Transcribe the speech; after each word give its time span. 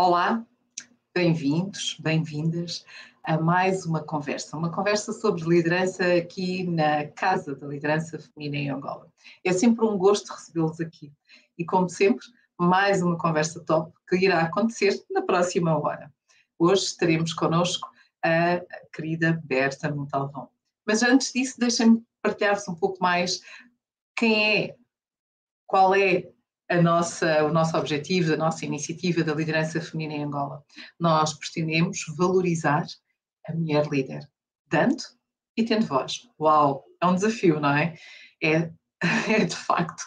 Olá, 0.00 0.46
bem-vindos, 1.12 1.96
bem-vindas 1.98 2.86
a 3.24 3.36
mais 3.36 3.84
uma 3.84 4.00
conversa, 4.00 4.56
uma 4.56 4.70
conversa 4.70 5.12
sobre 5.12 5.42
liderança 5.42 6.04
aqui 6.14 6.62
na 6.62 7.08
Casa 7.08 7.56
da 7.56 7.66
Liderança 7.66 8.16
Feminina 8.16 8.56
em 8.58 8.70
Angola. 8.70 9.12
É 9.42 9.52
sempre 9.52 9.84
um 9.84 9.98
gosto 9.98 10.32
recebê-los 10.32 10.80
aqui 10.80 11.12
e, 11.58 11.64
como 11.64 11.88
sempre, 11.88 12.24
mais 12.56 13.02
uma 13.02 13.18
conversa 13.18 13.58
top 13.64 13.92
que 14.08 14.14
irá 14.18 14.42
acontecer 14.42 15.04
na 15.10 15.20
próxima 15.20 15.76
hora. 15.76 16.14
Hoje 16.56 16.96
teremos 16.96 17.32
connosco 17.32 17.90
a 18.22 18.62
querida 18.92 19.42
Berta 19.42 19.92
Montalvão. 19.92 20.48
Mas 20.86 21.02
antes 21.02 21.32
disso, 21.32 21.58
deixem-me 21.58 22.04
partilhar-vos 22.22 22.68
um 22.68 22.74
pouco 22.76 22.98
mais 23.02 23.40
quem 24.14 24.62
é, 24.62 24.76
qual 25.66 25.92
é 25.92 26.30
a 26.68 26.82
nossa, 26.82 27.44
o 27.44 27.52
nosso 27.52 27.76
objetivo, 27.76 28.34
a 28.34 28.36
nossa 28.36 28.64
iniciativa 28.64 29.24
da 29.24 29.34
liderança 29.34 29.80
feminina 29.80 30.14
em 30.14 30.24
Angola. 30.24 30.62
Nós 31.00 31.32
pretendemos 31.34 32.04
valorizar 32.16 32.84
a 33.46 33.54
mulher 33.54 33.86
líder, 33.86 34.28
dando 34.66 35.02
e 35.56 35.64
tendo 35.64 35.86
voz. 35.86 36.28
Uau, 36.38 36.84
é 37.00 37.06
um 37.06 37.14
desafio, 37.14 37.58
não 37.58 37.70
é? 37.70 37.94
É, 38.42 38.70
é 39.32 39.44
de 39.44 39.56
facto. 39.56 40.02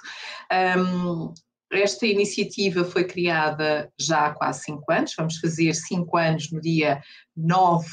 Um, 0.78 1.34
esta 1.72 2.06
iniciativa 2.06 2.84
foi 2.84 3.06
criada 3.06 3.92
já 4.00 4.28
há 4.28 4.34
quase 4.34 4.64
cinco 4.64 4.92
anos, 4.92 5.14
vamos 5.18 5.38
fazer 5.38 5.74
cinco 5.74 6.18
anos 6.18 6.52
no 6.52 6.60
dia 6.60 7.02
9 7.36 7.88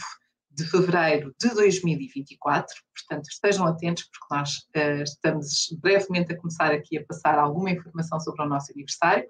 de 0.58 0.64
fevereiro 0.64 1.32
de 1.40 1.48
2024, 1.50 2.74
portanto 2.92 3.28
estejam 3.28 3.64
atentos 3.64 4.04
porque 4.10 4.34
nós 4.34 4.56
uh, 4.76 5.02
estamos 5.04 5.68
brevemente 5.80 6.32
a 6.32 6.36
começar 6.36 6.72
aqui 6.72 6.98
a 6.98 7.04
passar 7.04 7.38
alguma 7.38 7.70
informação 7.70 8.18
sobre 8.18 8.42
o 8.42 8.48
nosso 8.48 8.72
aniversário. 8.72 9.24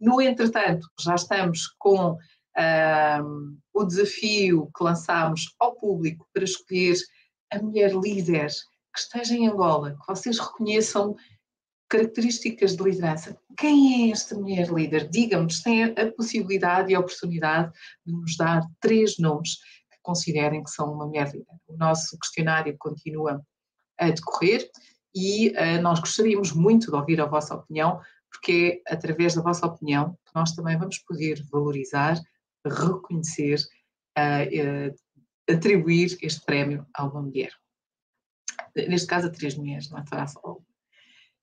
No 0.00 0.20
entretanto, 0.20 0.88
já 1.00 1.14
estamos 1.14 1.68
com 1.78 2.14
uh, 2.14 3.56
o 3.72 3.84
desafio 3.84 4.68
que 4.76 4.82
lançámos 4.82 5.54
ao 5.60 5.76
público 5.76 6.26
para 6.34 6.42
escolher 6.42 6.96
a 7.52 7.62
mulher 7.62 7.94
líder 7.94 8.48
que 8.92 8.98
esteja 8.98 9.34
em 9.34 9.48
Angola, 9.48 9.96
que 10.00 10.06
vocês 10.08 10.38
reconheçam 10.38 11.14
características 11.88 12.74
de 12.74 12.82
liderança. 12.82 13.38
Quem 13.56 14.08
é 14.08 14.12
esta 14.12 14.34
mulher 14.34 14.68
líder? 14.68 15.08
Digam-nos, 15.08 15.60
têm 15.60 15.84
a 15.84 16.10
possibilidade 16.16 16.90
e 16.90 16.94
a 16.94 17.00
oportunidade 17.00 17.70
de 18.04 18.12
nos 18.12 18.36
dar 18.36 18.66
três 18.80 19.18
nomes 19.18 19.58
considerem 20.02 20.62
que 20.62 20.70
são 20.70 20.92
uma 20.92 21.06
mulher 21.06 21.26
líder. 21.32 21.46
O 21.66 21.76
nosso 21.76 22.18
questionário 22.18 22.76
continua 22.78 23.42
a 23.98 24.10
decorrer 24.10 24.68
e 25.14 25.50
uh, 25.50 25.82
nós 25.82 26.00
gostaríamos 26.00 26.52
muito 26.52 26.90
de 26.90 26.96
ouvir 26.96 27.20
a 27.20 27.26
vossa 27.26 27.54
opinião, 27.54 28.00
porque 28.30 28.82
é 28.86 28.94
através 28.94 29.34
da 29.34 29.42
vossa 29.42 29.66
opinião 29.66 30.12
que 30.26 30.34
nós 30.34 30.52
também 30.52 30.78
vamos 30.78 30.98
poder 30.98 31.42
valorizar, 31.50 32.18
reconhecer, 32.66 33.58
uh, 34.18 34.90
uh, 34.90 35.54
atribuir 35.54 36.16
este 36.22 36.44
prémio 36.44 36.86
a 36.94 37.04
uma 37.04 37.22
mulher. 37.22 37.52
Neste 38.74 39.06
caso, 39.06 39.26
a 39.26 39.30
três 39.30 39.54
mulheres, 39.54 39.90
não 39.90 39.98
é 39.98 40.26
só 40.26 40.58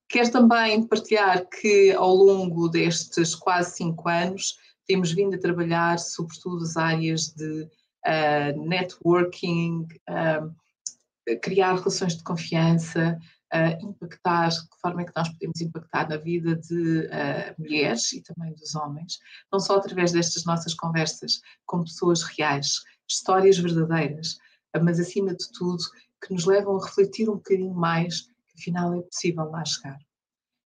Quero 0.10 0.32
também 0.32 0.88
partilhar 0.88 1.48
que 1.48 1.92
ao 1.92 2.16
longo 2.16 2.68
destes 2.68 3.36
quase 3.36 3.76
cinco 3.76 4.10
anos 4.10 4.56
temos 4.88 5.12
vindo 5.12 5.36
a 5.36 5.40
trabalhar 5.40 6.00
sobretudo 6.00 6.64
as 6.64 6.76
áreas 6.76 7.28
de 7.28 7.70
uh, 8.05 8.67
networking, 8.67 9.88
uh, 10.09 11.39
criar 11.42 11.75
relações 11.75 12.17
de 12.17 12.23
confiança, 12.23 13.19
uh, 13.53 13.86
impactar, 13.86 14.50
de 14.50 14.69
que 14.69 14.80
forma 14.81 15.02
é 15.02 15.05
que 15.05 15.11
nós 15.16 15.30
podemos 15.30 15.61
impactar 15.61 16.09
na 16.09 16.17
vida 16.17 16.55
de 16.55 17.09
mulheres 17.58 18.11
e 18.14 18.22
também 18.22 18.53
dos 18.53 18.75
homens, 18.75 19.20
não 19.52 19.59
só 19.59 19.77
através 19.77 20.11
destas 20.11 20.45
nossas 20.45 20.73
conversas 20.73 21.42
com 21.66 21.83
pessoas 21.83 22.23
reais, 22.23 22.83
histórias 23.08 23.58
verdadeiras, 23.58 24.38
mas 24.81 25.00
acima 25.00 25.36
de 25.36 25.52
tudo 25.52 25.83
que 26.21 26.33
nos 26.33 26.45
levam 26.45 26.77
a 26.77 26.86
refletir 26.86 27.30
um 27.30 27.36
bocadinho 27.36 27.73
mais 27.73 28.21
que 28.21 28.59
afinal 28.59 28.93
é 28.93 29.02
possível 29.02 29.49
lá 29.49 29.64
chegar. 29.65 29.98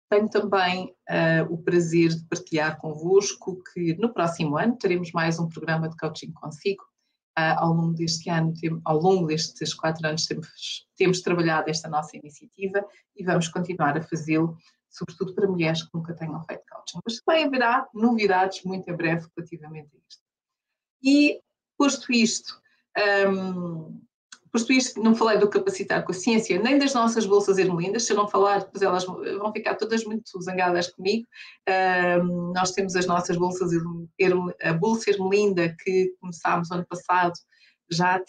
Tenho 0.10 0.30
também 0.30 0.94
uh, 1.10 1.54
o 1.54 1.58
prazer 1.58 2.10
de 2.10 2.26
partilhar 2.26 2.78
convosco 2.80 3.64
que 3.74 3.96
no 3.96 4.14
próximo 4.14 4.58
ano 4.58 4.76
teremos 4.76 5.12
mais 5.14 5.40
um 5.40 5.48
programa 5.48 5.88
de 5.88 5.96
coaching 5.96 6.34
consigo, 6.34 6.84
Uh, 7.38 7.56
ao 7.58 7.74
longo 7.74 7.94
deste 7.94 8.30
ano, 8.30 8.54
tem, 8.60 8.82
ao 8.84 9.00
longo 9.00 9.28
destes 9.28 9.74
quatro 9.74 10.06
anos, 10.06 10.26
temos, 10.26 10.86
temos 10.98 11.22
trabalhado 11.22 11.70
esta 11.70 11.88
nossa 11.88 12.18
iniciativa 12.18 12.86
e 13.16 13.24
vamos 13.24 13.48
continuar 13.48 13.98
a 13.98 14.02
fazê-lo, 14.02 14.58
sobretudo 14.90 15.34
para 15.34 15.48
mulheres 15.48 15.82
que 15.82 15.90
nunca 15.94 16.14
tenham 16.14 16.44
feito 16.44 16.64
coaching. 16.70 17.00
Mas 17.06 17.22
também 17.22 17.46
haverá 17.46 17.88
novidades 17.94 18.64
muito 18.64 18.90
em 18.90 18.96
breve 18.96 19.28
relativamente 19.36 19.90
a 19.96 20.00
isto. 20.10 20.24
E, 21.02 21.42
posto 21.78 22.12
isto, 22.12 22.62
um, 23.30 24.02
Posto 24.52 24.74
isto, 24.74 25.02
não 25.02 25.16
falei 25.16 25.38
do 25.38 25.50
capacitar 25.50 26.04
com 26.04 26.12
a 26.12 26.16
ciência, 26.16 26.62
nem 26.62 26.78
das 26.78 26.94
nossas 26.94 27.26
bolsas 27.26 27.58
ermelindas, 27.58 28.04
se 28.04 28.12
eu 28.12 28.18
não 28.18 28.28
falar, 28.28 28.60
depois 28.60 28.82
elas 28.82 29.06
vão 29.06 29.54
ficar 29.54 29.76
todas 29.76 30.04
muito 30.04 30.42
zangadas 30.42 30.90
comigo. 30.90 31.26
Nós 32.54 32.72
temos 32.72 32.96
as 32.98 33.06
nossas 33.06 33.38
bolsas, 33.38 33.72
a 34.62 34.74
Bolsa 34.74 35.12
Ermelinda, 35.12 35.74
que 35.82 36.14
começámos 36.20 36.70
ano 36.70 36.86
passado, 36.86 37.34
já 37.90 38.22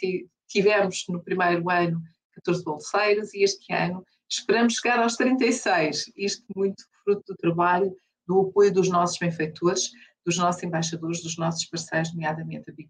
tivemos 0.49 1.05
no 1.09 1.21
primeiro 1.23 1.69
ano 1.69 2.01
14 2.35 2.63
bolseiros 2.63 3.35
e 3.35 3.43
este 3.43 3.73
ano 3.73 4.05
esperamos 4.29 4.75
chegar 4.75 5.01
aos 5.01 5.17
36, 5.17 6.13
isto 6.17 6.45
muito 6.55 6.85
fruto 7.05 7.23
do 7.29 7.37
trabalho, 7.37 7.95
do 8.27 8.43
apoio 8.43 8.73
dos 8.73 8.89
nossos 8.89 9.19
benfeitores, 9.19 9.91
dos 10.25 10.39
nossos 10.39 10.63
embaixadores, 10.63 11.21
dos 11.21 11.37
nossos 11.37 11.65
parceiros, 11.67 12.15
nomeadamente 12.15 12.71
a 12.71 12.73
Big 12.73 12.89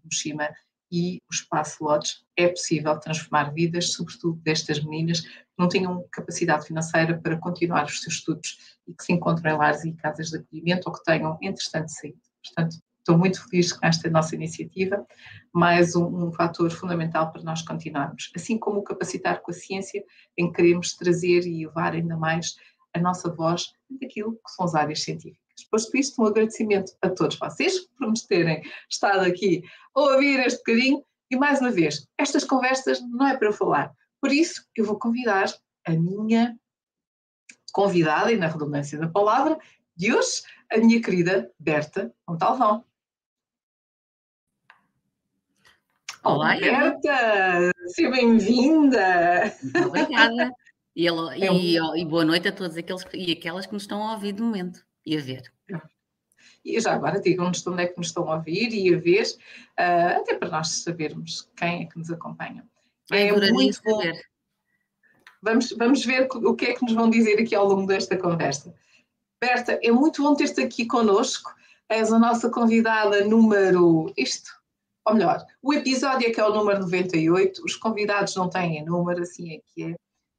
e 0.93 1.23
o 1.27 1.33
espaço 1.33 1.83
Lodge 1.83 2.17
é 2.37 2.47
possível 2.47 2.99
transformar 2.99 3.51
vidas, 3.51 3.93
sobretudo 3.93 4.39
destas 4.43 4.79
meninas 4.83 5.21
que 5.21 5.29
não 5.57 5.67
tinham 5.67 6.05
capacidade 6.11 6.67
financeira 6.67 7.19
para 7.19 7.35
continuar 7.39 7.85
os 7.85 7.99
seus 7.99 8.17
estudos 8.17 8.77
e 8.87 8.93
que 8.93 9.03
se 9.03 9.11
encontram 9.11 9.55
em 9.55 9.57
lares 9.57 9.83
e 9.83 9.93
casas 9.93 10.29
de 10.29 10.37
acolhimento 10.37 10.87
ou 10.87 10.93
que 10.93 11.03
tenham, 11.03 11.35
entretanto, 11.41 11.89
saído. 11.89 12.19
Portanto, 12.43 12.77
estou 12.99 13.17
muito 13.17 13.43
feliz 13.49 13.73
com 13.73 13.83
esta 13.83 14.07
nossa 14.07 14.35
iniciativa, 14.35 15.03
mais 15.51 15.95
um, 15.95 16.27
um 16.27 16.31
fator 16.31 16.69
fundamental 16.69 17.31
para 17.31 17.41
nós 17.41 17.63
continuarmos. 17.63 18.31
Assim 18.35 18.59
como 18.59 18.79
o 18.79 18.83
capacitar 18.83 19.41
com 19.41 19.49
a 19.49 19.55
ciência, 19.55 20.03
em 20.37 20.51
que 20.51 20.57
queremos 20.57 20.93
trazer 20.93 21.47
e 21.47 21.65
levar 21.65 21.93
ainda 21.93 22.15
mais 22.15 22.55
a 22.93 22.99
nossa 22.99 23.33
voz 23.33 23.73
daquilo 23.89 24.33
que 24.33 24.51
são 24.51 24.65
as 24.65 24.75
áreas 24.75 25.01
científicas. 25.01 25.42
Posto 25.69 25.97
isto, 25.97 26.21
um 26.21 26.25
agradecimento 26.25 26.93
a 27.01 27.09
todos 27.09 27.37
vocês 27.37 27.79
por 27.97 28.07
nos 28.07 28.23
terem 28.23 28.61
estado 28.89 29.21
aqui 29.21 29.63
a 29.95 30.01
ouvir 30.01 30.39
este 30.39 30.59
bocadinho. 30.59 31.03
E 31.31 31.35
mais 31.35 31.59
uma 31.61 31.71
vez, 31.71 32.07
estas 32.17 32.43
conversas 32.43 33.01
não 33.01 33.27
é 33.27 33.35
para 33.35 33.47
eu 33.47 33.53
falar. 33.53 33.91
Por 34.21 34.31
isso, 34.31 34.65
eu 34.75 34.85
vou 34.85 34.99
convidar 34.99 35.45
a 35.85 35.91
minha 35.91 36.55
convidada, 37.71 38.31
e 38.31 38.37
na 38.37 38.47
redundância 38.47 38.99
da 38.99 39.07
palavra, 39.07 39.57
de 39.95 40.13
hoje, 40.13 40.43
a 40.71 40.77
minha 40.77 41.01
querida 41.01 41.51
Berta 41.59 42.13
Montalvão. 42.27 42.85
Olá, 46.23 46.55
Berta! 46.55 47.71
Seja 47.87 48.11
bem-vinda! 48.11 49.51
Obrigada! 49.87 50.51
E, 50.95 51.03
e, 51.03 51.07
é 51.07 51.11
um... 51.81 51.95
e, 51.97 52.05
boa 52.05 52.23
noite 52.23 52.47
a 52.47 52.51
todos 52.51 52.77
aqueles 52.77 53.03
e 53.11 53.31
aquelas 53.31 53.65
que 53.65 53.73
nos 53.73 53.83
estão 53.83 54.07
a 54.07 54.13
ouvir 54.13 54.33
de 54.33 54.41
momento 54.43 54.85
e 55.05 55.17
a 55.17 55.21
ver. 55.21 55.51
E 56.63 56.79
já 56.79 56.93
agora 56.93 57.19
digam-nos 57.19 57.61
de 57.61 57.69
onde 57.69 57.83
é 57.83 57.87
que 57.87 57.97
nos 57.97 58.07
estão 58.07 58.29
a 58.29 58.35
ouvir 58.35 58.73
e 58.73 58.93
a 58.93 58.97
ver, 58.97 59.23
uh, 59.23 60.19
até 60.19 60.35
para 60.35 60.49
nós 60.49 60.69
sabermos 60.69 61.49
quem 61.57 61.83
é 61.83 61.85
que 61.85 61.97
nos 61.97 62.09
acompanha. 62.09 62.65
É, 63.11 63.27
é 63.27 63.51
muito 63.51 63.81
bom. 63.83 64.01
Saber. 64.01 64.21
Vamos, 65.41 65.71
vamos 65.77 66.05
ver 66.05 66.27
o 66.31 66.55
que 66.55 66.65
é 66.65 66.73
que 66.73 66.83
nos 66.83 66.93
vão 66.93 67.09
dizer 67.09 67.37
aqui 67.39 67.53
ao 67.53 67.67
longo 67.67 67.85
desta 67.85 68.17
conversa. 68.17 68.73
Berta, 69.41 69.77
é 69.83 69.91
muito 69.91 70.23
bom 70.23 70.35
ter-te 70.35 70.61
aqui 70.61 70.85
connosco. 70.85 71.53
És 71.89 72.13
a 72.13 72.17
nossa 72.17 72.49
convidada 72.49 73.25
número. 73.25 74.13
Isto, 74.15 74.49
ou 75.05 75.15
melhor, 75.15 75.45
o 75.61 75.73
episódio 75.73 76.29
é 76.29 76.31
que 76.31 76.39
é 76.39 76.45
o 76.45 76.53
número 76.53 76.79
98, 76.79 77.61
os 77.65 77.75
convidados 77.75 78.33
não 78.37 78.49
têm 78.49 78.85
número, 78.85 79.21
assim 79.21 79.55
é 79.55 79.59
que 79.67 79.83
é, 79.83 79.95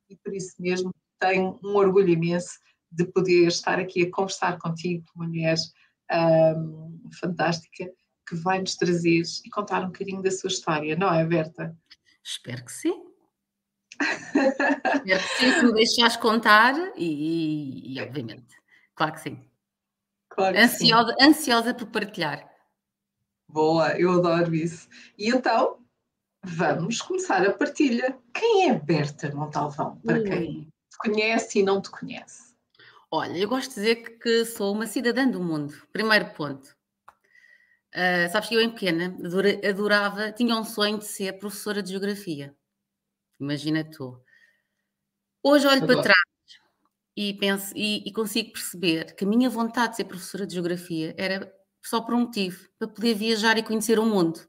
e 0.09 0.17
por 0.17 0.35
isso 0.35 0.55
mesmo 0.59 0.91
tenho 1.21 1.61
um 1.63 1.77
orgulho 1.77 2.09
imenso 2.09 2.59
de 2.95 3.05
poder 3.07 3.49
estar 3.49 3.79
aqui 3.79 4.03
a 4.03 4.11
conversar 4.11 4.59
contigo, 4.59 5.05
uma 5.17 5.27
mulher 5.27 5.57
um, 6.57 7.11
fantástica, 7.21 7.91
que 8.27 8.37
vai 8.37 8.61
nos 8.61 8.77
trazer 8.77 9.23
e 9.45 9.51
contar 9.51 9.83
um 9.83 9.87
bocadinho 9.87 10.23
da 10.23 10.31
sua 10.31 10.49
história, 10.49 10.97
não 10.97 11.13
é, 11.13 11.25
Berta? 11.25 11.77
Espero 12.23 12.65
que 12.65 12.73
sim. 12.73 13.05
Espero 14.01 15.05
que 15.05 15.37
sim, 15.37 15.53
que 15.53 15.63
me 15.67 15.73
deixares 15.75 16.17
contar 16.17 16.75
e, 16.97 17.95
e, 17.95 18.01
obviamente, 18.01 18.57
claro 18.95 19.13
que 19.13 19.21
sim. 19.21 19.45
Claro 20.31 20.57
que 20.57 20.63
ansiosa, 20.63 21.15
sim. 21.19 21.27
ansiosa 21.27 21.75
por 21.75 21.87
partilhar. 21.89 22.51
Boa, 23.49 23.97
eu 23.99 24.11
adoro 24.13 24.55
isso. 24.55 24.89
E 25.19 25.29
então, 25.29 25.85
vamos 26.43 27.01
começar 27.01 27.47
a 27.47 27.53
partilha. 27.53 28.19
Quem 28.33 28.71
é 28.71 28.75
Berta 28.75 29.33
Montalvão? 29.35 30.01
Para 30.01 30.23
quem 30.23 30.65
te 30.65 30.99
conhece 30.99 31.61
e 31.61 31.63
não 31.63 31.81
te 31.81 31.91
conhece? 31.91 32.54
Olha, 33.17 33.39
eu 33.39 33.49
gosto 33.49 33.69
de 33.69 33.75
dizer 33.77 33.95
que, 33.95 34.11
que 34.19 34.45
sou 34.45 34.73
uma 34.73 34.89
cidadã 34.89 35.25
do 35.31 35.41
mundo. 35.41 35.73
Primeiro 35.93 36.35
ponto. 36.35 36.77
Uh, 37.95 38.27
sabes 38.33 38.49
que 38.49 38.57
eu 38.57 38.61
em 38.61 38.71
pequena 38.71 39.17
adorava, 39.69 40.33
tinha 40.33 40.57
um 40.57 40.65
sonho 40.65 40.99
de 40.99 41.05
ser 41.05 41.39
professora 41.39 41.81
de 41.81 41.91
geografia. 41.91 42.53
Imagina 43.39 43.89
tu. 43.89 44.21
Hoje 45.45 45.65
olho 45.65 45.87
para 45.87 46.03
trás 46.03 46.19
e 47.17 47.35
penso 47.35 47.73
e, 47.77 48.03
e, 48.05 48.13
consigo 48.13 48.53
perceber 48.53 49.15
que 49.15 49.25
a 49.25 49.29
minha 49.29 49.49
vontade 49.49 49.91
de 49.91 49.97
ser 49.99 50.05
professora 50.07 50.45
de 50.45 50.55
geografia 50.55 51.15
era 51.17 51.55
só 51.85 52.01
por 52.01 52.15
um 52.15 52.23
motivo, 52.23 52.69
para 52.81 52.89
poder 52.89 53.15
viajar 53.15 53.57
e 53.57 53.63
conhecer 53.63 53.97
o 53.97 54.05
mundo. 54.05 54.41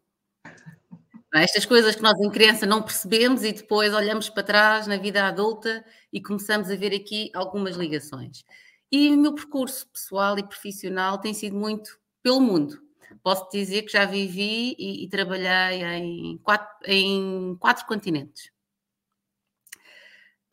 É? 1.35 1.43
Estas 1.43 1.65
coisas 1.65 1.95
que 1.95 2.01
nós 2.01 2.17
em 2.19 2.29
criança 2.29 2.65
não 2.65 2.81
percebemos 2.81 3.43
e 3.43 3.51
depois 3.51 3.93
olhamos 3.93 4.29
para 4.29 4.43
trás 4.43 4.87
na 4.87 4.95
vida 4.95 5.25
adulta 5.25 5.83
e 6.11 6.21
começamos 6.21 6.71
a 6.71 6.75
ver 6.75 6.95
aqui 6.95 7.29
algumas 7.33 7.75
ligações. 7.75 8.45
E 8.89 9.09
o 9.09 9.17
meu 9.17 9.35
percurso 9.35 9.85
pessoal 9.87 10.39
e 10.39 10.47
profissional 10.47 11.17
tem 11.19 11.33
sido 11.33 11.57
muito 11.57 11.99
pelo 12.23 12.39
mundo. 12.39 12.81
Posso 13.21 13.49
dizer 13.51 13.81
que 13.81 13.91
já 13.91 14.05
vivi 14.05 14.75
e, 14.79 15.03
e 15.03 15.09
trabalhei 15.09 15.83
em 15.83 16.37
quatro, 16.37 16.67
em 16.85 17.55
quatro 17.59 17.85
continentes. 17.85 18.49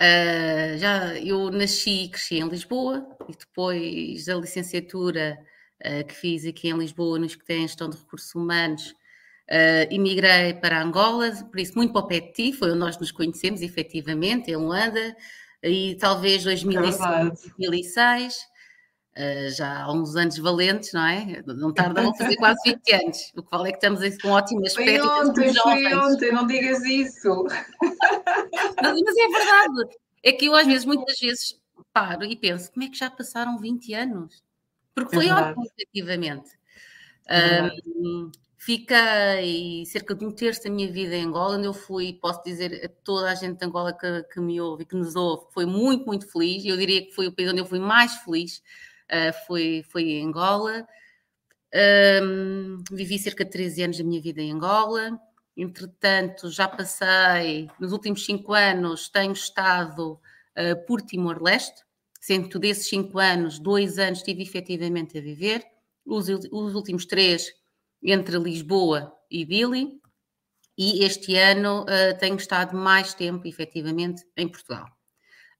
Uh, 0.00 0.76
já 0.78 1.16
eu 1.20 1.48
nasci 1.50 2.04
e 2.04 2.08
cresci 2.08 2.36
em 2.40 2.48
Lisboa 2.48 3.06
e 3.28 3.36
depois 3.36 4.24
da 4.24 4.34
licenciatura 4.34 5.38
uh, 5.84 6.04
que 6.04 6.14
fiz 6.14 6.44
aqui 6.44 6.68
em 6.68 6.76
Lisboa 6.76 7.20
nos 7.20 7.36
que 7.36 7.44
têm 7.44 7.68
gestão 7.68 7.88
de 7.88 7.98
recursos 7.98 8.34
humanos, 8.34 8.94
uh, 9.52 9.94
emigrei 9.94 10.54
para 10.54 10.82
Angola, 10.82 11.30
por 11.50 11.60
isso 11.60 11.74
muito 11.76 11.92
para 11.92 12.06
o 12.06 12.32
ti, 12.32 12.52
foi 12.52 12.70
onde 12.70 12.78
nós 12.78 12.98
nos 12.98 13.12
conhecemos 13.12 13.60
efetivamente, 13.60 14.50
em 14.50 14.56
Luanda, 14.56 15.14
e 15.62 15.96
talvez 16.00 16.42
2005, 16.44 16.98
2006. 17.58 18.50
Uh, 19.14 19.50
já 19.50 19.82
há 19.82 19.92
uns 19.92 20.16
anos 20.16 20.38
valentes, 20.38 20.90
não 20.94 21.06
é? 21.06 21.42
Não 21.46 21.70
tardam 21.70 22.10
a 22.10 22.14
fazer 22.14 22.34
quase 22.36 22.58
20 22.64 22.92
anos. 22.94 23.32
O 23.36 23.42
que 23.42 23.50
vale 23.50 23.68
é 23.68 23.72
que 23.72 23.76
estamos 23.76 24.22
com 24.22 24.30
ótimo 24.30 24.64
aspecto. 24.66 25.06
Foi 25.06 25.28
ontem, 25.28 25.54
foi 25.54 25.94
ontem, 25.94 26.32
não 26.32 26.46
digas 26.46 26.82
isso. 26.84 27.44
Mas, 28.82 29.00
mas, 29.02 29.16
é 29.16 29.28
verdade. 29.28 29.98
É 30.22 30.32
que 30.32 30.46
eu 30.46 30.54
às 30.54 30.66
vezes, 30.66 30.86
muitas 30.86 31.18
vezes, 31.18 31.60
paro 31.92 32.24
e 32.24 32.34
penso, 32.34 32.72
como 32.72 32.86
é 32.86 32.88
que 32.88 32.96
já 32.96 33.10
passaram 33.10 33.58
20 33.58 33.92
anos? 33.92 34.42
Porque 34.94 35.14
foi 35.14 35.28
é 35.28 35.34
ótimo, 35.34 35.66
efetivamente. 35.76 36.50
É 37.26 37.70
um, 37.86 38.30
fiquei 38.64 39.84
cerca 39.86 40.14
de 40.14 40.24
um 40.24 40.30
terço 40.30 40.62
da 40.62 40.70
minha 40.70 40.90
vida 40.90 41.16
em 41.16 41.24
Angola, 41.24 41.56
onde 41.56 41.66
eu 41.66 41.74
fui, 41.74 42.12
posso 42.12 42.44
dizer 42.44 42.84
a 42.84 42.88
toda 43.02 43.28
a 43.28 43.34
gente 43.34 43.58
de 43.58 43.66
Angola 43.66 43.92
que, 43.92 44.22
que 44.32 44.40
me 44.40 44.60
ouve 44.60 44.84
e 44.84 44.86
que 44.86 44.94
nos 44.94 45.16
ouve, 45.16 45.46
foi 45.52 45.66
muito, 45.66 46.06
muito 46.06 46.30
feliz. 46.30 46.64
Eu 46.64 46.76
diria 46.76 47.04
que 47.04 47.10
foi 47.12 47.26
o 47.26 47.32
país 47.32 47.50
onde 47.50 47.60
eu 47.60 47.66
fui 47.66 47.80
mais 47.80 48.14
feliz 48.18 48.62
uh, 49.10 49.46
foi, 49.48 49.84
foi 49.90 50.04
em 50.04 50.28
Angola. 50.28 50.86
Um, 52.22 52.84
vivi 52.92 53.18
cerca 53.18 53.44
de 53.44 53.50
13 53.50 53.82
anos 53.82 53.98
da 53.98 54.04
minha 54.04 54.22
vida 54.22 54.40
em 54.40 54.52
Angola. 54.52 55.20
Entretanto, 55.56 56.48
já 56.48 56.68
passei, 56.68 57.68
nos 57.80 57.90
últimos 57.90 58.24
cinco 58.24 58.54
anos, 58.54 59.08
tenho 59.08 59.32
estado 59.32 60.12
uh, 60.56 60.86
por 60.86 61.02
Timor-Leste, 61.02 61.82
sendo 62.20 62.60
desses 62.60 62.88
cinco 62.88 63.18
anos, 63.18 63.58
dois 63.58 63.98
anos 63.98 64.20
estive 64.20 64.44
efetivamente 64.44 65.18
a 65.18 65.20
viver, 65.20 65.66
os, 66.06 66.28
os 66.28 66.74
últimos 66.76 67.04
três 67.06 67.60
entre 68.02 68.38
Lisboa 68.38 69.12
e 69.30 69.44
Dili, 69.44 70.00
e 70.76 71.04
este 71.04 71.36
ano 71.36 71.82
uh, 71.82 72.18
tenho 72.18 72.36
estado 72.36 72.76
mais 72.76 73.14
tempo, 73.14 73.46
efetivamente, 73.46 74.24
em 74.36 74.48
Portugal. 74.48 74.86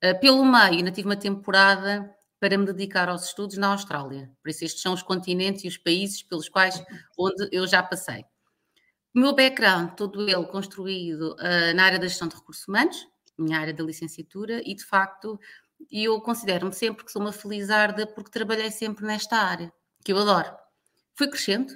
Uh, 0.03 0.19
pelo 0.21 0.45
meio, 0.45 0.79
ainda 0.79 0.91
tive 0.91 1.07
uma 1.07 1.17
temporada 1.17 2.11
para 2.41 2.59
me 2.59 2.67
dedicar 2.67 3.09
aos 3.09 3.27
estudos 3.27 3.57
na 3.57 3.69
Austrália. 3.69 4.31
Por 4.43 4.49
isso, 4.49 4.65
estes 4.65 4.83
são 4.83 4.95
os 4.95 5.03
continentes 5.03 5.65
e 5.65 5.69
os 5.69 5.77
países 5.77 6.23
pelos 6.23 6.49
quais 6.49 6.83
onde 7.17 7.49
eu 7.53 7.67
já 7.67 7.83
passei. 7.83 8.25
O 9.15 9.21
meu 9.21 9.35
background, 9.35 9.91
todo 9.91 10.29
ele 10.29 10.47
construído 10.47 11.35
uh, 11.35 11.75
na 11.77 11.85
área 11.85 11.99
da 11.99 12.09
gestão 12.09 12.27
de 12.27 12.35
recursos 12.35 12.67
humanos, 12.67 13.07
minha 13.39 13.59
área 13.59 13.75
da 13.75 13.85
licenciatura, 13.85 14.63
e 14.65 14.75
de 14.75 14.85
facto 14.85 15.39
eu 15.91 16.21
considero-me 16.21 16.73
sempre 16.73 17.05
que 17.05 17.13
sou 17.13 17.21
uma 17.21 17.33
felizarda 17.33 18.07
porque 18.07 18.31
trabalhei 18.31 18.71
sempre 18.71 19.05
nesta 19.05 19.37
área, 19.37 19.73
que 20.05 20.13
eu 20.13 20.19
adoro. 20.19 20.51
Fui 21.15 21.29
crescendo, 21.29 21.75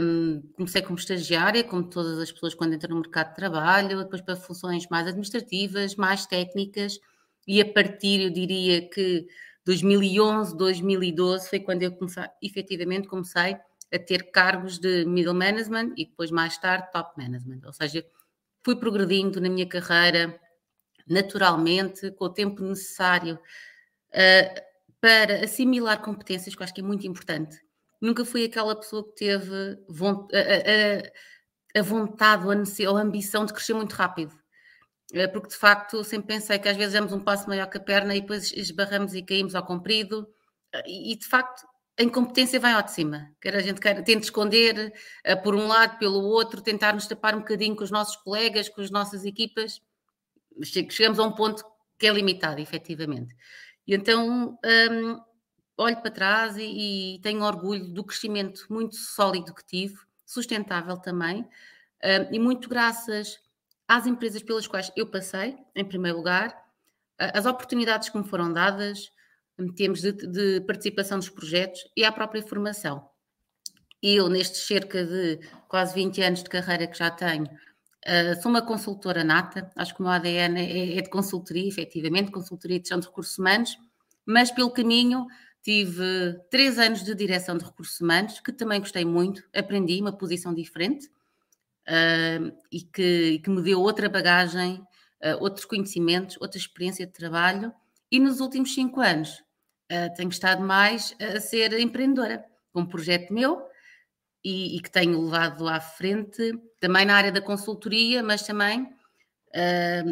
um, 0.00 0.42
comecei 0.56 0.82
como 0.82 0.98
estagiária, 0.98 1.64
como 1.64 1.84
todas 1.84 2.18
as 2.18 2.30
pessoas 2.30 2.54
quando 2.54 2.74
entram 2.74 2.94
no 2.94 3.02
mercado 3.02 3.30
de 3.30 3.36
trabalho, 3.36 3.98
depois 3.98 4.20
para 4.20 4.36
funções 4.36 4.86
mais 4.88 5.06
administrativas, 5.06 5.96
mais 5.96 6.26
técnicas, 6.26 6.98
e 7.46 7.60
a 7.60 7.72
partir, 7.72 8.20
eu 8.22 8.30
diria 8.30 8.88
que 8.88 9.26
2011, 9.64 10.56
2012 10.56 11.48
foi 11.48 11.60
quando 11.60 11.82
eu 11.82 11.92
comecei, 11.92 12.24
efetivamente 12.42 13.08
comecei 13.08 13.56
a 13.92 13.98
ter 13.98 14.30
cargos 14.30 14.78
de 14.78 15.04
middle 15.04 15.34
management 15.34 15.92
e 15.96 16.06
depois 16.06 16.30
mais 16.30 16.56
tarde 16.58 16.90
top 16.92 17.20
management, 17.20 17.60
ou 17.64 17.72
seja, 17.72 18.04
fui 18.62 18.76
progredindo 18.76 19.40
na 19.40 19.48
minha 19.48 19.66
carreira 19.66 20.40
naturalmente, 21.06 22.10
com 22.12 22.24
o 22.24 22.30
tempo 22.30 22.62
necessário 22.62 23.34
uh, 23.34 24.62
para 25.00 25.44
assimilar 25.44 26.00
competências, 26.00 26.54
que 26.54 26.62
eu 26.62 26.64
acho 26.64 26.74
que 26.74 26.80
é 26.80 26.84
muito 26.84 27.06
importante. 27.06 27.63
Nunca 28.04 28.24
fui 28.24 28.44
aquela 28.44 28.76
pessoa 28.76 29.04
que 29.04 29.14
teve 29.14 29.54
a, 29.54 30.36
a, 30.36 31.78
a, 31.78 31.80
a 31.80 31.82
vontade 31.82 32.44
ou 32.86 32.96
a 32.96 33.00
ambição 33.00 33.46
de 33.46 33.52
crescer 33.52 33.74
muito 33.74 33.94
rápido. 33.94 34.32
Eh, 35.14 35.28
porque 35.28 35.48
de 35.48 35.56
facto 35.56 36.02
sempre 36.04 36.34
pensei 36.34 36.58
que 36.58 36.68
às 36.68 36.76
vezes 36.76 36.92
damos 36.92 37.12
um 37.12 37.20
passo 37.20 37.48
maior 37.48 37.66
que 37.68 37.78
a 37.78 37.80
perna 37.80 38.14
e 38.14 38.20
depois 38.20 38.52
esbarramos 38.52 39.14
e 39.14 39.22
caímos 39.22 39.54
ao 39.54 39.64
comprido, 39.64 40.28
eh, 40.72 40.82
e 40.86 41.16
de 41.16 41.26
facto 41.26 41.66
a 41.98 42.02
incompetência 42.02 42.58
vai 42.60 42.72
ao 42.72 42.82
de 42.82 42.90
cima, 42.92 43.30
quer 43.40 43.54
a 43.56 43.60
gente 43.60 43.80
quer, 43.80 44.02
tente 44.02 44.24
esconder 44.24 44.92
uh, 45.26 45.42
por 45.42 45.54
um 45.54 45.68
lado, 45.68 45.96
pelo 45.98 46.20
outro, 46.24 46.60
tentar 46.60 46.92
nos 46.92 47.06
tapar 47.06 47.36
um 47.36 47.38
bocadinho 47.38 47.76
com 47.76 47.84
os 47.84 47.90
nossos 47.90 48.16
colegas, 48.16 48.68
com 48.68 48.80
as 48.80 48.90
nossas 48.90 49.24
equipas, 49.24 49.80
chegamos 50.90 51.20
a 51.20 51.22
um 51.22 51.32
ponto 51.32 51.64
que 51.98 52.06
é 52.06 52.12
limitado, 52.12 52.60
efetivamente. 52.60 53.34
E 53.86 53.94
então 53.94 54.58
um, 54.64 55.20
olho 55.76 55.96
para 56.00 56.10
trás 56.10 56.56
e, 56.56 57.16
e, 57.16 57.18
tenho 57.20 57.42
orgulho 57.42 57.88
do 57.88 58.04
crescimento 58.04 58.66
muito 58.70 58.96
sólido 58.96 59.54
que 59.54 59.64
tive, 59.64 59.96
sustentável 60.24 60.96
também, 60.96 61.42
um, 62.02 62.34
e 62.34 62.38
muito 62.38 62.68
graças 62.68 63.40
às 63.86 64.06
empresas 64.06 64.42
pelas 64.42 64.66
quais 64.66 64.90
eu 64.96 65.06
passei, 65.06 65.56
em 65.74 65.84
primeiro 65.84 66.18
lugar, 66.18 66.64
as 67.18 67.46
oportunidades 67.46 68.08
que 68.08 68.18
me 68.18 68.24
foram 68.24 68.52
dadas, 68.52 69.12
em 69.58 69.72
termos 69.72 70.00
de, 70.00 70.12
de 70.12 70.60
participação 70.62 71.18
dos 71.18 71.30
projetos 71.30 71.80
e 71.96 72.04
à 72.04 72.10
própria 72.10 72.42
formação. 72.42 73.08
Eu, 74.02 74.28
nestes 74.28 74.66
cerca 74.66 75.04
de 75.04 75.38
quase 75.68 75.94
20 75.94 76.22
anos 76.22 76.42
de 76.42 76.50
carreira 76.50 76.86
que 76.86 76.98
já 76.98 77.10
tenho, 77.10 77.44
uh, 77.44 78.42
sou 78.42 78.50
uma 78.50 78.62
consultora 78.62 79.22
nata, 79.22 79.70
acho 79.76 79.94
que 79.94 80.00
o 80.00 80.02
meu 80.02 80.12
ADN 80.12 80.60
é, 80.60 80.98
é 80.98 81.00
de 81.00 81.08
consultoria, 81.08 81.68
efetivamente, 81.68 82.30
consultoria 82.30 82.78
de 82.78 82.84
gestão 82.84 83.00
de 83.00 83.06
recursos 83.06 83.38
humanos, 83.38 83.78
mas 84.26 84.50
pelo 84.50 84.70
caminho 84.70 85.26
tive 85.64 86.38
três 86.50 86.78
anos 86.78 87.02
de 87.02 87.14
direção 87.14 87.56
de 87.56 87.64
recursos 87.64 87.98
humanos, 87.98 88.38
que 88.38 88.52
também 88.52 88.78
gostei 88.78 89.04
muito, 89.04 89.42
aprendi 89.54 89.98
uma 89.98 90.12
posição 90.12 90.54
diferente, 90.54 91.06
uh, 91.88 92.54
e, 92.70 92.82
que, 92.82 93.38
que, 93.38 93.50
me 93.50 93.62
deu 93.62 93.80
outra 93.80 94.06
bagagem, 94.06 94.86
uh, 95.24 95.40
outros 95.42 95.64
conhecimentos, 95.64 96.36
outra 96.38 96.58
experiência 96.58 97.06
de 97.06 97.12
trabalho. 97.12 97.72
E 98.12 98.20
nos 98.20 98.40
últimos 98.40 98.74
cinco 98.74 99.00
anos 99.00 99.42
uh, 99.90 100.14
tenho 100.14 100.28
estado 100.28 100.62
mais 100.62 101.16
a 101.18 101.40
ser 101.40 101.72
empreendedora, 101.80 102.44
com 102.70 102.82
um 102.82 102.86
projeto 102.86 103.32
meu 103.32 103.66
e, 104.44 104.76
e, 104.76 104.80
que 104.82 104.90
tenho 104.90 105.18
levado 105.18 105.66
à 105.66 105.80
frente, 105.80 106.52
também 106.78 107.06
na 107.06 107.16
área 107.16 107.32
da 107.32 107.40
consultoria, 107.40 108.22
mas 108.22 108.42
também 108.42 108.86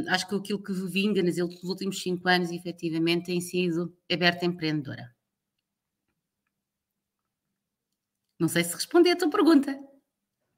acho 0.09 0.29
que 0.29 0.37
aquilo 0.37 0.63
que 0.63 0.73
vinga 0.73 1.21
nos 1.21 1.37
últimos 1.65 2.01
cinco 2.01 2.29
anos, 2.29 2.53
efetivamente, 2.53 3.27
tem 3.27 3.41
sido 3.41 3.93
aberta 4.09 4.47
empreendedora. 4.47 5.12
Não 8.43 8.49
sei 8.49 8.65
se 8.65 8.75
respondi 8.75 9.09
a 9.09 9.15
tua 9.15 9.31
pergunta. 9.31 9.79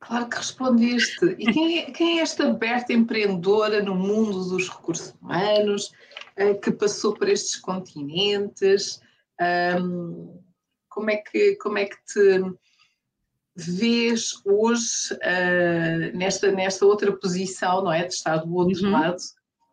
Claro 0.01 0.27
que 0.27 0.39
respondeste. 0.39 1.37
E 1.39 1.53
quem 1.53 1.81
é, 1.81 1.91
quem 1.91 2.19
é 2.19 2.23
esta 2.23 2.51
Berta 2.51 2.95
empreendedora 2.95 3.83
no 3.83 3.95
mundo 3.95 4.43
dos 4.49 4.71
recursos 4.71 5.15
humanos, 5.21 5.93
uh, 6.39 6.59
que 6.63 6.73
passou 6.73 7.13
por 7.13 7.29
estes 7.29 7.57
continentes? 7.57 9.03
Como, 10.89 11.11
é 11.11 11.17
que, 11.19 11.57
como 11.57 11.77
é 11.77 11.85
que 11.85 11.97
te 12.07 12.43
vês 13.55 14.31
hoje 14.47 15.13
uh, 15.13 16.17
nesta, 16.17 16.51
nesta 16.51 16.87
outra 16.87 17.15
posição, 17.15 17.85
não 17.85 17.93
é? 17.93 18.07
De 18.07 18.15
estar 18.15 18.39
do 18.39 18.55
outro 18.55 18.83
uhum. 18.83 18.93
lado, 18.93 19.19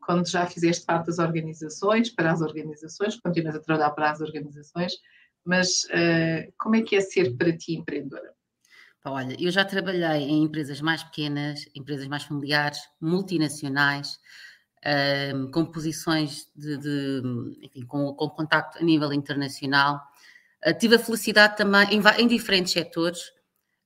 quando 0.06 0.28
já 0.28 0.46
fizeste 0.46 0.86
parte 0.86 1.06
das 1.06 1.18
organizações, 1.18 2.10
para 2.10 2.34
as 2.34 2.42
organizações, 2.42 3.18
continuas 3.22 3.56
a 3.56 3.60
trabalhar 3.62 3.92
para 3.92 4.12
as 4.12 4.20
organizações, 4.20 4.96
mas 5.44 5.84
uh, 5.86 6.52
como 6.58 6.76
é 6.76 6.82
que 6.82 6.96
é 6.96 7.02
ser 7.02 7.36
para 7.36 7.56
ti 7.56 7.76
empreendedora? 7.76 8.34
Olha, 9.04 9.36
eu 9.40 9.50
já 9.52 9.66
trabalhei 9.66 10.30
em 10.30 10.44
empresas 10.44 10.80
mais 10.80 11.04
pequenas, 11.04 11.66
empresas 11.74 12.08
mais 12.08 12.24
familiares, 12.24 12.80
multinacionais, 13.00 14.20
um, 15.36 15.50
com 15.50 15.66
posições 15.66 16.48
de, 16.56 16.78
de 16.78 17.22
enfim, 17.64 17.86
com, 17.86 18.14
com, 18.14 18.30
contacto 18.30 18.78
a 18.78 18.84
nível 18.84 19.12
internacional. 19.12 20.00
Uh, 20.66 20.78
tive 20.78 20.96
a 20.96 21.00
felicidade 21.00 21.58
também 21.58 21.88
em, 21.92 22.02
em 22.20 22.28
diferentes 22.28 22.74
setores. 22.74 23.30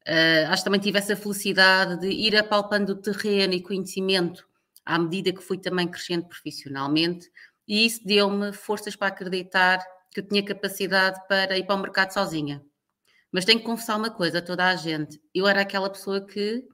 Uh, 0.06 0.50
acho 0.50 0.62
que 0.62 0.66
também 0.66 0.82
tive 0.82 1.00
essa 1.00 1.16
felicidade 1.16 2.02
de 2.02 2.10
ir 2.10 2.36
apalpando 2.36 2.92
o 2.92 2.96
terreno 2.96 3.54
e 3.54 3.62
conhecimento 3.62 4.46
à 4.86 5.00
medida 5.00 5.34
que 5.34 5.42
fui 5.42 5.58
também 5.58 5.88
crescendo 5.88 6.28
profissionalmente, 6.28 7.32
e 7.68 7.86
isso 7.86 8.06
deu-me 8.06 8.54
forças 8.54 8.96
para 8.96 9.08
acreditar 9.08 9.84
que 10.16 10.22
eu 10.22 10.28
tinha 10.28 10.44
capacidade 10.44 11.20
para 11.28 11.58
ir 11.58 11.66
para 11.66 11.76
o 11.76 11.80
mercado 11.80 12.14
sozinha. 12.14 12.64
Mas 13.32 13.44
tenho 13.44 13.60
que 13.60 13.66
confessar 13.66 13.98
uma 13.98 14.10
coisa 14.10 14.40
a 14.40 14.42
toda 14.42 14.66
a 14.66 14.76
gente: 14.78 15.22
eu 15.34 15.46
era 15.46 15.62
aquela 15.62 15.90
pessoa 15.90 16.26
que 16.26 16.66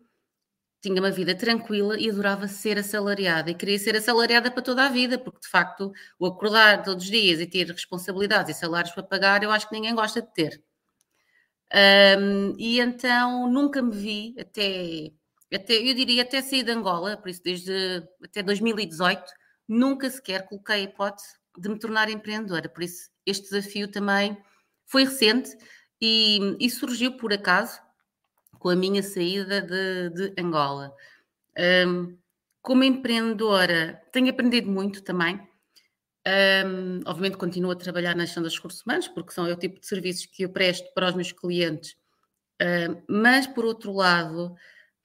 tinha 0.82 1.02
uma 1.02 1.12
vida 1.12 1.36
tranquila 1.36 2.00
e 2.00 2.10
adorava 2.10 2.48
ser 2.48 2.78
assalariada 2.78 3.52
e 3.52 3.56
queria 3.56 3.80
ser 3.80 3.96
assalariada 3.96 4.52
para 4.52 4.62
toda 4.62 4.86
a 4.86 4.90
vida, 4.90 5.18
porque 5.18 5.40
de 5.42 5.48
facto 5.48 5.92
o 6.20 6.26
acordar 6.28 6.84
todos 6.84 7.04
os 7.04 7.10
dias 7.10 7.40
e 7.40 7.48
ter 7.48 7.68
responsabilidades 7.68 8.56
e 8.56 8.60
salários 8.60 8.94
para 8.94 9.04
pagar, 9.04 9.44
eu 9.44 9.52
acho 9.52 9.68
que 9.68 9.76
ninguém 9.76 9.96
gosta 9.96 10.22
de 10.22 10.32
ter. 10.34 10.64
Um, 11.74 12.56
e 12.58 12.80
então 12.80 13.50
nunca 13.50 13.82
me 13.82 13.96
vi 13.96 14.36
até, 14.40 15.12
até, 15.54 15.74
eu 15.74 15.94
diria 15.96 16.24
até 16.24 16.42
sair 16.42 16.64
de 16.64 16.72
Angola, 16.72 17.18
por 17.18 17.30
isso 17.30 17.42
desde 17.44 18.04
até 18.24 18.44
2018, 18.44 19.24
nunca 19.68 20.10
sequer 20.10 20.48
coloquei 20.48 20.76
a 20.76 20.80
hipótese 20.80 21.34
de 21.58 21.70
me 21.70 21.80
tornar 21.80 22.10
empreendedora, 22.10 22.68
por 22.70 22.84
isso 22.84 23.11
este 23.26 23.50
desafio 23.50 23.88
também 23.88 24.38
foi 24.86 25.04
recente 25.04 25.58
e, 26.02 26.58
e 26.60 26.70
surgiu 26.70 27.18
por 27.18 27.32
acaso 27.32 27.80
com 28.60 28.70
a 28.70 28.76
minha 28.76 29.02
saída 29.02 29.62
de, 29.62 30.10
de 30.10 30.42
Angola. 30.42 30.94
Um, 31.88 32.18
como 32.62 32.84
empreendedora, 32.84 34.02
tenho 34.12 34.30
aprendido 34.30 34.70
muito 34.70 35.02
também. 35.02 35.40
Um, 36.28 37.02
obviamente, 37.06 37.38
continuo 37.38 37.72
a 37.72 37.76
trabalhar 37.76 38.16
na 38.16 38.26
gestão 38.26 38.44
dos 38.44 38.56
recursos 38.56 38.84
humanos, 38.86 39.08
porque 39.08 39.34
são 39.34 39.48
é 39.48 39.54
o 39.54 39.58
tipo 39.58 39.80
de 39.80 39.88
serviços 39.88 40.28
que 40.28 40.44
eu 40.44 40.50
presto 40.50 40.94
para 40.94 41.10
os 41.10 41.16
meus 41.16 41.32
clientes. 41.32 41.96
Um, 42.62 43.02
mas, 43.08 43.48
por 43.48 43.66
outro 43.66 43.92
lado, 43.92 44.56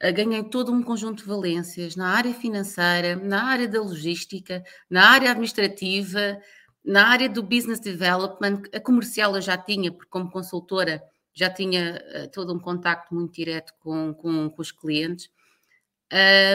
uh, 0.03 0.13
ganhei 0.13 0.45
todo 0.45 0.71
um 0.71 0.83
conjunto 0.83 1.23
de 1.23 1.29
valências 1.29 1.97
na 1.97 2.11
área 2.11 2.35
financeira, 2.35 3.17
na 3.17 3.45
área 3.45 3.67
da 3.67 3.81
logística, 3.81 4.63
na 4.91 5.09
área 5.09 5.31
administrativa, 5.31 6.39
na 6.87 7.09
área 7.09 7.29
do 7.29 7.43
business 7.43 7.81
development. 7.81 8.63
A 8.73 8.81
comercial 8.81 9.35
eu 9.35 9.43
já 9.43 9.59
tinha, 9.59 9.91
porque, 9.91 10.09
como 10.09 10.31
consultora, 10.31 11.03
já 11.35 11.51
tinha 11.51 12.03
uh, 12.25 12.29
todo 12.31 12.55
um 12.55 12.59
contacto 12.59 13.15
muito 13.15 13.35
direto 13.35 13.75
com, 13.81 14.15
com, 14.15 14.49
com 14.49 14.63
os 14.63 14.71
clientes 14.73 15.29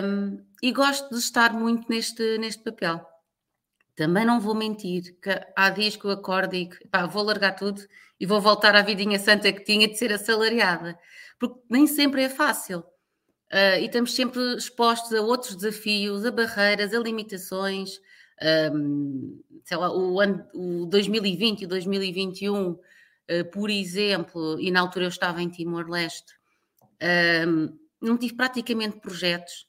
um, 0.04 0.44
e 0.62 0.72
gosto 0.72 1.10
de 1.10 1.20
estar 1.20 1.54
muito 1.54 1.88
neste, 1.90 2.38
neste 2.38 2.64
papel. 2.64 3.06
Também 3.96 4.26
não 4.26 4.40
vou 4.40 4.56
mentir 4.56 5.16
que 5.22 5.30
há 5.56 5.70
dias 5.70 5.96
que 5.96 6.06
eu 6.06 6.12
acordo 6.12 6.56
e 6.56 6.70
pá, 6.90 7.06
vou 7.06 7.24
largar 7.24 7.56
tudo 7.56 7.82
e 8.20 8.26
vou 8.26 8.40
voltar 8.40 8.76
à 8.76 8.82
vidinha 8.82 9.20
santa 9.20 9.52
que 9.52 9.64
tinha 9.64 9.88
de 9.88 9.98
ser 9.98 10.14
assalariada, 10.14 10.98
porque 11.38 11.60
nem 11.70 11.86
sempre 11.86 12.24
é 12.24 12.30
fácil. 12.30 12.80
Uh, 13.52 13.78
e 13.82 13.86
estamos 13.86 14.16
sempre 14.16 14.42
expostos 14.56 15.14
a 15.14 15.22
outros 15.22 15.56
desafios, 15.56 16.26
a 16.26 16.32
barreiras, 16.32 16.94
a 16.94 17.00
limitações. 17.00 18.00
Um, 18.74 19.40
sei 19.64 19.78
lá, 19.78 19.96
o, 19.96 20.20
ano, 20.20 20.46
o 20.54 20.86
2020 20.88 21.62
e 21.62 21.66
o 21.66 21.68
2021 21.68 22.78
eh, 23.32 23.44
por 23.46 23.70
exemplo, 23.70 24.60
e 24.60 24.70
na 24.70 24.82
altura 24.82 25.06
eu 25.06 25.10
estava 25.10 25.42
em 25.42 25.48
Timor-Leste, 25.48 26.34
não 28.02 28.18
tive 28.18 28.36
praticamente 28.36 29.00
projetos, 29.00 29.68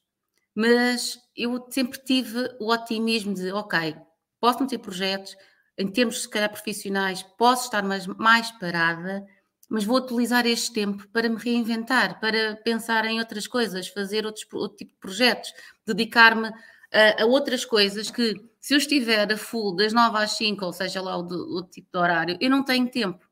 mas 0.53 1.17
eu 1.37 1.65
sempre 1.71 1.99
tive 2.01 2.39
o 2.59 2.73
otimismo 2.73 3.35
de, 3.35 3.53
ok, 3.53 3.97
posso 4.41 4.59
não 4.61 4.67
ter 4.67 4.79
projetos, 4.79 5.37
em 5.79 5.87
termos, 5.87 6.23
se 6.23 6.29
calhar, 6.29 6.51
profissionais, 6.51 7.23
posso 7.39 7.67
estar 7.67 7.83
mais, 7.85 8.07
mais 8.07 8.51
parada, 8.53 9.25
mas 9.71 9.85
vou 9.85 9.99
utilizar 9.99 10.45
este 10.45 10.73
tempo 10.73 11.07
para 11.09 11.29
me 11.29 11.37
reinventar, 11.37 12.19
para 12.21 12.57
pensar 12.57 13.05
em 13.05 13.21
outras 13.21 13.47
coisas, 13.47 13.87
fazer 13.89 14.27
outros, 14.27 14.45
outro 14.53 14.77
tipo 14.77 14.93
de 14.93 14.99
projetos, 14.99 15.53
dedicar-me 15.87 16.49
a, 16.93 17.23
a, 17.23 17.27
outras 17.27 17.65
coisas 17.65 18.11
que, 18.11 18.35
se 18.63 18.75
eu 18.75 18.79
estiver 18.79 19.31
a 19.31 19.37
full 19.37 19.75
das 19.75 19.93
9 19.93 20.17
às 20.19 20.37
5, 20.37 20.65
ou 20.65 20.73
seja 20.73 21.03
lá 21.03 21.17
o, 21.17 21.23
do, 21.23 21.59
o 21.59 21.63
tipo 21.65 21.89
de 21.93 21.99
horário, 21.99 22.39
eu 22.41 22.49
não 22.49 22.65
tenho 22.65 22.89
tempo 22.89 23.29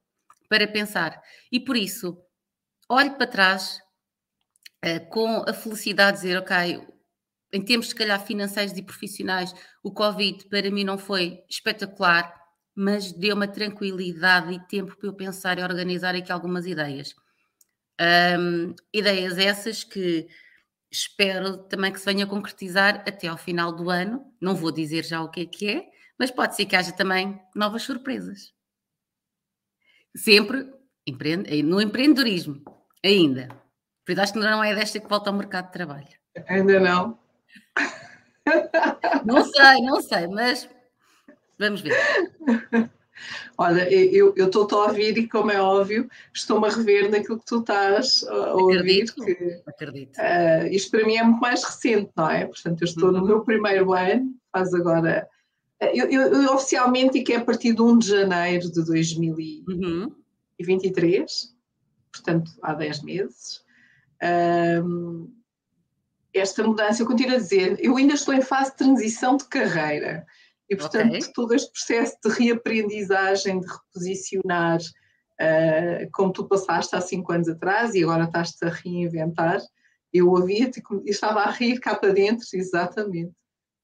para 0.48 0.66
pensar. 0.66 1.22
E 1.52 1.60
por 1.60 1.76
isso, 1.76 2.20
olho 2.88 3.16
para 3.16 3.28
trás 3.28 3.78
uh, 4.84 5.08
com 5.08 5.44
a 5.48 5.52
felicidade 5.52 6.16
de 6.16 6.22
dizer, 6.24 6.36
ok, 6.36 6.84
em 7.52 7.62
termos 7.62 7.90
se 7.90 7.94
calhar 7.94 8.20
financeiros 8.26 8.76
e 8.76 8.82
profissionais, 8.82 9.54
o 9.84 9.92
Covid 9.92 10.48
para 10.48 10.68
mim 10.68 10.82
não 10.82 10.98
foi 10.98 11.44
espetacular, 11.48 12.34
mas 12.74 13.12
deu 13.12 13.36
uma 13.36 13.46
tranquilidade 13.46 14.52
e 14.52 14.66
tempo 14.66 14.96
para 14.96 15.08
eu 15.08 15.14
pensar 15.14 15.60
e 15.60 15.62
organizar 15.62 16.12
aqui 16.12 16.32
algumas 16.32 16.66
ideias. 16.66 17.14
Um, 18.00 18.74
ideias 18.92 19.38
essas 19.38 19.84
que 19.84 20.26
espero 20.90 21.58
também 21.64 21.92
que 21.92 21.98
se 21.98 22.06
venha 22.06 22.24
a 22.24 22.28
concretizar 22.28 23.04
até 23.06 23.28
ao 23.28 23.38
final 23.38 23.72
do 23.72 23.90
ano. 23.90 24.24
Não 24.40 24.54
vou 24.54 24.72
dizer 24.72 25.04
já 25.04 25.22
o 25.22 25.30
que 25.30 25.40
é 25.42 25.46
que 25.46 25.68
é, 25.68 25.90
mas 26.18 26.30
pode 26.30 26.56
ser 26.56 26.66
que 26.66 26.76
haja 26.76 26.92
também 26.92 27.40
novas 27.54 27.82
surpresas 27.82 28.52
sempre 30.14 30.72
empreende, 31.06 31.62
no 31.62 31.80
empreendedorismo, 31.80 32.62
ainda. 33.04 33.48
Por 34.04 34.12
isso 34.12 34.20
acho 34.20 34.32
que 34.32 34.38
não 34.38 34.64
é 34.64 34.74
desta 34.74 35.00
que 35.00 35.08
volta 35.08 35.30
ao 35.30 35.36
mercado 35.36 35.66
de 35.66 35.72
trabalho. 35.72 36.08
Ainda 36.48 36.80
não. 36.80 37.18
Não 39.24 39.44
sei, 39.44 39.82
não 39.82 40.02
sei, 40.02 40.26
mas 40.26 40.68
vamos 41.58 41.80
ver. 41.80 41.94
Olha, 43.58 43.92
eu 43.92 44.34
estou 44.36 44.66
a 44.72 44.86
ouvir 44.86 45.16
e, 45.18 45.28
como 45.28 45.50
é 45.50 45.60
óbvio, 45.60 46.08
estou-me 46.34 46.66
a 46.66 46.70
rever 46.70 47.10
naquilo 47.10 47.38
que 47.38 47.46
tu 47.46 47.60
estás 47.60 48.24
a 48.28 48.54
ouvir. 48.54 48.78
Acredito, 48.78 49.14
que, 49.14 49.62
acredito. 49.66 50.18
Uh, 50.18 50.66
isto 50.70 50.90
para 50.90 51.06
mim 51.06 51.16
é 51.16 51.22
muito 51.22 51.40
mais 51.40 51.62
recente, 51.62 52.10
não 52.16 52.30
é? 52.30 52.46
Portanto, 52.46 52.82
eu 52.82 52.86
estou 52.86 53.10
uhum. 53.10 53.20
no 53.20 53.26
meu 53.26 53.40
primeiro 53.42 53.92
ano, 53.92 54.34
faz 54.52 54.74
agora 54.74 55.28
eu, 55.80 56.10
eu, 56.10 56.42
eu, 56.42 56.54
oficialmente 56.54 57.22
que 57.22 57.32
é 57.32 57.36
a 57.36 57.44
partir 57.44 57.74
de 57.74 57.80
1 57.80 57.98
de 57.98 58.08
janeiro 58.08 58.70
de 58.70 58.84
2023, 58.84 61.42
uhum. 61.42 61.50
portanto 62.12 62.52
há 62.62 62.74
10 62.74 63.02
meses. 63.02 63.64
Um, 64.84 65.32
esta 66.34 66.62
mudança, 66.62 67.02
eu 67.02 67.06
continuo 67.06 67.34
a 67.34 67.38
dizer, 67.38 67.78
eu 67.80 67.96
ainda 67.96 68.14
estou 68.14 68.34
em 68.34 68.42
fase 68.42 68.72
de 68.72 68.76
transição 68.76 69.36
de 69.36 69.46
carreira 69.46 70.26
e, 70.70 70.76
portanto, 70.76 71.16
okay. 71.16 71.32
todo 71.34 71.52
este 71.52 71.72
processo 71.72 72.16
de 72.24 72.30
reaprendizagem, 72.30 73.60
de 73.60 73.66
reposicionar, 73.66 74.78
uh, 74.78 76.10
como 76.12 76.32
tu 76.32 76.46
passaste 76.46 76.94
há 76.94 77.00
cinco 77.00 77.32
anos 77.32 77.48
atrás 77.48 77.92
e 77.94 78.04
agora 78.04 78.24
estás-te 78.24 78.64
a 78.64 78.68
reinventar, 78.68 79.60
eu 80.12 80.28
ouvia-te 80.28 80.80
e 81.04 81.10
estava 81.10 81.40
a 81.40 81.50
rir 81.50 81.80
cá 81.80 81.96
para 81.96 82.12
dentro, 82.12 82.46
exatamente 82.54 83.32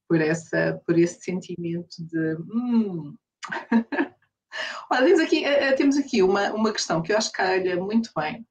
por, 0.08 0.20
essa, 0.20 0.80
por 0.86 0.96
esse 0.96 1.20
sentimento 1.20 1.96
de. 1.98 2.36
Hum. 2.52 3.16
Olha, 4.90 5.04
temos 5.04 5.20
aqui, 5.20 5.44
eh, 5.44 5.68
eh, 5.68 5.72
temos 5.72 5.96
aqui 5.96 6.22
uma, 6.22 6.52
uma 6.52 6.72
questão 6.72 7.02
que 7.02 7.12
eu 7.12 7.18
acho 7.18 7.30
que 7.30 7.38
calha 7.38 7.76
muito 7.76 8.10
bem, 8.16 8.46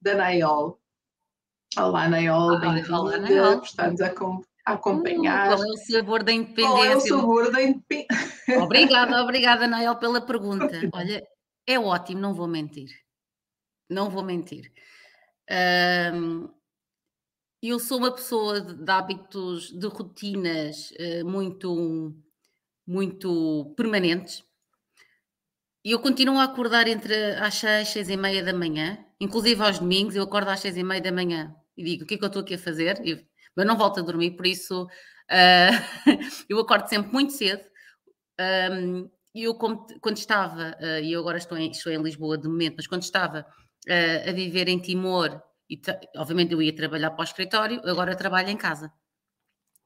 da 0.00 0.14
Nayol. 0.14 0.80
Olá, 1.76 2.08
Nayol, 2.08 2.58
bem-vinda. 2.58 3.60
Estamos 3.62 4.00
a, 4.00 4.06
a 4.06 4.10
acompanhar. 4.66 5.46
Hum, 5.46 5.56
qual 5.56 5.64
é 5.64 5.70
o 5.70 5.76
sabor 5.76 6.22
da 6.24 6.32
independência? 6.32 6.70
Qual 6.70 6.84
é 6.84 6.96
o 6.96 7.00
sabor 7.00 7.52
da 7.52 7.62
independência? 7.62 8.62
Obrigada, 8.62 9.22
obrigada, 9.22 9.66
Nayol, 9.66 9.96
pela 9.96 10.20
pergunta. 10.20 10.80
Olha, 10.92 11.26
é 11.66 11.78
ótimo, 11.78 12.20
não 12.20 12.34
vou 12.34 12.48
mentir. 12.48 12.90
Não 13.88 14.10
vou 14.10 14.24
mentir. 14.24 14.72
Um, 16.12 16.48
eu 17.62 17.78
sou 17.78 17.98
uma 17.98 18.12
pessoa 18.12 18.60
de, 18.60 18.74
de 18.74 18.90
hábitos, 18.90 19.70
de 19.70 19.86
rotinas 19.86 20.90
uh, 20.90 21.24
muito, 21.24 22.14
muito 22.86 23.72
permanentes. 23.76 24.44
E 25.84 25.92
eu 25.92 26.00
continuo 26.00 26.38
a 26.38 26.44
acordar 26.44 26.88
entre 26.88 27.14
às 27.36 27.54
seis, 27.54 27.88
seis 27.88 28.08
e 28.08 28.16
meia 28.16 28.42
da 28.42 28.52
manhã, 28.52 28.98
inclusive 29.20 29.62
aos 29.62 29.78
domingos, 29.78 30.16
eu 30.16 30.24
acordo 30.24 30.50
às 30.50 30.58
seis 30.58 30.76
e 30.76 30.82
meia 30.82 31.00
da 31.00 31.12
manhã 31.12 31.54
e 31.76 31.84
digo 31.84 32.04
o 32.04 32.06
que 32.06 32.14
é 32.14 32.18
que 32.18 32.24
eu 32.24 32.28
estou 32.28 32.42
aqui 32.42 32.54
a 32.54 32.58
fazer, 32.58 33.00
eu, 33.04 33.18
mas 33.56 33.66
não 33.66 33.76
volto 33.76 34.00
a 34.00 34.02
dormir, 34.02 34.32
por 34.32 34.46
isso 34.46 34.84
uh, 34.84 36.06
eu 36.48 36.58
acordo 36.60 36.88
sempre 36.88 37.12
muito 37.12 37.32
cedo. 37.32 37.64
Um, 38.38 39.10
eu, 39.34 39.54
quando 39.54 40.16
estava, 40.16 40.76
uh, 40.80 41.02
e 41.02 41.12
eu 41.12 41.20
agora 41.20 41.38
estou 41.38 41.56
em, 41.58 41.70
estou 41.70 41.92
em 41.92 42.02
Lisboa 42.02 42.38
de 42.38 42.48
momento, 42.48 42.76
mas 42.76 42.86
quando 42.86 43.02
estava 43.02 43.40
uh, 43.40 44.28
a 44.28 44.32
viver 44.32 44.68
em 44.68 44.78
Timor 44.78 45.42
e, 45.68 45.80
obviamente, 46.16 46.52
eu 46.52 46.62
ia 46.62 46.74
trabalhar 46.74 47.10
para 47.10 47.22
o 47.22 47.24
escritório, 47.24 47.80
agora 47.84 48.14
trabalho 48.14 48.48
em 48.48 48.56
casa 48.56 48.92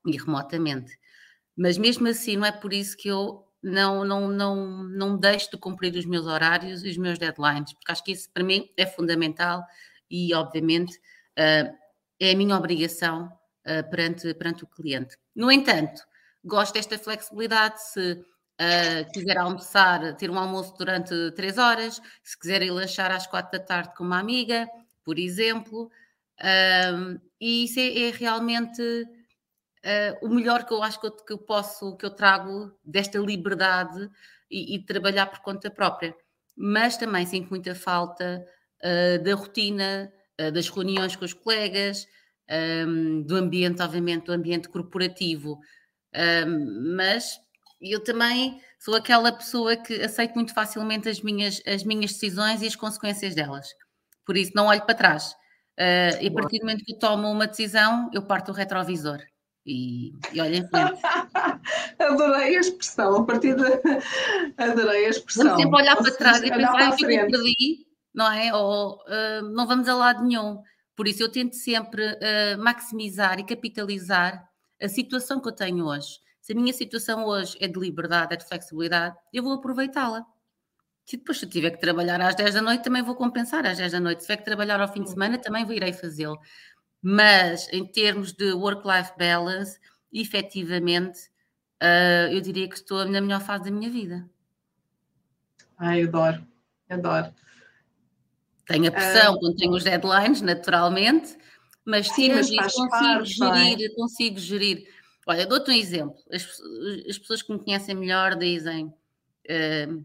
e 0.06 0.16
remotamente. 0.16 0.98
Mas 1.56 1.78
mesmo 1.78 2.08
assim, 2.08 2.36
não 2.36 2.46
é 2.46 2.52
por 2.52 2.72
isso 2.72 2.96
que 2.96 3.08
eu 3.08 3.44
não, 3.62 4.04
não, 4.04 4.28
não, 4.28 4.84
não 4.84 5.16
deixo 5.16 5.50
de 5.50 5.58
cumprir 5.58 5.94
os 5.94 6.06
meus 6.06 6.26
horários 6.26 6.82
e 6.84 6.88
os 6.88 6.96
meus 6.96 7.18
deadlines, 7.18 7.72
porque 7.74 7.92
acho 7.92 8.04
que 8.04 8.12
isso 8.12 8.30
para 8.32 8.44
mim 8.44 8.68
é 8.76 8.86
fundamental 8.86 9.64
e, 10.10 10.34
obviamente, 10.34 10.96
uh, 11.38 11.74
é 12.18 12.32
a 12.32 12.36
minha 12.36 12.56
obrigação 12.56 13.30
uh, 13.66 13.88
perante, 13.90 14.32
perante 14.34 14.64
o 14.64 14.66
cliente. 14.66 15.16
No 15.34 15.50
entanto, 15.50 16.02
gosto 16.44 16.74
desta 16.74 16.98
flexibilidade. 16.98 17.82
Se 17.82 18.12
uh, 18.12 19.12
quiser 19.12 19.38
almoçar, 19.38 20.16
ter 20.16 20.30
um 20.30 20.38
almoço 20.38 20.74
durante 20.76 21.30
três 21.32 21.58
horas, 21.58 22.00
se 22.22 22.38
quiser 22.38 22.62
ir 22.62 22.70
lanchar 22.70 23.10
às 23.10 23.26
quatro 23.26 23.58
da 23.58 23.64
tarde 23.64 23.94
com 23.96 24.04
uma 24.04 24.18
amiga, 24.18 24.68
por 25.04 25.18
exemplo, 25.18 25.90
um, 26.40 27.18
e 27.40 27.64
isso 27.64 27.78
é, 27.78 28.08
é 28.08 28.10
realmente 28.10 28.82
uh, 28.82 30.26
o 30.26 30.28
melhor 30.28 30.64
que 30.64 30.72
eu 30.72 30.82
acho 30.82 31.00
que 31.00 31.06
eu, 31.06 31.10
que 31.12 31.32
eu, 31.32 31.38
posso, 31.38 31.96
que 31.96 32.04
eu 32.04 32.10
trago 32.10 32.72
desta 32.84 33.18
liberdade 33.18 34.10
e, 34.50 34.76
e 34.76 34.84
trabalhar 34.84 35.26
por 35.26 35.40
conta 35.40 35.70
própria. 35.70 36.14
Mas 36.56 36.96
também 36.96 37.26
sinto 37.26 37.50
muita 37.50 37.74
falta 37.74 38.44
uh, 38.82 39.22
da 39.22 39.34
rotina, 39.34 40.12
uh, 40.40 40.50
das 40.52 40.68
reuniões 40.68 41.14
com 41.16 41.24
os 41.24 41.34
colegas, 41.34 42.06
um, 42.86 43.22
do 43.22 43.36
ambiente, 43.36 43.82
obviamente, 43.82 44.26
do 44.26 44.32
ambiente 44.32 44.68
corporativo. 44.68 45.58
Um, 46.14 46.96
mas 46.96 47.38
eu 47.80 48.02
também 48.02 48.60
sou 48.78 48.94
aquela 48.94 49.32
pessoa 49.32 49.76
que 49.76 50.02
aceito 50.02 50.34
muito 50.34 50.52
facilmente 50.52 51.08
as 51.08 51.20
minhas, 51.20 51.62
as 51.66 51.84
minhas 51.84 52.12
decisões 52.12 52.62
e 52.62 52.66
as 52.66 52.76
consequências 52.76 53.34
delas. 53.34 53.68
Por 54.26 54.36
isso, 54.36 54.52
não 54.54 54.66
olho 54.66 54.82
para 54.82 54.94
trás. 54.94 55.32
Uh, 55.78 56.20
e 56.20 56.28
a 56.28 56.32
partir 56.32 56.58
do 56.58 56.66
momento 56.66 56.84
que 56.84 56.92
eu 56.92 56.98
tomo 56.98 57.30
uma 57.30 57.46
decisão, 57.46 58.10
eu 58.12 58.22
parto 58.22 58.50
o 58.50 58.54
retrovisor 58.54 59.18
e, 59.64 60.12
e 60.32 60.40
olho 60.40 60.54
em 60.56 60.68
frente. 60.68 61.00
Adorei 61.98 62.56
a 62.56 62.60
expressão, 62.60 63.16
a 63.16 63.24
partir 63.24 63.54
de. 63.54 63.64
Adorei 64.62 65.06
a 65.06 65.08
expressão. 65.08 65.44
Vamos 65.44 65.62
sempre 65.62 65.80
olhar 65.80 65.96
para 65.96 66.12
trás 66.12 66.42
e 66.42 66.50
pensar 66.50 67.00
eu 67.00 67.30
perdi, 67.30 67.86
não 68.14 68.30
é? 68.30 68.54
Ou 68.54 68.96
uh, 68.96 69.42
não 69.52 69.66
vamos 69.66 69.88
a 69.88 69.94
lado 69.94 70.22
nenhum. 70.24 70.62
Por 71.00 71.08
isso, 71.08 71.22
eu 71.22 71.32
tento 71.32 71.56
sempre 71.56 72.04
uh, 72.04 72.58
maximizar 72.62 73.40
e 73.40 73.42
capitalizar 73.42 74.46
a 74.78 74.86
situação 74.86 75.40
que 75.40 75.48
eu 75.48 75.52
tenho 75.52 75.86
hoje. 75.86 76.20
Se 76.42 76.52
a 76.52 76.54
minha 76.54 76.74
situação 76.74 77.24
hoje 77.24 77.56
é 77.58 77.66
de 77.66 77.80
liberdade, 77.80 78.34
é 78.34 78.36
de 78.36 78.46
flexibilidade, 78.46 79.16
eu 79.32 79.42
vou 79.42 79.54
aproveitá-la. 79.54 80.26
Se 81.06 81.16
depois 81.16 81.38
se 81.38 81.46
tiver 81.46 81.70
que 81.70 81.80
trabalhar 81.80 82.20
às 82.20 82.34
10 82.34 82.52
da 82.52 82.60
noite, 82.60 82.84
também 82.84 83.02
vou 83.02 83.14
compensar 83.14 83.64
às 83.64 83.78
10 83.78 83.92
da 83.92 83.98
noite. 83.98 84.20
Se 84.20 84.26
tiver 84.26 84.36
que 84.36 84.44
trabalhar 84.44 84.78
ao 84.78 84.92
fim 84.92 85.02
de 85.02 85.08
semana, 85.08 85.38
também 85.38 85.66
irei 85.72 85.94
fazê-lo. 85.94 86.38
Mas 87.00 87.66
em 87.72 87.86
termos 87.86 88.34
de 88.34 88.52
work-life 88.52 89.12
balance, 89.18 89.80
efetivamente, 90.12 91.30
uh, 91.82 92.30
eu 92.30 92.42
diria 92.42 92.68
que 92.68 92.74
estou 92.74 93.06
na 93.06 93.22
melhor 93.22 93.40
fase 93.40 93.64
da 93.64 93.70
minha 93.70 93.88
vida. 93.88 94.28
Ai, 95.78 96.02
adoro, 96.02 96.46
adoro. 96.90 97.32
Tenho 98.70 98.88
a 98.88 98.92
pressão 98.92 99.36
quando 99.38 99.56
tenho 99.56 99.72
os 99.72 99.82
deadlines, 99.82 100.40
naturalmente, 100.40 101.36
mas 101.84 102.08
sim, 102.08 102.30
mas 102.30 102.48
consigo 102.48 102.88
parte, 102.88 103.32
gerir, 103.32 103.94
consigo 103.96 104.38
gerir. 104.38 104.88
Olha, 105.26 105.46
dou-te 105.46 105.70
um 105.70 105.74
exemplo. 105.74 106.16
As, 106.32 106.46
as, 107.08 107.18
pessoas 107.18 107.42
que 107.42 107.52
me 107.52 107.58
conhecem 107.58 107.94
melhor 107.94 108.36
dizem 108.36 108.86
uh, 108.86 110.04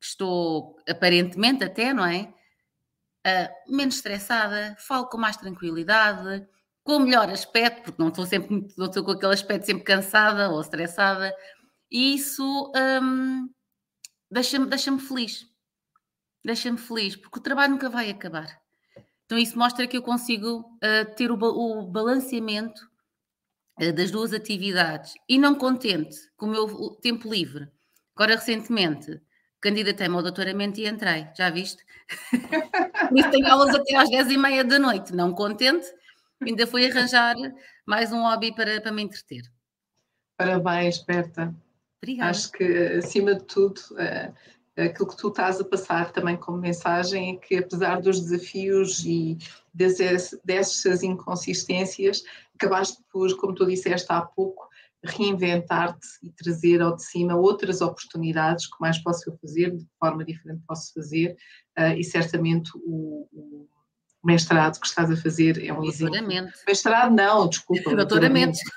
que 0.00 0.06
estou 0.06 0.76
aparentemente 0.88 1.62
até, 1.62 1.92
não 1.92 2.04
é? 2.04 2.32
Uh, 3.26 3.76
menos 3.76 3.96
estressada, 3.96 4.76
falo 4.78 5.06
com 5.06 5.18
mais 5.18 5.36
tranquilidade, 5.36 6.46
com 6.82 7.00
melhor 7.00 7.28
aspecto, 7.28 7.82
porque 7.82 8.00
não 8.00 8.08
estou 8.08 8.24
sempre 8.24 8.66
não 8.78 8.86
estou 8.86 9.04
com 9.04 9.10
aquele 9.10 9.34
aspecto 9.34 9.66
sempre 9.66 9.84
cansada 9.84 10.48
ou 10.48 10.60
estressada, 10.60 11.34
e 11.90 12.14
isso 12.14 12.72
um, 13.02 13.50
deixa-me 14.30 14.66
deixa 14.66 14.96
feliz. 14.98 15.46
Deixa-me 16.46 16.78
feliz, 16.78 17.16
porque 17.16 17.40
o 17.40 17.42
trabalho 17.42 17.72
nunca 17.72 17.90
vai 17.90 18.08
acabar. 18.08 18.46
Então, 19.24 19.36
isso 19.36 19.58
mostra 19.58 19.84
que 19.88 19.96
eu 19.96 20.02
consigo 20.02 20.60
uh, 20.60 21.14
ter 21.16 21.32
o, 21.32 21.34
o 21.34 21.82
balanceamento 21.82 22.88
uh, 23.82 23.92
das 23.92 24.12
duas 24.12 24.32
atividades 24.32 25.14
e 25.28 25.38
não 25.38 25.56
contente 25.56 26.16
com 26.36 26.46
o 26.46 26.48
meu 26.48 26.90
tempo 27.02 27.28
livre. 27.28 27.68
Agora, 28.14 28.36
recentemente, 28.36 29.20
candidatei-me 29.60 30.14
ao 30.14 30.22
doutoramento 30.22 30.78
e 30.78 30.86
entrei, 30.86 31.26
já 31.36 31.50
viste? 31.50 31.84
Por 33.08 33.18
isso 33.18 33.30
tenho 33.32 33.48
aulas 33.48 33.74
até 33.74 33.96
às 33.96 34.08
10 34.08 34.30
e 34.30 34.38
meia 34.38 34.62
da 34.62 34.78
noite, 34.78 35.12
não 35.12 35.34
contente, 35.34 35.92
ainda 36.40 36.64
fui 36.64 36.88
arranjar 36.88 37.34
mais 37.84 38.12
um 38.12 38.22
hobby 38.22 38.54
para, 38.54 38.80
para 38.80 38.92
me 38.92 39.02
entreter. 39.02 39.42
Parabéns, 40.36 41.02
Berta. 41.02 41.52
Obrigada. 42.00 42.30
Acho 42.30 42.52
que, 42.52 42.64
acima 42.98 43.34
de 43.34 43.42
tudo, 43.46 43.80
uh, 43.94 44.32
aquilo 44.76 45.08
que 45.08 45.16
tu 45.16 45.28
estás 45.28 45.60
a 45.60 45.64
passar 45.64 46.12
também 46.12 46.36
como 46.36 46.58
mensagem 46.58 47.34
é 47.34 47.36
que, 47.36 47.56
apesar 47.56 48.00
dos 48.00 48.20
desafios 48.20 49.04
e 49.04 49.38
dessas 49.72 51.02
inconsistências, 51.02 52.22
acabaste 52.54 53.02
por, 53.12 53.34
como 53.36 53.54
tu 53.54 53.66
disseste 53.66 54.06
há 54.10 54.20
pouco, 54.20 54.68
reinventar-te 55.04 56.06
e 56.22 56.30
trazer 56.30 56.80
ao 56.82 56.96
de 56.96 57.04
cima 57.04 57.36
outras 57.36 57.80
oportunidades 57.80 58.66
que 58.66 58.76
mais 58.80 58.98
posso 58.98 59.30
eu 59.30 59.36
fazer, 59.38 59.70
de 59.70 59.84
que 59.84 59.90
forma 59.98 60.24
diferente 60.24 60.62
posso 60.66 60.92
fazer, 60.92 61.36
uh, 61.78 61.92
e 61.96 62.02
certamente 62.02 62.70
o, 62.76 63.28
o, 63.32 63.68
mestrado 64.24 64.80
que 64.80 64.86
estás 64.86 65.10
a 65.10 65.16
fazer 65.16 65.64
é 65.64 65.72
um 65.72 65.84
exemplo. 65.84 66.16
Mestrado 66.66 67.14
não, 67.14 67.48
desculpa. 67.48 67.94
Doutoramento. 67.96 68.58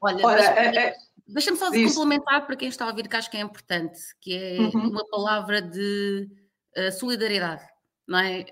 Olha, 0.00 0.24
Ora, 0.24 0.36
mas, 0.36 0.56
é, 0.56 0.76
é, 0.76 0.94
deixa-me 1.26 1.56
só 1.56 1.70
complementar 1.70 2.46
para 2.46 2.56
quem 2.56 2.68
está 2.68 2.84
a 2.84 2.88
ouvir, 2.88 3.08
que 3.08 3.16
acho 3.16 3.30
que 3.30 3.36
é 3.36 3.40
importante, 3.40 4.00
que 4.20 4.34
é 4.34 4.58
uhum. 4.58 4.90
uma 4.90 5.06
palavra 5.08 5.60
de 5.60 6.28
uh, 6.76 6.92
solidariedade, 6.92 7.64
não 8.06 8.18
é? 8.18 8.44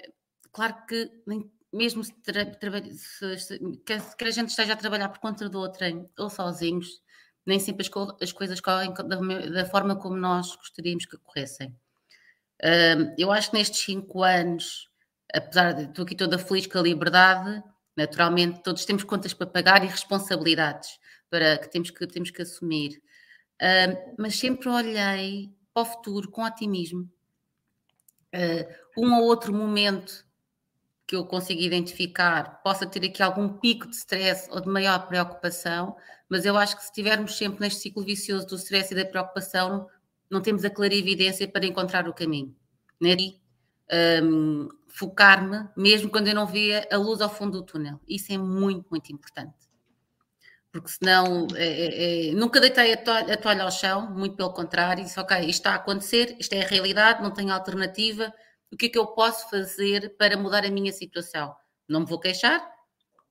Claro 0.53 0.77
que 0.87 1.11
nem 1.27 1.51
mesmo 1.73 2.05
se, 2.05 2.15
se, 2.95 3.39
se, 3.39 3.59
que, 3.85 4.25
a 4.25 4.31
gente 4.31 4.51
esteja 4.51 4.75
a 4.75 4.77
trabalhar 4.77 5.09
por 5.09 5.19
conta 5.19 5.49
do 5.49 5.59
outro 5.59 5.85
ou 6.17 6.31
sozinhos, 6.31 7.03
nem 7.45 7.59
sempre 7.59 7.83
as, 7.83 7.89
co 7.89 8.17
as 8.23 8.31
coisas 8.31 8.61
correm 8.61 8.95
da, 8.95 9.03
da, 9.03 9.67
forma 9.67 9.97
como 9.97 10.17
nós 10.17 10.55
gostaríamos 10.55 11.05
que 11.05 11.17
corressem. 11.19 11.69
Uh, 12.63 13.13
eu 13.19 13.33
acho 13.33 13.51
que 13.51 13.59
nestes 13.59 13.81
cinco 13.81 14.23
anos, 14.23 14.89
apesar 15.35 15.73
de 15.73 15.83
estou 15.85 16.05
aqui 16.05 16.15
toda 16.15 16.39
feliz 16.39 16.67
com 16.69 16.79
a 16.79 16.83
liberdade, 16.83 17.61
naturalmente 17.97 18.63
todos 18.63 18.85
temos 18.85 19.03
contas 19.03 19.35
para 19.35 19.49
pagar 19.49 19.85
e 19.85 19.89
responsabilidades 19.89 21.01
para 21.35 21.59
que 21.59 21.69
temos 21.69 21.91
que, 21.91 22.07
temos 22.07 22.31
que 22.31 22.43
assumir. 22.43 23.03
Uh, 23.61 24.15
mas 24.17 24.37
sempre 24.37 24.69
olhei 24.69 25.53
para 25.73 25.83
o 25.83 25.85
futuro 25.85 26.31
com 26.31 26.45
otimismo. 26.45 27.11
Uh, 28.33 28.73
um 28.97 29.13
ou 29.17 29.25
outro 29.25 29.53
momento 29.53 30.25
que 31.05 31.17
eu 31.17 31.27
consiga 31.27 31.61
identificar 31.61 32.63
possa 32.63 32.87
ter 32.87 33.05
aqui 33.05 33.21
algum 33.21 33.49
pico 33.49 33.89
de 33.89 33.97
stress 33.97 34.49
ou 34.49 34.61
de 34.61 34.69
maior 34.69 35.09
preocupação, 35.09 35.97
mas 36.29 36.45
eu 36.45 36.57
acho 36.57 36.77
que 36.77 36.83
se 36.83 36.91
estivermos 36.91 37.37
sempre 37.37 37.61
neste 37.63 37.81
ciclo 37.81 38.05
vicioso 38.05 38.47
do 38.47 38.55
stress 38.55 38.95
e 38.95 38.97
da 38.97 39.05
preocupação, 39.05 39.89
não 40.31 40.41
temos 40.41 40.65
a 40.65 40.71
clarividência 40.71 41.49
para 41.49 41.67
encontrar 41.67 42.09
o 42.09 42.15
caminho. 42.15 42.55
Né? 43.01 43.17
Um, 44.23 44.69
Focar-me, 44.87 45.69
mesmo 45.77 46.09
quando 46.09 46.29
eu 46.29 46.35
não 46.37 46.47
via 46.47 46.87
a 46.93 46.97
luz 46.97 47.21
ao 47.21 47.29
fundo 47.29 47.59
do 47.59 47.67
túnel. 47.67 48.01
Isso 48.07 48.33
é 48.33 48.39
muito, 48.39 48.87
muito 48.89 49.13
importante. 49.13 49.64
Porque 50.75 50.89
senão, 50.89 51.47
é, 51.55 51.67
é, 51.67 52.31
é 52.31 52.33
nunca 52.33 52.59
deitei 52.59 52.95
a 52.95 52.97
toalha, 52.97 53.35
a 53.35 53.37
toalha 53.37 53.63
ao 53.63 53.71
chão, 53.71 54.11
muito 54.11 54.35
pelo 54.35 54.53
contrário, 54.53 55.05
disse, 55.05 55.21
ok, 55.21 55.39
isto 55.39 55.51
está 55.51 55.71
a 55.71 55.77
acontecer, 55.77 56.37
isto 56.37 56.53
é 56.53 56.65
a 56.65 56.67
realidade, 56.67 57.23
não 57.23 57.31
tenho 57.31 57.53
alternativa, 57.53 58.35
o 58.73 58.77
que 58.77 58.87
é 58.87 58.89
que 58.89 58.99
eu 58.99 59.07
posso 59.07 59.49
fazer 59.49 60.17
para 60.17 60.37
mudar 60.37 60.65
a 60.65 60.71
minha 60.71 60.91
situação? 60.91 61.55
Não 61.89 62.01
me 62.01 62.07
vou 62.07 62.19
queixar, 62.19 62.61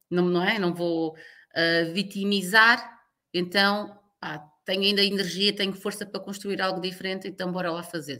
não, 0.09 0.23
não 0.23 0.41
é? 0.41 0.57
Não 0.57 0.73
vou 0.73 1.17
uh, 1.17 1.93
vitimizar, 1.93 2.97
então 3.33 3.99
pá, 4.21 4.41
tenho 4.63 4.83
ainda 4.83 5.03
energia, 5.03 5.53
tenho 5.53 5.73
força 5.73 6.05
para 6.05 6.21
construir 6.21 6.61
algo 6.61 6.79
diferente, 6.79 7.27
então 7.27 7.51
bora 7.51 7.73
lá 7.73 7.83
fazer. 7.83 8.19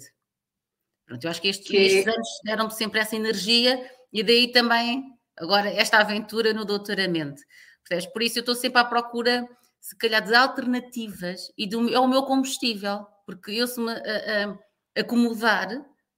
Pronto, 1.06 1.24
eu 1.24 1.32
acho 1.32 1.42
que 1.42 1.48
estes, 1.48 1.70
que... 1.70 1.78
estes 1.78 2.08
anos 2.08 2.28
deram-me 2.44 2.74
sempre 2.74 3.00
essa 3.00 3.16
energia 3.16 3.90
e 4.12 4.22
daí 4.22 4.52
também 4.52 5.02
agora 5.38 5.70
esta 5.70 6.00
aventura 6.00 6.54
no 6.54 6.66
doutoramento. 6.66 7.42
Por 8.12 8.22
isso 8.22 8.40
eu 8.40 8.42
estou 8.42 8.56
sempre 8.56 8.80
à 8.80 8.86
procura, 8.86 9.48
se 9.80 9.98
calhar, 9.98 10.24
de 10.24 10.34
alternativas 10.34 11.52
e 11.58 11.68
do, 11.68 11.94
é 11.94 12.00
o 12.00 12.08
meu 12.08 12.24
combustível, 12.24 13.06
porque 13.26 13.52
eu 13.52 13.68
se 13.68 13.80
me 13.80 13.92
a, 13.92 13.96
a, 13.96 15.02
acomodar 15.02 15.70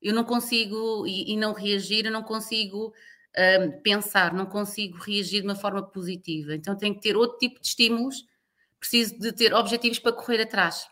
eu 0.06 0.14
não 0.14 0.24
consigo, 0.24 1.08
e, 1.08 1.34
e 1.34 1.36
não 1.36 1.52
reagir, 1.52 2.06
eu 2.06 2.12
não 2.12 2.22
consigo 2.22 2.94
um, 3.36 3.82
pensar, 3.82 4.34
não 4.34 4.46
consigo 4.46 5.00
reagir 5.00 5.42
de 5.42 5.48
uma 5.48 5.56
forma 5.56 5.82
positiva. 5.82 6.54
Então 6.54 6.78
tenho 6.78 6.94
que 6.94 7.02
ter 7.02 7.18
outro 7.18 7.40
tipo 7.40 7.60
de 7.60 7.66
estímulos, 7.66 8.24
preciso 8.80 9.18
de 9.18 9.32
ter 9.32 9.52
objetivos 9.52 9.98
para 9.98 10.14
correr 10.14 10.44
atrás. 10.44 10.88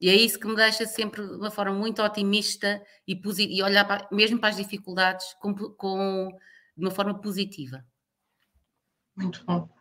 E 0.00 0.08
é 0.08 0.14
isso 0.14 0.38
que 0.40 0.46
me 0.46 0.56
deixa 0.56 0.86
sempre 0.86 1.22
de 1.26 1.34
uma 1.34 1.50
forma 1.50 1.74
muito 1.74 2.02
otimista 2.02 2.82
e, 3.06 3.20
e 3.40 3.62
olhar 3.62 3.84
para, 3.84 4.08
mesmo 4.10 4.38
para 4.38 4.48
as 4.48 4.56
dificuldades 4.56 5.34
com, 5.34 5.54
com, 5.54 6.28
de 6.74 6.82
uma 6.82 6.90
forma 6.90 7.20
positiva. 7.20 7.84
Muito 9.14 9.44
bom. 9.44 9.75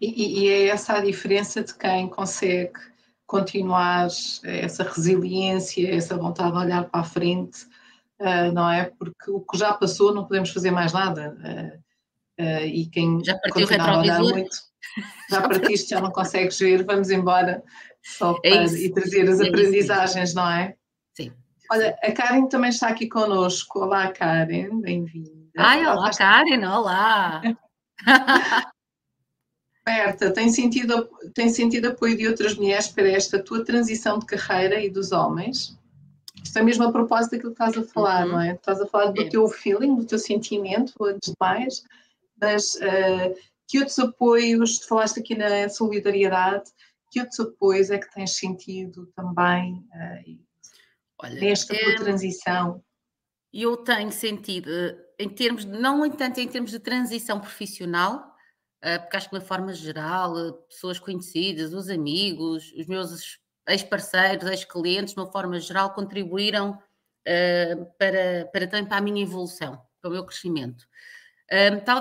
E, 0.00 0.44
e, 0.44 0.48
é 0.48 0.66
essa 0.68 0.94
a 0.94 1.00
diferença 1.00 1.62
de 1.62 1.74
quem 1.74 2.08
consegue 2.08 2.72
continuar 3.26 4.08
essa 4.44 4.82
resiliência, 4.82 5.94
essa 5.94 6.16
vontade 6.16 6.52
de 6.52 6.58
olhar 6.58 6.84
para 6.84 7.00
a 7.00 7.04
frente 7.04 7.66
uh, 8.22 8.52
não 8.52 8.70
é? 8.70 8.90
Porque 8.98 9.30
o 9.30 9.40
que 9.40 9.58
já 9.58 9.72
passou 9.74 10.14
não 10.14 10.24
podemos 10.24 10.50
fazer 10.50 10.70
mais 10.70 10.92
nada. 10.92 11.36
Uh, 11.40 12.42
uh, 12.42 12.66
e 12.66 12.86
quem 12.86 13.22
já 13.24 13.36
partiu 13.38 13.66
a 13.78 13.98
olhar 13.98 14.20
muito, 14.20 14.56
já, 15.30 15.42
partiste, 15.42 15.90
já 15.90 16.00
não 16.00 16.10
consegues 16.10 16.58
ver, 16.58 16.84
vamos 16.84 17.10
embora 17.10 17.62
só 18.02 18.36
é 18.44 18.50
para, 18.50 18.64
é 18.64 18.66
e 18.66 18.92
trazer 18.92 19.28
as 19.28 19.40
é 19.40 19.48
aprendizagens, 19.48 20.34
não 20.34 20.48
é? 20.48 20.74
Sim. 21.14 21.32
Olha, 21.70 21.96
a 22.02 22.12
Karen 22.12 22.46
também 22.46 22.70
está 22.70 22.88
aqui 22.88 23.08
conosco. 23.08 23.80
Olá, 23.80 24.10
Karen, 24.12 24.80
bem-vinda. 24.80 25.30
Ai, 25.56 25.86
olá, 25.86 26.10
Karen, 26.10 26.64
olá. 26.66 27.42
Berta, 29.84 30.30
tem 30.30 30.48
sentido, 30.48 31.08
tem 31.34 31.48
sentido 31.48 31.88
apoio 31.88 32.16
de 32.16 32.28
outras 32.28 32.54
mulheres 32.54 32.88
para 32.88 33.08
esta 33.08 33.42
tua 33.42 33.64
transição 33.64 34.18
de 34.18 34.26
carreira 34.26 34.80
e 34.80 34.88
dos 34.88 35.10
homens? 35.10 35.76
Isto 36.42 36.58
é 36.58 36.62
mesmo 36.62 36.84
a 36.84 36.92
propósito 36.92 37.32
daquilo 37.32 37.54
que 37.54 37.62
estás 37.62 37.76
a 37.76 37.88
falar, 37.92 38.26
uhum. 38.26 38.32
não 38.32 38.40
é? 38.40 38.52
Estás 38.52 38.80
a 38.80 38.86
falar 38.86 39.10
do 39.10 39.22
é. 39.22 39.28
teu 39.28 39.48
feeling, 39.48 39.96
do 39.96 40.04
teu 40.04 40.18
sentimento, 40.18 40.92
antes 41.04 41.30
de 41.30 41.36
mais, 41.40 41.82
mas 42.40 42.74
uh, 42.76 43.34
que 43.66 43.78
outros 43.78 43.98
apoios, 43.98 44.78
tu 44.78 44.88
falaste 44.88 45.18
aqui 45.18 45.34
na 45.34 45.68
solidariedade, 45.68 46.70
que 47.10 47.20
outros 47.20 47.40
apoios 47.40 47.90
é 47.90 47.98
que 47.98 48.12
tens 48.12 48.36
sentido 48.36 49.06
também 49.16 49.74
uh, 49.74 50.40
Olha, 51.22 51.40
nesta 51.40 51.74
tua 51.74 51.92
é, 51.92 51.96
transição? 51.96 52.82
Eu 53.52 53.76
tenho 53.78 54.10
sentido, 54.10 54.70
em 55.18 55.28
termos, 55.28 55.64
não 55.64 56.08
tanto 56.10 56.40
em 56.40 56.48
termos 56.48 56.70
de 56.70 56.78
transição 56.78 57.40
profissional, 57.40 58.31
porque 58.98 59.16
acho 59.16 59.30
que 59.30 59.38
de 59.38 59.44
forma 59.44 59.72
geral, 59.72 60.52
pessoas 60.68 60.98
conhecidas, 60.98 61.72
os 61.72 61.88
amigos, 61.88 62.72
os 62.76 62.86
meus 62.86 63.38
ex-parceiros, 63.68 64.48
ex-clientes, 64.48 65.14
de 65.14 65.20
uma 65.20 65.30
forma 65.30 65.58
geral, 65.60 65.94
contribuíram 65.94 66.72
uh, 66.72 67.86
para, 67.96 68.46
para 68.52 68.66
também 68.66 68.86
para 68.86 68.96
a 68.96 69.00
minha 69.00 69.22
evolução, 69.22 69.80
para 70.00 70.10
o 70.10 70.12
meu 70.12 70.26
crescimento. 70.26 70.84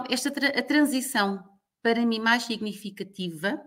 esta 0.09 0.29
a 0.29 0.63
transição, 0.63 1.43
para 1.83 2.05
mim, 2.05 2.19
mais 2.19 2.43
significativa, 2.43 3.61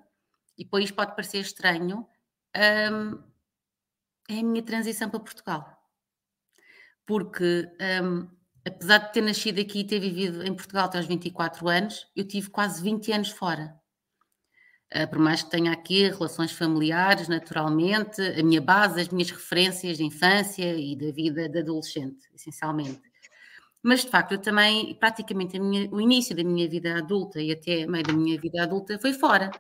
e 0.59 0.65
depois 0.65 0.91
pode 0.91 1.15
parecer 1.15 1.39
estranho, 1.39 2.07
é 2.53 4.39
a 4.39 4.43
minha 4.43 4.63
transição 4.63 5.11
para 5.11 5.21
Portugal. 5.21 5.79
Porque, 7.07 7.69
apesar 8.67 8.99
de 8.99 9.13
ter 9.13 9.21
nascido 9.21 9.61
aqui 9.61 9.81
e 9.81 9.85
ter 9.85 10.01
vivido 10.01 10.43
em 10.45 10.55
Portugal 10.55 10.87
até 10.87 10.99
aos 10.99 11.07
24 11.07 11.69
anos, 11.69 12.07
eu 12.17 12.27
tive 12.27 12.51
quase 12.51 12.83
20 12.83 13.13
anos 13.13 13.29
fora. 13.31 13.75
Uh, 14.95 15.09
por 15.09 15.19
mais 15.19 15.43
que 15.43 15.51
tenha 15.51 15.73
aqui 15.73 16.09
relações 16.09 16.53
familiares, 16.53 17.27
naturalmente, 17.29 18.21
a 18.21 18.43
minha 18.43 18.61
base, 18.61 19.01
as 19.01 19.09
minhas 19.09 19.31
referências 19.31 19.97
de 19.97 20.05
infância 20.05 20.77
e 20.77 20.95
da 20.95 21.11
vida 21.11 21.49
de 21.49 21.59
adolescente, 21.59 22.29
essencialmente. 22.35 23.03
Mas, 23.83 24.03
de 24.03 24.11
facto, 24.11 24.33
eu 24.33 24.39
também, 24.39 24.95
praticamente, 24.95 25.59
minha, 25.59 25.91
o 25.91 26.01
início 26.01 26.35
da 26.35 26.43
minha 26.43 26.69
vida 26.69 26.97
adulta 26.97 27.41
e 27.41 27.53
até 27.53 27.87
meio 27.87 28.05
da 28.05 28.13
minha 28.13 28.41
vida 28.41 28.63
adulta 28.63 28.99
foi 28.99 29.13
fora. 29.13 29.51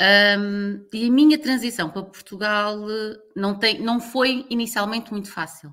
Um, 0.00 0.86
e 0.92 1.06
a 1.06 1.10
minha 1.12 1.38
transição 1.38 1.90
para 1.90 2.02
Portugal 2.02 2.90
eh, 2.90 3.18
não, 3.36 3.58
tem, 3.58 3.82
não 3.82 4.00
foi 4.00 4.46
inicialmente 4.48 5.12
muito 5.12 5.30
fácil. 5.30 5.72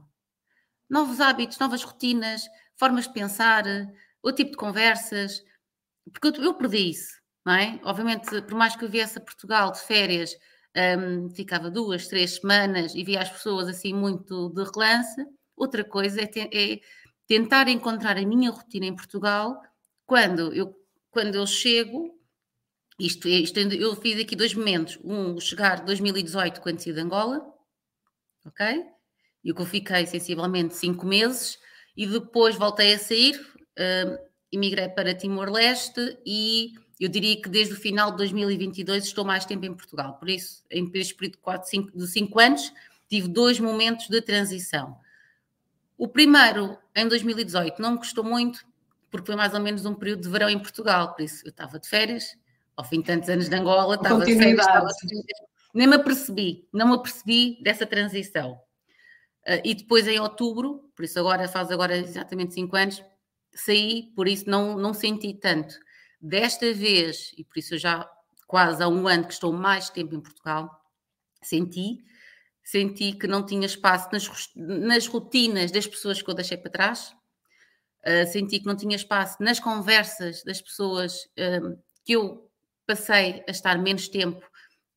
Novos 0.89 1.19
hábitos, 1.19 1.59
novas 1.59 1.83
rotinas, 1.83 2.47
formas 2.75 3.07
de 3.07 3.13
pensar, 3.13 3.63
outro 4.21 4.43
tipo 4.43 4.51
de 4.51 4.57
conversas, 4.57 5.43
porque 6.11 6.39
eu, 6.39 6.43
eu 6.43 6.53
perdi 6.53 6.89
isso, 6.89 7.13
não 7.45 7.53
é? 7.53 7.79
Obviamente, 7.83 8.41
por 8.43 8.55
mais 8.55 8.75
que 8.75 8.85
eu 8.85 8.89
viesse 8.89 9.17
a 9.17 9.21
Portugal 9.21 9.71
de 9.71 9.79
férias, 9.81 10.35
um, 10.99 11.29
ficava 11.31 11.69
duas, 11.71 12.07
três 12.07 12.35
semanas 12.35 12.93
e 12.93 13.03
via 13.03 13.21
as 13.21 13.29
pessoas 13.29 13.67
assim 13.67 13.93
muito 13.93 14.49
de 14.49 14.63
relance. 14.63 15.25
Outra 15.55 15.83
coisa 15.83 16.21
é, 16.21 16.27
te, 16.27 16.39
é 16.39 16.79
tentar 17.27 17.67
encontrar 17.67 18.17
a 18.17 18.25
minha 18.25 18.51
rotina 18.51 18.85
em 18.85 18.95
Portugal 18.95 19.59
quando 20.05 20.53
eu, 20.53 20.73
quando 21.09 21.35
eu 21.35 21.47
chego 21.47 22.15
isto, 22.99 23.27
isto, 23.27 23.59
eu 23.59 23.95
fiz 23.95 24.19
aqui 24.19 24.35
dois 24.35 24.53
momentos. 24.53 24.99
Um, 25.03 25.39
chegar 25.39 25.83
2018, 25.83 26.61
quando 26.61 26.79
saí 26.79 26.93
de 26.93 26.99
Angola, 26.99 27.45
ok? 28.45 28.85
E 29.47 29.53
que 29.53 29.61
eu 29.61 29.65
fiquei 29.65 30.05
sensivelmente 30.05 30.75
cinco 30.75 31.07
meses, 31.07 31.57
e 31.95 32.05
depois 32.05 32.57
voltei 32.57 32.93
a 32.93 32.99
sair, 32.99 33.39
uh, 33.39 34.19
emigrei 34.51 34.89
para 34.89 35.15
Timor-Leste 35.15 36.19
e 36.25 36.73
eu 36.99 37.07
diria 37.07 37.41
que 37.41 37.47
desde 37.47 37.73
o 37.73 37.77
final 37.77 38.11
de 38.11 38.17
2022 38.17 39.05
estou 39.05 39.23
mais 39.23 39.45
tempo 39.45 39.65
em 39.65 39.73
Portugal. 39.73 40.15
Por 40.15 40.29
isso, 40.29 40.65
em 40.69 40.91
este 40.95 41.15
período 41.15 41.35
de, 41.35 41.37
quatro, 41.39 41.69
cinco, 41.69 41.97
de 41.97 42.07
cinco 42.07 42.37
anos, 42.41 42.73
tive 43.07 43.29
dois 43.29 43.57
momentos 43.57 44.09
de 44.09 44.21
transição. 44.21 44.97
O 45.97 46.09
primeiro, 46.09 46.77
em 46.93 47.07
2018, 47.07 47.81
não 47.81 47.91
me 47.93 47.99
custou 47.99 48.25
muito, 48.25 48.65
porque 49.09 49.27
foi 49.27 49.37
mais 49.37 49.53
ou 49.53 49.61
menos 49.61 49.85
um 49.85 49.93
período 49.93 50.23
de 50.23 50.29
verão 50.29 50.49
em 50.49 50.59
Portugal, 50.59 51.13
por 51.13 51.23
isso 51.23 51.45
eu 51.45 51.51
estava 51.51 51.79
de 51.79 51.87
férias, 51.87 52.37
ao 52.75 52.83
fim 52.83 52.99
de 52.99 53.05
tantos 53.05 53.29
anos 53.29 53.47
de 53.47 53.55
Angola, 53.55 53.95
estava 53.95 54.25
de 54.25 54.35
férias, 54.35 54.59
estava 54.59 54.89
nem 55.73 55.87
me 55.87 55.95
apercebi, 55.95 56.67
não 56.73 56.89
me 56.89 56.95
apercebi 56.95 57.59
dessa 57.63 57.85
transição. 57.85 58.59
Uh, 59.47 59.61
e 59.63 59.73
depois 59.73 60.05
em 60.07 60.19
outubro, 60.19 60.91
por 60.93 61.05
isso 61.05 61.17
agora 61.17 61.47
faz 61.47 61.71
agora 61.71 61.95
exatamente 61.97 62.53
cinco 62.53 62.75
anos, 62.75 63.01
saí, 63.53 64.11
por 64.13 64.27
isso 64.27 64.49
não, 64.49 64.77
não 64.77 64.93
senti 64.93 65.33
tanto. 65.33 65.73
Desta 66.19 66.73
vez, 66.73 67.31
e 67.37 67.45
por 67.45 67.57
isso 67.57 67.75
eu 67.75 67.79
já 67.79 68.09
quase 68.45 68.83
há 68.83 68.87
um 68.87 69.07
ano 69.07 69.25
que 69.25 69.33
estou 69.33 69.53
mais 69.53 69.89
tempo 69.89 70.15
em 70.15 70.21
Portugal, 70.21 70.69
senti, 71.41 72.03
senti 72.63 73.13
que 73.13 73.27
não 73.27 73.45
tinha 73.45 73.65
espaço 73.65 74.09
nas, 74.11 74.27
nas 74.55 75.07
rotinas 75.07 75.71
das 75.71 75.87
pessoas 75.87 76.21
que 76.21 76.29
eu 76.29 76.35
deixei 76.35 76.57
para 76.57 76.71
trás, 76.71 77.15
uh, 78.05 78.27
senti 78.29 78.59
que 78.59 78.65
não 78.65 78.75
tinha 78.75 78.95
espaço 78.95 79.41
nas 79.41 79.59
conversas 79.59 80.43
das 80.43 80.61
pessoas 80.61 81.23
uh, 81.39 81.81
que 82.03 82.13
eu 82.13 82.51
passei 82.85 83.43
a 83.47 83.51
estar 83.51 83.77
menos 83.77 84.09
tempo 84.09 84.45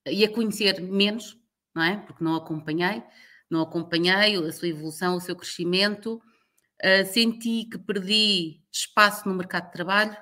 e 0.07 0.25
a 0.25 0.33
conhecer 0.33 0.81
menos, 0.81 1.37
não 1.75 1.83
é? 1.83 1.97
Porque 1.99 2.25
não 2.25 2.35
acompanhei, 2.35 3.03
não 3.51 3.63
acompanhei 3.63 4.37
a 4.37 4.53
sua 4.53 4.69
evolução, 4.69 5.17
o 5.17 5.21
seu 5.21 5.35
crescimento. 5.35 6.21
Uh, 6.83 7.05
senti 7.07 7.65
que 7.65 7.79
perdi 7.79 8.63
espaço 8.73 9.29
no 9.29 9.35
mercado 9.35 9.67
de 9.67 9.73
trabalho. 9.73 10.17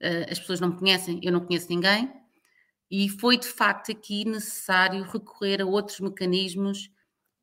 Uh, 0.00 0.30
as 0.30 0.38
pessoas 0.38 0.60
não 0.60 0.68
me 0.68 0.78
conhecem, 0.78 1.18
eu 1.22 1.32
não 1.32 1.44
conheço 1.44 1.68
ninguém. 1.68 2.12
E 2.90 3.08
foi 3.08 3.36
de 3.36 3.48
facto 3.48 3.92
aqui 3.92 4.24
necessário 4.24 5.02
recorrer 5.02 5.60
a 5.60 5.66
outros 5.66 6.00
mecanismos 6.00 6.90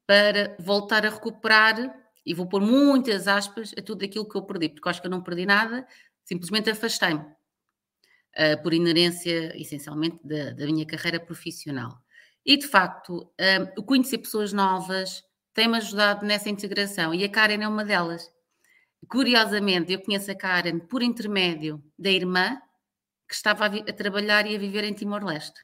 para 0.08 0.56
voltar 0.60 1.06
a 1.06 1.10
recuperar, 1.10 1.76
e 2.26 2.34
vou 2.34 2.48
pôr 2.48 2.62
muitas 2.62 3.28
aspas 3.28 3.74
a 3.78 3.82
tudo 3.82 4.06
aquilo 4.06 4.28
que 4.28 4.36
eu 4.36 4.44
perdi, 4.44 4.70
porque 4.70 4.90
acho 4.90 5.02
que 5.02 5.08
eu 5.08 5.12
não 5.12 5.22
perdi 5.22 5.46
nada, 5.46 5.88
simplesmente 6.24 6.70
afastei-me 6.70 7.22
uh, 7.22 8.62
por 8.64 8.74
inerência, 8.74 9.60
essencialmente, 9.60 10.20
da, 10.24 10.52
da, 10.52 10.66
minha 10.66 10.86
carreira 10.86 11.20
profissional. 11.20 12.00
E, 12.45 12.58
de 12.58 12.67
facto, 12.67 13.23
uh, 13.23 13.73
o 13.77 13.84
conhecer 13.84 14.19
pessoas 14.19 14.53
novas 14.53 15.23
tem-me 15.53 15.77
ajudado 15.77 16.25
nessa 16.25 16.49
integração 16.49 17.13
e 17.13 17.23
a 17.23 17.29
Karen 17.29 17.63
é 17.63 17.67
uma 17.67 17.84
delas. 17.84 18.29
Curiosamente, 19.10 19.93
eu 19.93 20.01
conheço 20.01 20.29
a 20.31 20.36
Karen 20.36 20.79
por 20.79 21.01
intermédio 21.01 21.84
da 21.97 22.12
irmã 22.12 22.60
que 23.27 23.34
estava 23.34 23.65
a, 23.65 23.69
a 23.69 23.93
trabalhar 23.93 24.45
e 24.45 24.55
a 24.55 24.60
viver 24.60 24.84
em 24.84 24.93
Timor-Leste. 24.93 25.62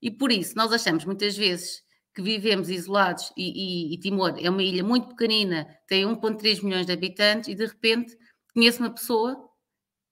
E 0.00 0.10
por 0.10 0.30
isso, 0.30 0.56
nós 0.56 0.72
achamos 0.72 1.04
muitas 1.04 1.36
vezes 1.36 1.82
que 2.14 2.22
vivemos 2.22 2.70
isolados 2.70 3.30
e, 3.36 3.90
e, 3.90 3.94
e, 3.94 3.98
Timor 4.00 4.36
é 4.38 4.48
uma 4.48 4.62
ilha 4.62 4.82
muito 4.82 5.08
pequenina, 5.08 5.66
tem 5.86 6.06
1,3 6.06 6.64
milhões 6.64 6.86
de 6.86 6.92
habitantes 6.92 7.50
e 7.50 7.54
de 7.54 7.66
repente 7.66 8.16
conheço 8.54 8.82
uma 8.82 8.90
pessoa 8.90 9.36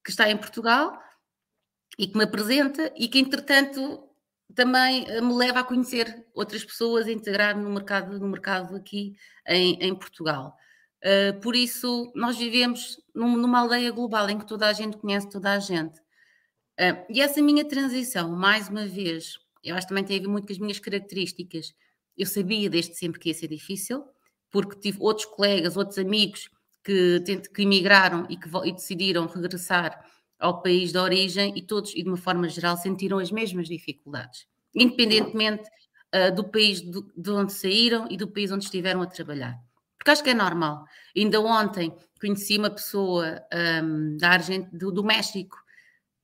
que 0.03 0.11
está 0.11 0.29
em 0.29 0.37
Portugal 0.37 0.99
e 1.97 2.05
que 2.05 2.15
me 2.15 2.25
apresenta 2.25 2.93
e 2.95 3.07
que, 3.07 3.17
entretanto, 3.17 4.07
também 4.55 5.05
eh, 5.07 5.21
me 5.21 5.33
leva 5.33 5.59
a 5.59 5.63
conhecer 5.63 6.25
outras 6.33 6.63
pessoas, 6.63 7.07
a 7.07 7.11
integrar 7.11 7.57
no 7.57 7.69
mercado, 7.69 8.17
no 8.19 8.27
mercado 8.27 8.75
aqui 8.75 9.15
em, 9.47 9.77
em 9.81 9.93
Portugal. 9.93 10.55
Uh, 11.03 11.39
por 11.39 11.55
isso, 11.55 12.11
nós 12.15 12.35
vivemos 12.35 12.99
num, 13.13 13.37
numa 13.37 13.59
aldeia 13.59 13.91
global 13.91 14.27
em 14.27 14.39
que 14.39 14.47
toda 14.47 14.67
a 14.67 14.73
gente 14.73 14.97
conhece 14.97 15.29
toda 15.29 15.51
a 15.51 15.59
gente. 15.59 15.99
Uh, 16.79 17.05
e 17.09 17.21
essa 17.21 17.41
minha 17.41 17.63
transição, 17.63 18.31
mais 18.31 18.69
uma 18.69 18.87
vez, 18.87 19.37
eu 19.63 19.75
acho 19.75 19.85
que 19.85 19.89
também 19.89 20.03
tem 20.03 20.17
a 20.17 20.21
ver 20.21 20.27
muito 20.27 20.47
com 20.47 20.53
as 20.53 20.59
minhas 20.59 20.79
características. 20.79 21.75
Eu 22.17 22.25
sabia 22.25 22.69
desde 22.69 22.95
sempre 22.95 23.19
que 23.19 23.29
ia 23.29 23.35
ser 23.35 23.49
difícil, 23.49 24.03
porque 24.49 24.79
tive 24.79 24.97
outros 25.01 25.27
colegas, 25.27 25.77
outros 25.77 25.99
amigos 25.99 26.49
que, 26.83 27.19
que 27.53 27.61
emigraram 27.61 28.25
e 28.29 28.37
que 28.37 28.47
e 28.65 28.71
decidiram 28.71 29.27
regressar 29.27 30.03
ao 30.39 30.61
país 30.61 30.91
de 30.91 30.97
origem 30.97 31.53
e 31.55 31.61
todos, 31.61 31.93
e 31.95 32.03
de 32.03 32.09
uma 32.09 32.17
forma 32.17 32.47
geral, 32.49 32.77
sentiram 32.77 33.19
as 33.19 33.31
mesmas 33.31 33.67
dificuldades, 33.67 34.45
independentemente 34.73 35.63
uh, 36.13 36.33
do 36.33 36.43
país 36.43 36.81
do, 36.81 37.11
de 37.15 37.31
onde 37.31 37.53
saíram 37.53 38.07
e 38.09 38.17
do 38.17 38.27
país 38.27 38.51
onde 38.51 38.65
estiveram 38.65 39.01
a 39.01 39.05
trabalhar. 39.05 39.57
Porque 39.97 40.11
acho 40.11 40.23
que 40.23 40.29
é 40.29 40.33
normal. 40.33 40.85
Ainda 41.15 41.39
ontem 41.41 41.95
conheci 42.19 42.57
uma 42.57 42.69
pessoa 42.69 43.41
um, 43.83 44.17
da 44.17 44.29
Argent 44.29 44.69
do, 44.71 44.91
do 44.91 45.03
México 45.03 45.57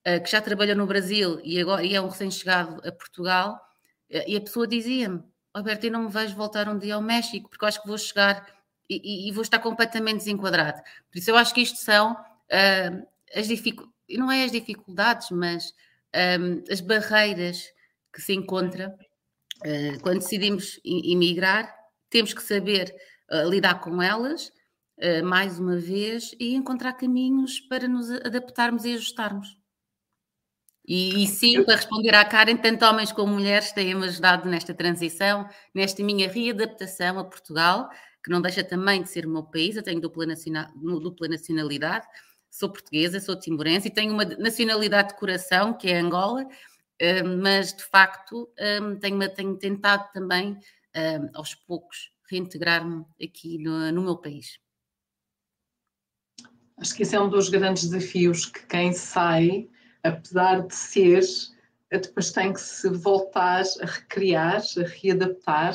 uh, 0.07 0.21
que 0.21 0.29
já 0.29 0.41
trabalhou 0.41 0.75
no 0.75 0.85
Brasil 0.85 1.39
e, 1.43 1.59
agora, 1.59 1.83
e 1.83 1.95
é 1.95 2.01
um 2.01 2.09
recém-chegado 2.09 2.81
a 2.87 2.91
Portugal, 2.91 3.55
uh, 4.11 4.23
e 4.27 4.35
a 4.35 4.41
pessoa 4.41 4.67
dizia-me: 4.67 5.23
Alberto, 5.53 5.85
eu 5.85 5.91
não 5.91 6.03
me 6.03 6.09
vejo 6.09 6.35
voltar 6.35 6.67
um 6.67 6.77
dia 6.77 6.95
ao 6.95 7.01
México 7.01 7.49
porque 7.49 7.63
eu 7.63 7.69
acho 7.69 7.81
que 7.81 7.87
vou 7.87 7.97
chegar 7.97 8.45
e, 8.89 9.27
e, 9.27 9.29
e 9.29 9.31
vou 9.31 9.41
estar 9.41 9.59
completamente 9.59 10.17
desenquadrado. 10.17 10.81
Por 11.09 11.17
isso, 11.17 11.31
eu 11.31 11.37
acho 11.37 11.53
que 11.53 11.61
isto 11.61 11.77
são 11.77 12.17
as 13.33 13.47
dificuldades 13.47 14.00
não 14.17 14.31
é 14.31 14.43
as 14.43 14.51
dificuldades, 14.51 15.29
mas 15.31 15.73
um, 16.39 16.63
as 16.71 16.81
barreiras 16.81 17.65
que 18.13 18.21
se 18.21 18.33
encontra 18.33 18.95
uh, 19.65 20.01
quando 20.01 20.19
decidimos 20.19 20.79
emigrar, 20.83 21.73
temos 22.09 22.33
que 22.33 22.43
saber 22.43 22.93
uh, 23.31 23.49
lidar 23.49 23.79
com 23.79 24.01
elas, 24.01 24.51
uh, 24.99 25.25
mais 25.25 25.59
uma 25.59 25.77
vez, 25.77 26.35
e 26.39 26.53
encontrar 26.55 26.93
caminhos 26.93 27.59
para 27.61 27.87
nos 27.87 28.09
adaptarmos 28.11 28.85
e 28.85 28.93
ajustarmos. 28.93 29.57
E, 30.85 31.23
e 31.23 31.27
sim, 31.27 31.63
para 31.63 31.75
responder 31.75 32.13
à 32.15 32.25
Karen, 32.25 32.57
tanto 32.57 32.83
homens 32.85 33.11
como 33.11 33.33
mulheres 33.33 33.71
têm-me 33.71 34.05
ajudado 34.05 34.49
nesta 34.49 34.73
transição, 34.73 35.47
nesta 35.73 36.03
minha 36.03 36.27
readaptação 36.29 37.19
a 37.19 37.23
Portugal, 37.23 37.89
que 38.23 38.31
não 38.31 38.41
deixa 38.41 38.63
também 38.63 39.01
de 39.01 39.09
ser 39.09 39.25
o 39.25 39.29
meu 39.29 39.43
país, 39.43 39.75
eu 39.75 39.83
tenho 39.83 40.01
dupla, 40.01 40.25
nacional, 40.25 40.67
dupla 40.75 41.27
nacionalidade, 41.27 42.05
sou 42.51 42.69
portuguesa, 42.69 43.19
sou 43.19 43.39
timorense 43.39 43.87
e 43.87 43.91
tenho 43.91 44.13
uma 44.13 44.25
nacionalidade 44.25 45.09
de 45.09 45.15
coração, 45.15 45.73
que 45.73 45.89
é 45.89 45.99
Angola, 45.99 46.43
hum, 46.45 47.41
mas 47.41 47.73
de 47.73 47.83
facto 47.83 48.47
hum, 48.81 48.99
tenho, 48.99 49.33
tenho 49.33 49.57
tentado 49.57 50.07
também, 50.13 50.59
hum, 50.95 51.29
aos 51.33 51.55
poucos, 51.55 52.11
reintegrar-me 52.29 53.05
aqui 53.23 53.57
no, 53.57 53.91
no 53.91 54.03
meu 54.03 54.17
país. 54.17 54.59
Acho 56.77 56.95
que 56.95 57.03
esse 57.03 57.15
é 57.15 57.21
um 57.21 57.29
dos 57.29 57.49
grandes 57.49 57.89
desafios 57.89 58.45
que 58.45 58.65
quem 58.67 58.93
sai 58.93 59.67
apesar 60.03 60.65
de 60.65 60.75
ser, 60.75 61.21
depois 61.89 62.31
tem 62.31 62.53
que 62.53 62.61
se 62.61 62.89
voltar 62.89 63.63
a 63.81 63.85
recriar, 63.85 64.61
a 64.77 64.87
readaptar. 64.87 65.73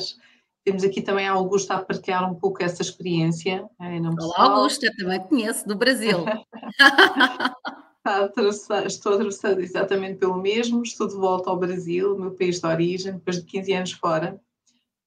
Temos 0.67 0.83
aqui 0.83 1.01
também 1.01 1.25
a 1.25 1.31
Augusta 1.31 1.75
a 1.75 1.81
partilhar 1.81 2.29
um 2.29 2.35
pouco 2.35 2.61
essa 2.61 2.81
experiência. 2.81 3.65
Olá, 3.79 4.35
Augusta, 4.37 4.91
também 4.97 5.17
conheço, 5.21 5.65
do 5.65 5.77
Brasil. 5.77 6.25
estou 8.85 9.13
atravessando 9.13 9.61
exatamente 9.61 10.19
pelo 10.19 10.41
mesmo, 10.41 10.83
estou 10.83 11.07
de 11.07 11.15
volta 11.15 11.49
ao 11.49 11.57
Brasil, 11.57 12.19
meu 12.19 12.35
país 12.35 12.59
de 12.59 12.67
origem, 12.67 13.13
depois 13.13 13.37
de 13.37 13.43
15 13.43 13.73
anos 13.73 13.91
fora. 13.93 14.41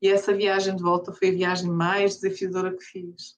E 0.00 0.08
essa 0.08 0.32
viagem 0.32 0.74
de 0.74 0.82
volta 0.82 1.12
foi 1.12 1.28
a 1.28 1.32
viagem 1.32 1.70
mais 1.70 2.18
desafiadora 2.18 2.74
que 2.74 2.82
fiz. 2.82 3.36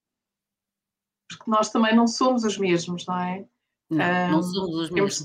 Porque 1.29 1.51
nós 1.51 1.71
também 1.71 1.97
não 1.97 2.07
somos 2.07 2.45
os 2.45 2.57
mesmos, 2.57 3.05
não 3.05 3.19
é? 3.19 3.45
Não, 3.91 4.31
não 4.31 4.43
somos 4.45 4.77
os 4.77 4.91
mesmos. 4.91 5.25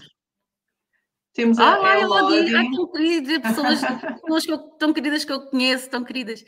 Temos 1.32 1.60
a 1.60 1.76
ah, 1.76 2.00
Elodie. 2.00 2.56
Ai, 2.56 2.72
tão 2.72 2.92
querida, 2.92 3.40
pessoas, 3.40 3.82
pessoas 4.20 4.46
tão 4.80 4.92
queridas 4.92 5.24
que 5.24 5.32
eu 5.32 5.46
conheço, 5.46 5.92
tão 5.92 6.04
queridas. 6.04 6.44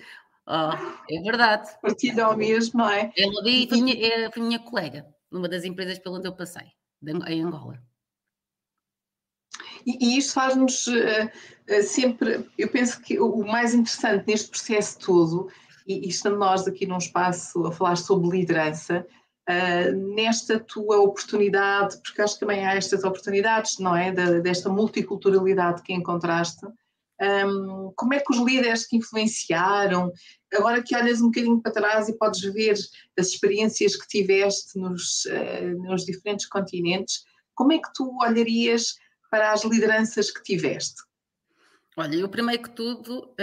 Oh, 0.50 0.72
é 1.08 1.22
verdade. 1.22 1.70
Partilha 1.80 2.26
ao 2.26 2.36
mesmo, 2.36 2.80
não 2.80 2.90
é? 2.90 3.14
Elodie 3.16 3.70
foi 3.70 3.82
minha, 3.82 4.08
é, 4.08 4.32
foi 4.32 4.42
minha 4.42 4.58
colega 4.58 5.06
numa 5.32 5.48
das 5.48 5.64
empresas 5.64 6.00
pela 6.00 6.18
onde 6.18 6.28
eu 6.28 6.36
passei, 6.36 6.66
em 7.28 7.44
Angola. 7.44 7.80
E, 9.86 10.14
e 10.14 10.18
isto 10.18 10.34
faz-nos 10.34 10.88
uh, 10.88 11.30
uh, 11.70 11.84
sempre, 11.84 12.50
eu 12.58 12.68
penso 12.68 13.00
que 13.02 13.20
o 13.20 13.46
mais 13.46 13.76
interessante 13.76 14.26
neste 14.28 14.50
processo 14.50 14.98
todo, 15.00 15.52
e, 15.88 16.06
e 16.06 16.10
estando 16.10 16.38
nós 16.38 16.68
aqui 16.68 16.88
num 16.88 16.98
espaço 16.98 17.66
a 17.66 17.72
falar 17.72 17.96
sobre 17.96 18.40
liderança, 18.40 19.06
uh, 19.48 20.16
nesta 20.16 20.60
tua 20.60 21.00
oportunidade, 21.00 21.98
porque 22.02 22.22
acho 22.22 22.34
que 22.34 22.40
também 22.40 22.66
há 22.66 22.74
estas 22.74 23.04
oportunidades, 23.04 23.78
não 23.78 23.96
é? 23.96 24.12
Da, 24.12 24.40
desta 24.40 24.70
multiculturalidade 24.70 25.84
que 25.84 25.94
encontraste. 25.94 26.66
Um, 27.22 27.92
como 27.96 28.14
é 28.14 28.20
que 28.20 28.34
os 28.34 28.40
líderes 28.40 28.88
te 28.88 28.96
influenciaram? 28.96 30.12
Agora 30.54 30.82
que 30.82 30.96
olhas 30.96 31.20
um 31.22 31.26
bocadinho 31.26 31.62
para 31.62 31.72
trás 31.72 32.08
e 32.08 32.18
podes 32.18 32.42
ver 32.54 32.76
as 33.18 33.28
experiências 33.28 33.96
que 33.96 34.08
tiveste 34.08 34.80
nos, 34.80 35.26
uh, 35.26 35.84
nos 35.84 36.06
diferentes 36.06 36.48
continentes, 36.48 37.24
como 37.54 37.74
é 37.74 37.78
que 37.78 37.92
tu 37.94 38.18
olharias 38.22 38.96
para 39.30 39.52
as 39.52 39.64
lideranças 39.64 40.32
que 40.32 40.42
tiveste? 40.42 40.96
Olha, 41.98 42.16
eu 42.16 42.30
primeiro 42.30 42.64
que 42.64 42.70
tudo, 42.70 43.36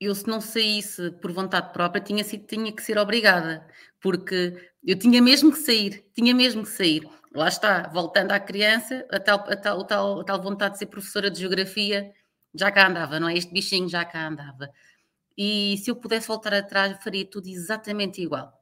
eu 0.00 0.14
se 0.14 0.26
não 0.26 0.40
saísse 0.40 1.10
por 1.20 1.30
vontade 1.30 1.72
própria, 1.72 2.02
tinha, 2.02 2.24
tinha 2.24 2.72
que 2.72 2.82
ser 2.82 2.96
obrigada, 2.96 3.66
porque 4.00 4.56
eu 4.82 4.98
tinha 4.98 5.20
mesmo 5.20 5.52
que 5.52 5.58
sair, 5.58 6.04
tinha 6.14 6.34
mesmo 6.34 6.62
que 6.62 6.70
sair. 6.70 7.06
Lá 7.34 7.48
está, 7.48 7.88
voltando 7.88 8.32
à 8.32 8.40
criança, 8.40 9.06
a 9.10 9.20
tal, 9.20 9.40
a 9.40 9.56
tal, 9.56 9.80
a 9.80 9.84
tal, 9.84 10.20
a 10.20 10.24
tal 10.24 10.42
vontade 10.42 10.72
de 10.72 10.78
ser 10.78 10.86
professora 10.86 11.30
de 11.30 11.40
geografia 11.40 12.12
já 12.54 12.70
cá 12.70 12.88
andava, 12.88 13.18
não 13.18 13.28
é? 13.28 13.36
Este 13.36 13.52
bichinho 13.52 13.88
já 13.88 14.04
cá 14.04 14.26
andava. 14.26 14.70
E 15.36 15.78
se 15.78 15.90
eu 15.90 15.96
pudesse 15.96 16.28
voltar 16.28 16.52
atrás, 16.54 17.02
faria 17.02 17.24
tudo 17.24 17.48
exatamente 17.48 18.20
igual. 18.20 18.52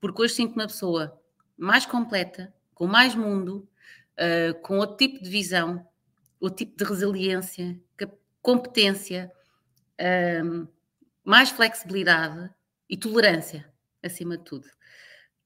Porque 0.00 0.22
hoje 0.22 0.34
sinto-me 0.34 0.62
uma 0.62 0.68
pessoa 0.68 1.20
mais 1.56 1.84
completa, 1.84 2.52
com 2.74 2.86
mais 2.86 3.14
mundo, 3.14 3.68
uh, 4.14 4.54
com 4.62 4.78
outro 4.78 4.96
tipo 4.96 5.22
de 5.22 5.28
visão, 5.28 5.86
outro 6.40 6.64
tipo 6.64 6.76
de 6.76 6.84
resiliência, 6.84 7.80
competência, 8.40 9.30
uh, 10.00 10.68
mais 11.24 11.50
flexibilidade 11.50 12.50
e 12.88 12.96
tolerância, 12.96 13.72
acima 14.02 14.36
de 14.36 14.44
tudo. 14.44 14.68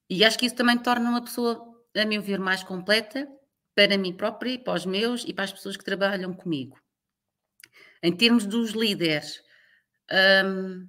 E 0.08 0.24
acho 0.24 0.38
que 0.38 0.46
isso 0.46 0.54
também 0.54 0.78
torna 0.78 1.08
uma 1.08 1.22
pessoa, 1.22 1.74
a 1.94 2.04
meu 2.04 2.22
ver, 2.22 2.38
mais 2.38 2.62
completa 2.62 3.28
para 3.74 3.98
mim 3.98 4.12
própria, 4.14 4.58
para 4.58 4.72
os 4.72 4.86
meus 4.86 5.24
e 5.26 5.34
para 5.34 5.44
as 5.44 5.52
pessoas 5.52 5.76
que 5.76 5.84
trabalham 5.84 6.32
comigo. 6.32 6.78
Em 8.02 8.14
termos 8.14 8.46
dos 8.46 8.70
líderes, 8.70 9.42
hum, 10.44 10.88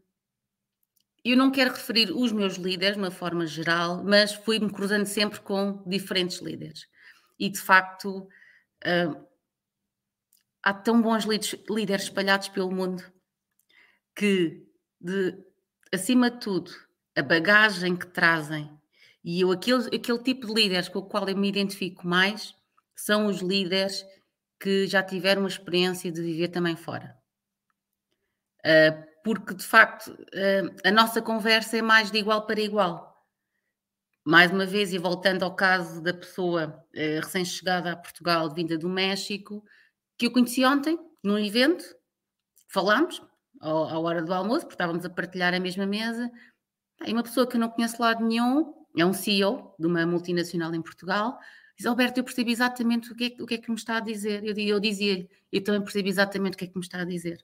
eu 1.24 1.36
não 1.36 1.52
quero 1.52 1.72
referir 1.72 2.12
os 2.12 2.32
meus 2.32 2.56
líderes 2.56 2.96
de 2.96 3.02
uma 3.02 3.12
forma 3.12 3.46
geral, 3.46 4.04
mas 4.04 4.34
fui-me 4.34 4.72
cruzando 4.72 5.06
sempre 5.06 5.40
com 5.42 5.84
diferentes 5.86 6.40
líderes. 6.40 6.88
E 7.40 7.50
de 7.50 7.60
facto, 7.60 8.28
hum, 8.86 9.26
há 10.64 10.74
tão 10.74 11.02
bons 11.02 11.26
líderes 11.70 12.04
espalhados 12.04 12.50
pelo 12.50 12.72
mundo 12.72 13.04
que, 14.16 14.66
de, 15.00 15.38
acima 15.94 16.32
de 16.32 16.40
tudo, 16.40 16.72
a 17.16 17.22
bagagem 17.22 17.96
que 17.96 18.08
trazem 18.08 18.78
e 19.28 19.42
eu, 19.42 19.52
aquele, 19.52 19.94
aquele 19.94 20.20
tipo 20.20 20.48
de 20.48 20.54
líderes 20.54 20.88
com 20.88 21.00
o 21.00 21.06
qual 21.06 21.28
eu 21.28 21.36
me 21.36 21.50
identifico 21.50 22.08
mais 22.08 22.56
são 22.96 23.26
os 23.26 23.42
líderes 23.42 24.06
que 24.60 24.88
já 24.88 25.04
tiveram 25.04 25.42
uma 25.44 25.48
experiência 25.48 26.12
de 26.12 26.22
viver 26.22 26.50
também 26.50 26.76
fora. 26.76 27.18
Uh, 28.60 29.06
porque, 29.24 29.54
de 29.54 29.64
facto, 29.64 30.08
uh, 30.12 30.76
a 30.84 30.92
nossa 30.92 31.22
conversa 31.22 31.78
é 31.78 31.82
mais 31.82 32.12
de 32.12 32.18
igual 32.18 32.46
para 32.46 32.60
igual. 32.60 33.16
Mais 34.26 34.52
uma 34.52 34.66
vez, 34.66 34.92
e 34.94 34.98
voltando 34.98 35.44
ao 35.44 35.56
caso 35.56 36.02
da 36.02 36.14
pessoa 36.14 36.84
uh, 36.94 37.22
recém-chegada 37.24 37.92
a 37.92 37.96
Portugal, 37.96 38.54
vinda 38.54 38.78
do 38.78 38.90
México, 38.90 39.64
que 40.18 40.28
eu 40.28 40.32
conheci 40.32 40.66
ontem, 40.66 41.00
num 41.24 41.38
evento, 41.38 41.86
falámos, 42.68 43.22
à 43.62 44.00
hora 44.00 44.22
do 44.22 44.34
almoço, 44.34 44.62
porque 44.62 44.74
estávamos 44.74 45.06
a 45.06 45.10
partilhar 45.10 45.54
a 45.54 45.60
mesma 45.60 45.86
mesa, 45.86 46.32
e 47.06 47.14
uma 47.14 47.24
pessoa 47.24 47.48
que 47.48 47.56
eu 47.56 47.62
não 47.62 47.70
conheço 47.70 48.02
lado 48.02 48.26
nenhum, 48.26 48.74
é 48.98 49.06
um 49.06 49.14
CEO 49.14 49.76
de 49.80 49.86
uma 49.86 50.06
multinacional 50.06 50.74
em 50.74 50.82
Portugal, 50.82 51.38
diz, 51.78 51.86
Alberto, 51.86 52.20
eu 52.20 52.24
percebo 52.24 52.50
exatamente 52.50 53.12
o 53.12 53.16
que 53.16 53.36
é, 53.38 53.44
o 53.44 53.46
que, 53.46 53.54
é 53.54 53.58
que 53.58 53.70
me 53.70 53.78
está 53.78 53.98
a 53.98 54.02
dizer. 54.02 54.44
Eu, 54.44 54.56
eu 54.56 54.80
dizia-lhe, 54.80 55.30
eu 55.52 55.64
também 55.64 55.82
percebo 55.82 56.08
exatamente 56.10 56.56
o 56.56 56.58
que 56.58 56.66
é 56.66 56.68
que 56.68 56.78
me 56.78 56.84
está 56.84 57.02
a 57.02 57.06
dizer. 57.06 57.44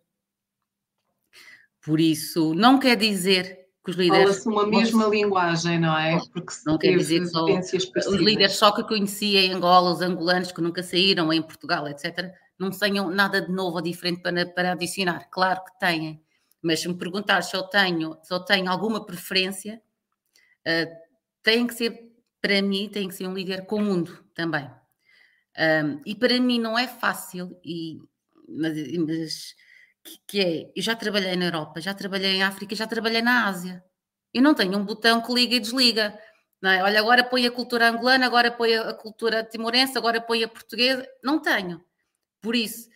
Por 1.82 2.00
isso, 2.00 2.54
não 2.54 2.80
quer 2.80 2.96
dizer 2.96 3.68
que 3.84 3.92
os 3.92 3.98
líderes... 3.98 4.24
Fala-se 4.24 4.48
uma 4.48 4.66
mesma 4.66 5.08
linguagem, 5.08 5.80
não 5.80 5.98
é? 5.98 6.18
Porque 6.32 6.54
não 6.66 6.78
quer 6.78 6.98
dizer 6.98 7.20
que 7.20 7.28
só 7.28 7.46
os 7.46 8.16
líderes 8.16 8.56
só 8.56 8.72
que 8.72 8.84
conhecia 8.84 9.42
em 9.42 9.54
Angola, 9.54 9.92
os 9.92 10.02
angolanos 10.02 10.52
que 10.52 10.62
nunca 10.62 10.82
saíram, 10.82 11.32
em 11.34 11.42
Portugal, 11.42 11.88
etc., 11.88 12.34
não 12.58 12.70
tenham 12.72 13.10
nada 13.10 13.42
de 13.42 13.52
novo 13.52 13.76
ou 13.76 13.82
diferente 13.82 14.22
para, 14.22 14.46
para 14.46 14.72
adicionar. 14.72 15.28
Claro 15.30 15.64
que 15.66 15.78
têm. 15.78 16.24
Mas 16.62 16.80
se 16.80 16.88
me 16.88 16.96
perguntar 16.96 17.42
se 17.42 17.56
eu 17.56 17.64
tenho, 17.64 18.18
se 18.24 18.34
eu 18.34 18.40
tenho 18.40 18.72
alguma 18.72 19.06
preferência, 19.06 19.82
uh, 20.66 20.90
tem 21.42 21.68
que 21.68 21.74
ser, 21.74 22.13
para 22.44 22.62
mim, 22.62 22.90
tem 22.90 23.08
que 23.08 23.16
ser 23.16 23.26
um 23.26 23.34
líder 23.34 23.66
com 23.66 23.78
o 23.78 23.82
mundo 23.82 24.22
também. 24.36 24.70
Um, 25.58 26.02
e 26.06 26.14
para 26.14 26.38
mim 26.42 26.60
não 26.60 26.78
é 26.78 26.86
fácil, 26.86 27.58
e, 27.64 27.98
mas, 28.50 28.74
mas 28.98 29.56
que, 30.04 30.20
que, 30.28 30.40
é, 30.42 30.72
eu 30.76 30.84
já 30.84 30.94
trabalhei 30.94 31.38
na 31.38 31.46
Europa, 31.46 31.80
já 31.80 31.94
trabalhei 31.94 32.32
em 32.32 32.44
África, 32.44 32.76
já 32.76 32.86
trabalhei 32.86 33.22
na 33.22 33.48
Ásia. 33.48 33.82
Eu 34.34 34.42
não 34.42 34.54
tenho 34.54 34.78
um 34.78 34.84
botão 34.84 35.22
que 35.22 35.34
liga 35.34 35.56
e 35.56 35.60
desliga. 35.62 36.20
Não 36.62 36.70
é? 36.70 36.84
Olha, 36.84 37.00
agora 37.00 37.24
põe 37.24 37.46
a 37.46 37.52
cultura 37.52 37.90
angolana, 37.90 38.26
agora 38.26 38.52
põe 38.52 38.76
a 38.76 38.94
cultura 38.94 39.42
timorense, 39.46 39.98
agora 39.98 40.20
põe 40.20 40.44
a 40.44 40.48
portuguesa. 40.50 41.08
Não 41.24 41.42
tenho. 41.42 41.82
Por 42.42 42.56
isso, 42.58 42.90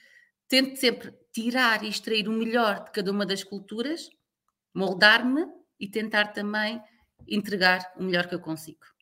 tento 0.50 0.76
sempre 0.78 1.14
tirar 1.32 1.86
e 1.86 1.88
extrair 1.88 2.28
o 2.28 2.34
melhor 2.34 2.84
de 2.84 2.92
cada 2.92 3.12
uma 3.12 3.26
das 3.26 3.46
culturas, 3.46 4.10
moldar-me 4.74 5.46
e 5.80 5.88
tentar 5.88 6.34
também 6.34 6.82
entregar 7.26 7.94
o 7.96 8.04
melhor 8.04 8.28
que 8.28 8.36
eu 8.36 8.42
consigo. 8.42 8.97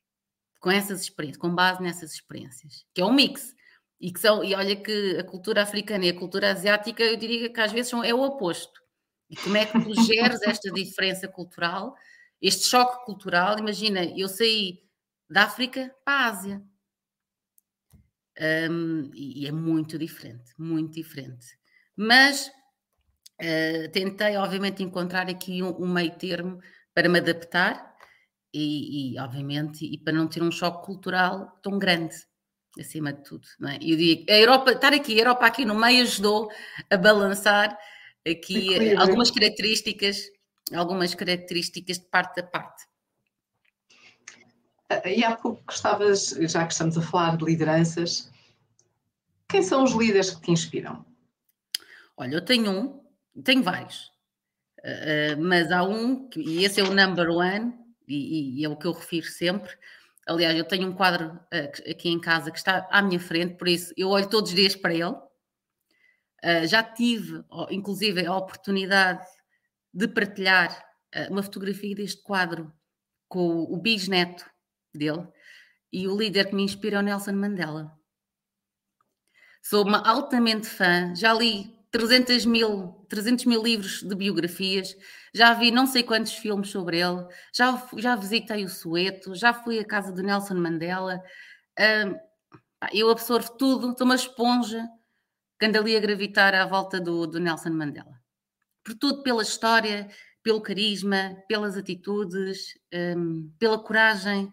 Com 0.66 0.72
essas 0.72 1.02
experiências, 1.02 1.38
com 1.38 1.54
base 1.54 1.80
nessas 1.80 2.12
experiências, 2.12 2.88
que 2.92 3.00
é 3.00 3.06
um 3.06 3.14
mix. 3.14 3.54
E, 4.02 4.12
que 4.12 4.20
são, 4.20 4.44
e 4.44 4.56
olha 4.56 4.76
que 4.76 5.16
a 5.20 5.24
cultura 5.24 5.62
africana 5.62 6.06
e 6.06 6.10
a 6.10 6.18
cultura 6.18 6.52
asiática, 6.52 7.04
eu 7.04 7.16
diria 7.16 7.54
que 7.54 7.62
às 7.62 7.72
vezes 7.72 7.92
são, 7.92 8.04
é 8.04 8.12
o 8.16 8.24
oposto. 8.24 8.82
E 9.30 9.36
como 9.36 9.58
é 9.58 9.68
que 9.68 9.80
tu 9.80 9.94
geres 10.02 10.42
esta 10.42 10.72
diferença 10.72 11.28
cultural, 11.28 11.96
este 12.42 12.66
choque 12.66 13.06
cultural? 13.06 13.60
Imagina, 13.60 14.04
eu 14.18 14.28
saí 14.28 14.80
da 15.30 15.44
África 15.44 15.94
para 16.04 16.14
a 16.14 16.30
Ásia. 16.30 16.64
Um, 18.72 19.12
e 19.14 19.46
é 19.46 19.52
muito 19.52 20.00
diferente, 20.00 20.52
muito 20.58 20.96
diferente. 20.96 21.46
Mas 21.96 22.52
uh, 23.40 23.88
tentei, 23.92 24.36
obviamente, 24.36 24.82
encontrar 24.82 25.30
aqui 25.30 25.62
um, 25.62 25.84
um 25.84 25.88
meio 25.88 26.18
termo 26.18 26.60
para 26.92 27.08
me 27.08 27.20
adaptar 27.20 27.95
e, 28.58 29.14
e, 29.14 29.20
obviamente, 29.20 29.86
e 29.86 29.98
para 29.98 30.14
não 30.14 30.28
ter 30.28 30.42
um 30.42 30.52
choque 30.52 30.86
cultural 30.86 31.60
tão 31.62 31.78
grande, 31.78 32.16
acima 32.80 33.12
de 33.12 33.22
tudo. 33.22 33.46
Não 33.60 33.70
é? 33.70 33.76
Eu 33.76 33.98
digo, 33.98 34.26
a 34.32 34.38
Europa, 34.38 34.72
estar 34.72 34.94
aqui, 34.94 35.16
a 35.16 35.24
Europa 35.24 35.46
aqui 35.46 35.66
no 35.66 35.76
meio 35.76 36.04
ajudou 36.04 36.50
a 36.90 36.96
balançar 36.96 37.78
aqui 38.26 38.96
algumas 38.96 39.30
características, 39.30 40.24
algumas 40.74 41.14
características 41.14 42.00
de 42.00 42.06
parte 42.06 42.40
a 42.40 42.44
parte. 42.44 42.86
Ah, 44.90 45.10
e 45.10 45.24
há 45.24 45.36
pouco 45.36 45.62
gostavas, 45.66 46.30
já 46.30 46.66
que 46.66 46.72
estamos 46.72 46.98
a 46.98 47.02
falar 47.02 47.36
de 47.36 47.44
lideranças, 47.44 48.32
quem 49.50 49.62
são 49.62 49.84
os 49.84 49.92
líderes 49.92 50.30
que 50.30 50.42
te 50.42 50.52
inspiram? 50.52 51.06
Olha, 52.16 52.36
eu 52.36 52.46
tenho 52.46 52.72
um, 52.72 53.42
tenho 53.44 53.62
vários, 53.62 54.06
uh, 54.80 55.38
mas 55.40 55.72
há 55.72 55.84
um, 55.84 56.30
e 56.38 56.64
esse 56.64 56.80
é 56.80 56.84
o 56.84 56.94
number 56.94 57.30
one, 57.30 57.85
e, 58.08 58.62
e, 58.62 58.66
é 58.66 58.70
o 58.70 58.76
que 58.76 58.86
eu 58.86 58.92
refiro 58.92 59.28
sempre. 59.28 59.72
Aliás, 60.28 60.58
eu 60.58 60.66
tenho 60.66 60.88
um 60.88 60.94
quadro 60.94 61.34
uh, 61.34 61.92
aqui 61.92 62.10
em 62.10 62.20
casa 62.20 62.52
que 62.52 62.58
está 62.58 62.88
à 62.92 63.02
minha 63.02 63.20
frente, 63.20 63.56
por 63.56 63.68
isso 63.68 63.94
eu 63.98 64.10
olho 64.10 64.30
todos 64.30 64.52
os 64.52 64.56
dias 64.56 64.76
para 64.76 64.94
ele. 64.94 65.16
Uh, 66.44 66.68
já 66.68 66.84
tive, 66.84 67.44
inclusive, 67.70 68.26
a 68.26 68.36
oportunidade 68.36 69.26
de 69.94 70.08
partilhar 70.08 70.84
uma 71.30 71.42
fotografia 71.42 71.96
deste 71.96 72.22
quadro 72.22 72.74
com 73.30 73.64
o 73.64 73.78
bisneto 73.78 74.46
dele, 74.94 75.26
e 75.92 76.08
o 76.08 76.18
líder 76.18 76.50
que 76.50 76.56
me 76.56 76.64
inspira 76.64 76.98
é 76.98 77.00
o 77.00 77.02
Nelson 77.02 77.32
Mandela. 77.32 77.98
Sou 79.62 79.84
uma 79.84 80.06
altamente 80.08 80.68
fã, 80.68 81.16
já 81.16 81.34
li 81.34 81.74
300 81.90 82.46
mil, 82.46 83.06
300 83.10 83.46
mil 83.46 83.64
livros 83.64 84.04
de 84.04 84.14
biografias, 84.14 84.96
já 85.36 85.54
vi 85.54 85.70
não 85.70 85.86
sei 85.86 86.02
quantos 86.02 86.32
filmes 86.32 86.70
sobre 86.70 86.98
ele, 87.02 87.28
já, 87.54 87.90
já 87.98 88.16
visitei 88.16 88.64
o 88.64 88.70
Sueto, 88.70 89.36
já 89.36 89.54
fui 89.54 89.78
à 89.78 89.86
casa 89.86 90.14
do 90.14 90.24
Nelson 90.24 90.56
Mandela. 90.56 91.22
Uh, 91.78 92.18
eu 92.94 93.10
absorvo 93.10 93.52
tudo, 93.58 93.94
sou 93.98 94.06
uma 94.06 94.16
esponja 94.16 94.88
que 95.60 95.66
anda 95.66 95.78
ali 95.78 95.94
a 95.94 96.00
gravitar 96.00 96.56
à 96.56 96.66
volta 96.66 97.02
do, 97.02 97.28
do 97.28 97.38
Nelson 97.38 97.72
Mandela. 97.72 98.18
Por 98.82 98.96
tudo, 98.96 99.24
pela 99.24 99.44
história, 99.44 100.10
pelo 100.42 100.62
carisma, 100.62 101.36
pelas 101.50 101.76
atitudes, 101.76 102.74
um, 103.18 103.52
pela 103.60 103.78
coragem, 103.78 104.46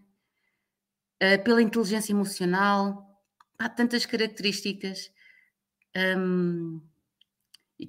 uh, 1.23 1.45
pela 1.45 1.63
inteligência 1.63 2.13
emocional, 2.13 3.07
há 3.57 3.69
tantas 3.69 4.05
características 4.05 5.13
um, 6.19 6.83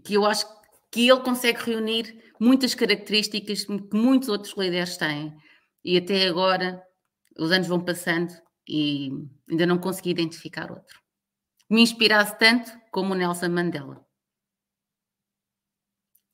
que 0.05 0.13
eu 0.13 0.27
acho 0.27 0.45
que 0.45 0.62
ele 0.95 1.21
consegue 1.21 1.63
reunir 1.63 2.33
muitas 2.39 2.75
características 2.75 3.65
que 3.65 3.97
muitos 3.97 4.29
outros 4.29 4.53
líderes 4.57 4.97
têm. 4.97 5.35
E 5.83 5.97
até 5.97 6.27
agora 6.27 6.81
os 7.37 7.51
anos 7.51 7.67
vão 7.67 7.83
passando 7.83 8.33
e 8.67 9.09
ainda 9.49 9.65
não 9.65 9.77
consegui 9.77 10.11
identificar 10.11 10.71
outro. 10.71 11.01
Me 11.69 11.81
inspirasse 11.81 12.37
tanto 12.37 12.71
como 12.91 13.13
o 13.13 13.15
Nelson 13.15 13.49
Mandela. 13.49 14.05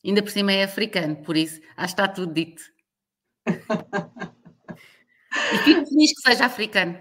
Ainda 0.04 0.22
por 0.22 0.32
cima 0.32 0.52
é 0.52 0.63
africano, 0.63 1.24
por 1.24 1.36
isso 1.36 1.60
acho 1.76 1.95
que 1.95 2.02
está 2.02 2.08
tudo 2.08 2.34
dito. 2.34 2.62
E 5.32 5.58
fico 5.60 5.86
feliz 5.86 6.13
que 6.13 6.22
seja 6.22 6.45
africano. 6.45 7.00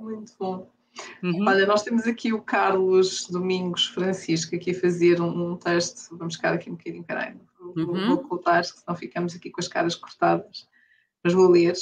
Muito 0.00 0.32
bom. 0.38 0.75
Uhum. 1.22 1.44
Olha, 1.46 1.66
nós 1.66 1.82
temos 1.82 2.06
aqui 2.06 2.32
o 2.32 2.42
Carlos 2.42 3.26
Domingos 3.28 3.86
Francisco 3.86 4.54
aqui 4.54 4.70
a 4.70 4.80
fazer 4.80 5.20
um, 5.20 5.52
um 5.52 5.56
texto. 5.56 6.16
Vamos 6.16 6.36
ficar 6.36 6.54
aqui 6.54 6.70
um 6.70 6.74
bocadinho, 6.74 7.04
peraí, 7.04 7.34
vou, 7.58 7.74
uhum. 7.76 8.06
vou 8.06 8.16
ocultar, 8.16 8.64
senão 8.64 8.96
ficamos 8.96 9.34
aqui 9.34 9.50
com 9.50 9.60
as 9.60 9.68
caras 9.68 9.94
cortadas. 9.94 10.66
Mas 11.22 11.32
vou 11.32 11.48
ler. 11.48 11.74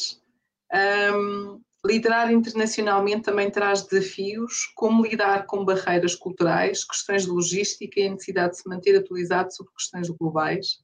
Um, 1.15 1.61
liderar 1.85 2.33
internacionalmente 2.33 3.23
também 3.23 3.51
traz 3.51 3.83
desafios, 3.83 4.73
como 4.75 5.05
lidar 5.05 5.47
com 5.47 5.65
barreiras 5.65 6.15
culturais, 6.15 6.83
questões 6.83 7.25
de 7.25 7.31
logística 7.31 8.01
e 8.01 8.07
a 8.07 8.11
necessidade 8.11 8.53
de 8.53 8.63
se 8.63 8.69
manter 8.69 8.97
atualizado 8.97 9.55
sobre 9.55 9.73
questões 9.73 10.09
globais. 10.09 10.83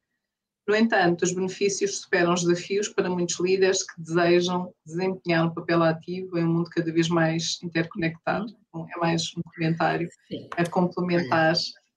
No 0.71 0.77
entanto, 0.77 1.25
os 1.25 1.33
benefícios 1.33 1.99
superam 1.99 2.33
os 2.33 2.45
desafios 2.45 2.89
para 2.89 3.11
muitos 3.11 3.41
líderes 3.41 3.83
que 3.83 4.01
desejam 4.01 4.73
desempenhar 4.87 5.45
um 5.45 5.53
papel 5.53 5.83
ativo 5.83 6.39
em 6.39 6.45
um 6.45 6.53
mundo 6.53 6.71
cada 6.71 6.93
vez 6.93 7.09
mais 7.09 7.59
interconectado. 7.61 8.57
É 8.95 8.97
mais 9.01 9.33
um 9.37 9.43
comentário 9.53 10.09
a 10.57 10.65
complementar 10.71 11.55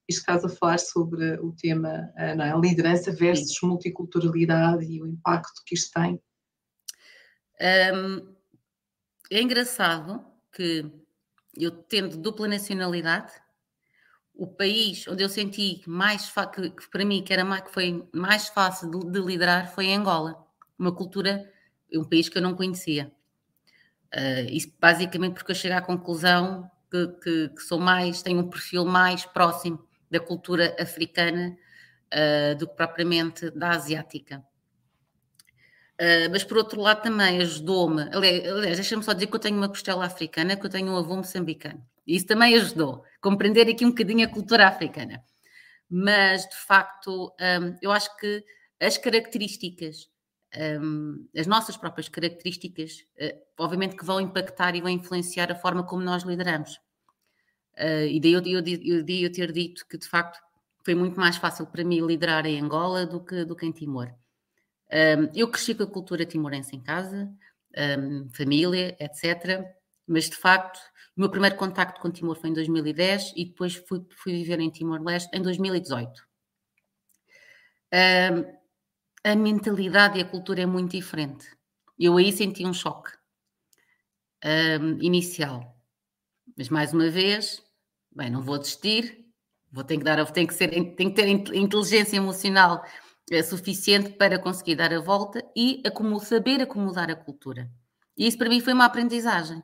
isto 0.08 0.18
estás 0.18 0.44
a 0.44 0.48
falar 0.48 0.78
sobre 0.78 1.34
o 1.34 1.52
tema 1.52 2.12
eh, 2.16 2.34
não 2.34 2.44
é? 2.44 2.60
liderança 2.60 3.12
versus 3.12 3.56
multiculturalidade 3.62 4.84
e 4.84 5.00
o 5.00 5.06
impacto 5.06 5.62
que 5.64 5.76
isto 5.76 5.92
tem. 5.92 6.20
Um, 7.94 8.34
é 9.30 9.40
engraçado 9.40 10.26
que 10.52 10.84
eu 11.56 11.70
tendo 11.70 12.16
dupla 12.16 12.48
nacionalidade, 12.48 13.32
o 14.34 14.46
país 14.46 15.06
onde 15.06 15.22
eu 15.22 15.28
senti 15.28 15.82
mais 15.86 16.30
que, 16.52 16.70
que, 16.70 16.90
para 16.90 17.04
mim 17.04 17.22
que 17.22 17.32
era 17.32 17.44
mais, 17.44 17.62
que 17.62 17.70
foi 17.70 18.04
mais 18.12 18.48
fácil 18.48 18.90
de, 18.90 19.12
de, 19.12 19.20
liderar 19.20 19.72
foi 19.72 19.92
Angola, 19.92 20.44
uma 20.78 20.92
cultura, 20.92 21.50
um 21.94 22.04
país 22.04 22.28
que 22.28 22.36
eu 22.36 22.42
não 22.42 22.54
conhecia. 22.54 23.12
Uh, 24.12 24.50
isso 24.50 24.72
basicamente 24.80 25.34
porque 25.34 25.52
eu 25.52 25.56
cheguei 25.56 25.76
à 25.76 25.80
conclusão 25.80 26.70
que, 26.90 27.06
que, 27.22 27.48
que, 27.50 27.62
sou 27.62 27.78
mais, 27.78 28.22
tenho 28.22 28.40
um 28.40 28.48
perfil 28.48 28.84
mais 28.84 29.24
próximo 29.24 29.84
da 30.10 30.20
cultura 30.20 30.76
africana 30.80 31.56
uh, 32.12 32.56
do 32.56 32.68
que 32.68 32.74
propriamente 32.74 33.50
da 33.50 33.70
asiática. 33.70 34.44
Uh, 35.94 36.26
mas 36.30 36.42
por 36.42 36.56
outro 36.56 36.80
lado 36.80 37.02
também 37.02 37.40
ajudou-me, 37.40 38.02
aliás, 38.12 38.76
deixa-me 38.76 39.02
só 39.04 39.12
dizer 39.12 39.28
que 39.28 39.34
eu 39.36 39.40
tenho 39.40 39.56
uma 39.56 39.68
costela 39.68 40.04
africana, 40.04 40.56
que 40.56 40.66
eu 40.66 40.70
tenho 40.70 40.92
um 40.92 40.96
avô 40.96 41.16
moçambicano. 41.16 41.84
Isso 42.06 42.26
também 42.26 42.54
ajudou, 42.56 43.02
compreender 43.20 43.68
aqui 43.68 43.84
um 43.84 43.90
bocadinho 43.90 44.26
a 44.26 44.30
cultura 44.30 44.68
africana. 44.68 45.22
Mas, 45.88 46.42
de 46.48 46.56
facto, 46.56 47.34
um, 47.40 47.76
eu 47.80 47.92
acho 47.92 48.14
que 48.16 48.44
as 48.80 48.98
características, 48.98 50.08
um, 50.80 51.26
as 51.36 51.46
nossas 51.46 51.76
próprias 51.76 52.08
características, 52.08 53.04
uh, 53.20 53.38
obviamente 53.58 53.96
que 53.96 54.04
vão 54.04 54.20
impactar 54.20 54.74
e 54.74 54.80
vão 54.80 54.90
influenciar 54.90 55.50
a 55.50 55.54
forma 55.54 55.84
como 55.84 56.02
nós 56.02 56.22
lideramos. 56.22 56.74
Uh, 57.76 58.06
e 58.08 58.20
daí 58.20 58.32
eu, 58.32 58.42
eu, 58.44 58.62
eu, 58.64 59.04
eu, 59.06 59.32
ter 59.32 59.52
dito 59.52 59.86
que, 59.88 59.98
de 59.98 60.08
facto, 60.08 60.40
foi 60.84 60.94
muito 60.94 61.18
mais 61.18 61.36
fácil 61.36 61.66
para 61.66 61.82
mim 61.82 62.06
liderar 62.06 62.44
em 62.46 62.60
Angola 62.60 63.06
do 63.06 63.24
que, 63.24 63.44
do 63.44 63.56
que 63.56 63.66
em 63.66 63.72
Timor. 63.72 64.12
Um, 64.92 65.30
eu 65.34 65.48
cresci 65.48 65.74
com 65.74 65.82
a 65.82 65.86
cultura 65.86 66.26
timorense 66.26 66.76
em 66.76 66.80
casa, 66.80 67.28
um, 67.98 68.28
família, 68.30 68.96
etc. 69.00 69.64
Mas, 70.06 70.28
de 70.28 70.36
facto, 70.36 70.78
o 71.16 71.20
meu 71.20 71.30
primeiro 71.30 71.56
contacto 71.56 72.00
com 72.00 72.10
Timor 72.10 72.36
foi 72.36 72.50
em 72.50 72.52
2010 72.52 73.32
e 73.36 73.44
depois 73.44 73.74
fui, 73.74 74.04
fui 74.10 74.32
viver 74.32 74.60
em 74.60 74.70
Timor-Leste 74.70 75.30
em 75.36 75.42
2018. 75.42 76.26
Um, 77.92 78.54
a 79.22 79.36
mentalidade 79.36 80.18
e 80.18 80.22
a 80.22 80.24
cultura 80.24 80.62
é 80.62 80.66
muito 80.66 80.92
diferente. 80.92 81.46
Eu 81.98 82.16
aí 82.16 82.32
senti 82.32 82.66
um 82.66 82.72
choque 82.72 83.12
inicial. 85.00 85.74
Mas, 86.56 86.68
mais 86.68 86.92
uma 86.92 87.08
vez, 87.08 87.62
bem, 88.14 88.30
não 88.30 88.42
vou 88.42 88.58
desistir, 88.58 89.24
vou 89.72 89.82
ter 89.82 89.96
que, 89.96 90.04
dar, 90.04 90.24
tenho 90.32 90.46
que, 90.46 90.54
ser, 90.54 90.68
tenho 90.68 91.10
que 91.10 91.10
ter 91.12 91.28
inteligência 91.28 92.16
emocional 92.16 92.84
é 93.30 93.42
suficiente 93.42 94.10
para 94.10 94.38
conseguir 94.38 94.76
dar 94.76 94.92
a 94.92 95.00
volta 95.00 95.42
e 95.56 95.82
saber 96.22 96.60
acomodar 96.60 97.10
a 97.10 97.16
cultura. 97.16 97.70
E 98.16 98.26
isso 98.26 98.36
para 98.36 98.48
mim 98.48 98.60
foi 98.60 98.74
uma 98.74 98.84
aprendizagem. 98.84 99.62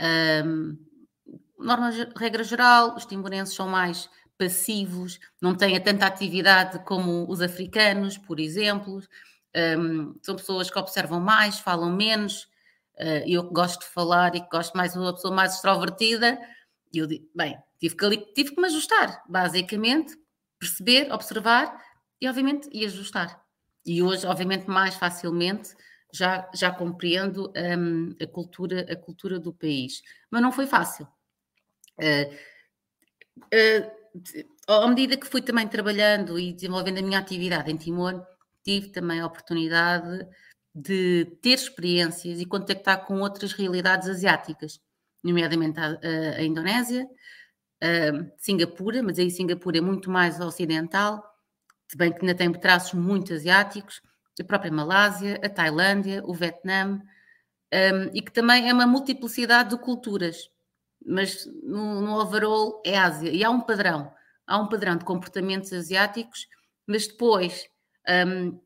Um, 0.00 0.76
norma, 1.58 1.90
regra 2.16 2.44
geral, 2.44 2.96
os 2.96 3.06
timorenses 3.06 3.54
são 3.54 3.68
mais 3.68 4.08
passivos, 4.36 5.20
não 5.40 5.54
têm 5.54 5.80
tanta 5.80 6.06
atividade 6.06 6.80
como 6.84 7.30
os 7.30 7.40
africanos, 7.40 8.18
por 8.18 8.40
exemplo. 8.40 9.00
Um, 9.78 10.14
são 10.22 10.34
pessoas 10.36 10.70
que 10.70 10.78
observam 10.78 11.20
mais, 11.20 11.58
falam 11.58 11.90
menos. 11.94 12.44
Uh, 12.98 13.22
eu 13.26 13.46
que 13.46 13.54
gosto 13.54 13.80
de 13.80 13.86
falar 13.86 14.34
e 14.34 14.40
que 14.40 14.48
gosto 14.48 14.76
mais 14.76 14.92
de 14.92 14.98
uma 14.98 15.12
pessoa 15.12 15.34
mais 15.34 15.54
extrovertida, 15.54 16.38
eu 16.92 17.06
digo, 17.06 17.28
bem, 17.34 17.58
tive 17.80 17.96
que, 17.96 18.16
tive 18.34 18.54
que 18.54 18.60
me 18.60 18.66
ajustar, 18.68 19.22
basicamente, 19.28 20.16
perceber, 20.58 21.12
observar 21.12 21.76
e, 22.20 22.28
obviamente, 22.28 22.68
e 22.72 22.84
ajustar. 22.84 23.42
E 23.84 24.02
hoje, 24.02 24.26
obviamente, 24.26 24.66
mais 24.68 24.94
facilmente 24.94 25.74
já, 26.14 26.48
já 26.54 26.70
compreendo 26.70 27.52
um, 27.56 28.14
a, 28.22 28.26
cultura, 28.26 28.86
a 28.90 28.94
cultura 28.94 29.40
do 29.40 29.52
país. 29.52 30.00
Mas 30.30 30.40
não 30.40 30.52
foi 30.52 30.66
fácil. 30.66 31.08
Uh, 31.98 32.32
uh, 33.42 34.82
à 34.84 34.86
medida 34.86 35.16
que 35.16 35.26
fui 35.26 35.42
também 35.42 35.66
trabalhando 35.66 36.38
e 36.38 36.52
desenvolvendo 36.52 36.98
a 36.98 37.02
minha 37.02 37.18
atividade 37.18 37.70
em 37.70 37.76
Timor, 37.76 38.24
tive 38.62 38.90
também 38.90 39.20
a 39.20 39.26
oportunidade 39.26 40.26
de 40.72 41.36
ter 41.42 41.50
experiências 41.54 42.40
e 42.40 42.46
contactar 42.46 43.04
com 43.04 43.20
outras 43.20 43.52
realidades 43.52 44.08
asiáticas, 44.08 44.80
nomeadamente 45.22 45.80
a, 45.80 45.98
a, 46.38 46.42
Indonésia, 46.42 47.08
a 47.80 48.38
Singapura, 48.38 49.02
mas 49.02 49.18
aí 49.18 49.30
Singapura 49.30 49.78
é 49.78 49.80
muito 49.80 50.10
mais 50.10 50.40
ocidental, 50.40 51.22
se 51.88 51.96
bem 51.96 52.12
que 52.12 52.20
ainda 52.20 52.34
tem 52.34 52.52
traços 52.52 52.94
muito 52.94 53.32
asiáticos, 53.32 54.00
a 54.40 54.44
própria 54.44 54.72
Malásia, 54.72 55.40
a 55.42 55.48
Tailândia, 55.48 56.22
o 56.24 56.34
Vietnã, 56.34 57.00
um, 57.72 58.10
e 58.12 58.22
que 58.22 58.32
também 58.32 58.68
é 58.68 58.72
uma 58.72 58.86
multiplicidade 58.86 59.70
de 59.70 59.78
culturas, 59.78 60.50
mas 61.04 61.46
no, 61.62 62.00
no 62.00 62.20
overall 62.20 62.82
é 62.84 62.96
Ásia, 62.96 63.30
e 63.30 63.44
há 63.44 63.50
um 63.50 63.60
padrão, 63.60 64.12
há 64.46 64.58
um 64.58 64.68
padrão 64.68 64.96
de 64.96 65.04
comportamentos 65.04 65.72
asiáticos, 65.72 66.46
mas 66.86 67.06
depois, 67.06 67.68
um, 68.26 68.60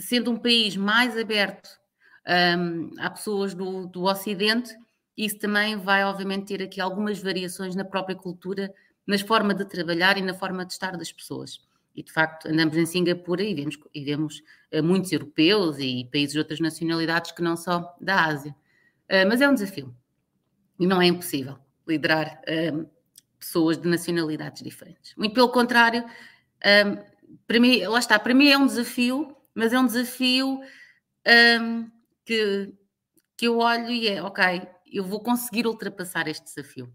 sendo 0.00 0.30
um 0.30 0.36
país 0.38 0.76
mais 0.76 1.16
aberto 1.16 1.68
um, 2.58 2.90
a 2.98 3.10
pessoas 3.10 3.54
do, 3.54 3.86
do 3.86 4.04
Ocidente, 4.04 4.74
isso 5.16 5.38
também 5.38 5.76
vai, 5.76 6.04
obviamente, 6.04 6.46
ter 6.46 6.62
aqui 6.62 6.80
algumas 6.80 7.20
variações 7.20 7.74
na 7.74 7.84
própria 7.84 8.14
cultura, 8.14 8.72
na 9.06 9.18
forma 9.18 9.54
de 9.54 9.64
trabalhar 9.64 10.16
e 10.16 10.22
na 10.22 10.34
forma 10.34 10.64
de 10.64 10.72
estar 10.72 10.96
das 10.96 11.10
pessoas. 11.10 11.60
E 11.98 12.02
de 12.04 12.12
facto, 12.12 12.46
andamos 12.46 12.76
em 12.76 12.86
Singapura 12.86 13.42
e 13.42 13.52
vemos, 13.52 13.76
e 13.92 14.04
vemos 14.04 14.40
uh, 14.72 14.80
muitos 14.84 15.10
europeus 15.10 15.80
e 15.80 16.08
países 16.12 16.34
de 16.34 16.38
outras 16.38 16.60
nacionalidades 16.60 17.32
que 17.32 17.42
não 17.42 17.56
só 17.56 17.92
da 18.00 18.24
Ásia. 18.24 18.54
Uh, 19.10 19.26
mas 19.26 19.40
é 19.40 19.48
um 19.48 19.54
desafio 19.54 19.92
e 20.78 20.86
não 20.86 21.02
é 21.02 21.06
impossível 21.06 21.58
liderar 21.88 22.40
uh, 22.46 22.88
pessoas 23.36 23.76
de 23.76 23.88
nacionalidades 23.88 24.62
diferentes. 24.62 25.12
Muito 25.16 25.34
pelo 25.34 25.48
contrário, 25.48 26.04
para 27.48 27.58
mim, 27.58 27.84
lá 27.84 27.98
está, 27.98 28.16
para 28.16 28.32
mim 28.32 28.48
é 28.48 28.56
um 28.56 28.66
desafio, 28.66 29.36
mas 29.52 29.72
é 29.72 29.78
um 29.78 29.86
desafio 29.86 30.60
que, 32.24 32.72
que 33.36 33.46
eu 33.48 33.58
olho 33.58 33.90
e 33.90 34.08
é, 34.08 34.22
ok, 34.22 34.68
eu 34.86 35.04
vou 35.04 35.20
conseguir 35.20 35.66
ultrapassar 35.66 36.28
este 36.28 36.44
desafio. 36.44 36.92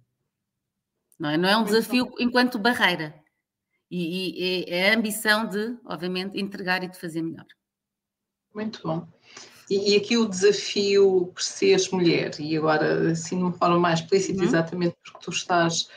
Não 1.20 1.30
é, 1.30 1.38
não 1.38 1.50
é 1.50 1.58
um 1.58 1.64
desafio 1.64 2.14
enquanto 2.20 2.60
barreira. 2.60 3.23
E, 3.96 4.64
e 4.64 4.66
é 4.70 4.90
a 4.90 4.98
ambição 4.98 5.48
de, 5.48 5.78
obviamente, 5.86 6.40
entregar 6.40 6.84
e 6.84 6.90
de 6.90 7.00
fazer 7.00 7.22
melhor. 7.22 7.46
Muito 8.52 8.82
bom. 8.82 9.08
E, 9.70 9.94
e, 9.94 9.96
aqui 9.96 10.18
o 10.18 10.28
desafio 10.28 11.28
por 11.28 11.42
seres 11.44 11.92
mulher, 11.92 12.32
e 12.40 12.58
agora 12.58 13.12
assim 13.12 13.38
de 13.38 13.44
uma 13.44 13.54
forma 13.54 13.80
mais 13.80 14.00
explícita, 14.00 14.40
uhum. 14.40 14.48
exatamente 14.48 14.96
porque 15.04 15.20
tu 15.24 15.30
estás 15.30 15.88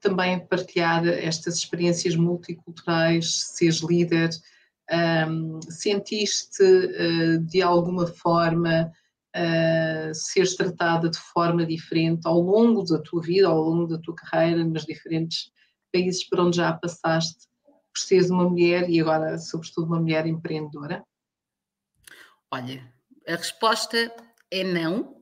também 0.00 0.34
a 0.34 0.40
partilhar 0.40 1.08
estas 1.08 1.56
experiências 1.56 2.14
multiculturais, 2.14 3.44
seres 3.54 3.80
líder, 3.80 4.28
um, 5.26 5.58
sentiste 5.62 6.62
uh, 6.62 7.38
de 7.40 7.62
alguma 7.62 8.06
forma 8.06 8.92
uh, 9.34 10.14
seres 10.14 10.54
tratada 10.54 11.08
de 11.08 11.18
forma 11.18 11.64
diferente 11.64 12.20
ao 12.26 12.38
longo 12.38 12.84
da 12.84 12.98
tua 12.98 13.22
vida, 13.22 13.48
ao 13.48 13.62
longo 13.62 13.86
da 13.86 13.98
tua 13.98 14.14
carreira, 14.14 14.62
nos 14.62 14.84
diferentes 14.84 15.50
países 15.96 16.28
por 16.28 16.40
onde 16.40 16.58
já 16.58 16.72
passaste, 16.74 17.48
por 17.64 17.98
seres 17.98 18.28
uma 18.28 18.48
mulher 18.48 18.88
e 18.90 19.00
agora, 19.00 19.38
sobretudo, 19.38 19.86
uma 19.86 20.00
mulher 20.00 20.26
empreendedora? 20.26 21.02
Olha, 22.50 22.92
a 23.26 23.36
resposta 23.36 24.12
é 24.50 24.62
não. 24.62 25.16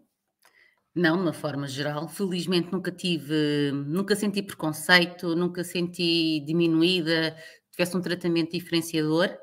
Não, 0.94 1.16
de 1.16 1.22
uma 1.22 1.32
forma 1.32 1.66
geral. 1.66 2.08
Felizmente 2.08 2.72
nunca 2.72 2.90
tive, 2.90 3.72
nunca 3.72 4.14
senti 4.14 4.42
preconceito, 4.42 5.34
nunca 5.34 5.64
senti 5.64 6.40
diminuída, 6.46 7.36
tivesse 7.70 7.96
um 7.96 8.00
tratamento 8.00 8.52
diferenciador. 8.52 9.36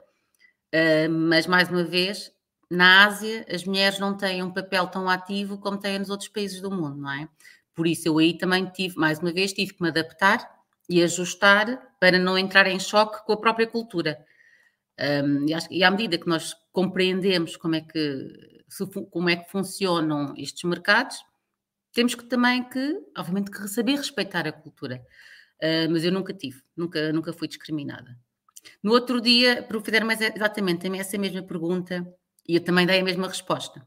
Uh, 0.73 1.09
mas 1.09 1.47
mais 1.47 1.69
uma 1.69 1.83
vez, 1.83 2.31
na 2.69 3.05
Ásia, 3.05 3.45
as 3.53 3.65
mulheres 3.65 3.99
não 3.99 4.15
têm 4.15 4.41
um 4.43 4.53
papel 4.53 4.87
tão 4.87 5.09
ativo 5.09 5.57
como 5.57 5.77
têm 5.77 5.99
nos 5.99 6.09
outros 6.09 6.29
países 6.29 6.61
do 6.61 6.71
mundo, 6.71 6.95
não 6.97 7.11
é? 7.11 7.27
Por 7.73 7.87
isso 7.87 8.07
eu 8.07 8.17
aí 8.17 8.37
também 8.37 8.65
tive, 8.67 8.95
mais 8.97 9.19
uma 9.19 9.33
vez, 9.33 9.51
tive 9.51 9.73
que 9.73 9.81
me 9.81 9.89
adaptar 9.89 10.60
e 10.91 11.01
ajustar 11.01 11.95
para 12.01 12.19
não 12.19 12.37
entrar 12.37 12.67
em 12.67 12.77
choque 12.77 13.25
com 13.25 13.31
a 13.31 13.37
própria 13.37 13.65
cultura. 13.65 14.25
Um, 14.99 15.47
e, 15.47 15.53
acho, 15.53 15.67
e, 15.71 15.85
à 15.85 15.89
medida 15.89 16.17
que 16.17 16.27
nós 16.27 16.53
compreendemos 16.73 17.55
como 17.55 17.75
é 17.75 17.81
que, 17.81 18.63
como 19.09 19.29
é 19.29 19.37
que 19.37 19.49
funcionam 19.49 20.33
estes 20.37 20.63
mercados, 20.65 21.23
temos 21.93 22.13
que 22.13 22.25
também 22.25 22.61
que, 22.67 22.99
obviamente, 23.17 23.49
que 23.49 23.67
saber 23.69 23.95
respeitar 23.95 24.45
a 24.45 24.51
cultura. 24.51 25.01
Uh, 25.63 25.89
mas 25.89 26.03
eu 26.03 26.11
nunca 26.11 26.33
tive, 26.33 26.61
nunca, 26.75 27.13
nunca 27.13 27.31
fui 27.31 27.47
discriminada. 27.47 28.17
No 28.83 28.91
outro 28.91 29.21
dia, 29.21 29.63
para 29.63 29.79
fizer 29.79 30.03
mais 30.03 30.19
exatamente 30.19 30.87
essa 30.97 31.17
mesma 31.17 31.41
pergunta, 31.41 32.05
e 32.45 32.55
eu 32.55 32.63
também 32.63 32.85
dei 32.85 32.99
a 32.99 33.03
mesma 33.03 33.29
resposta. 33.29 33.85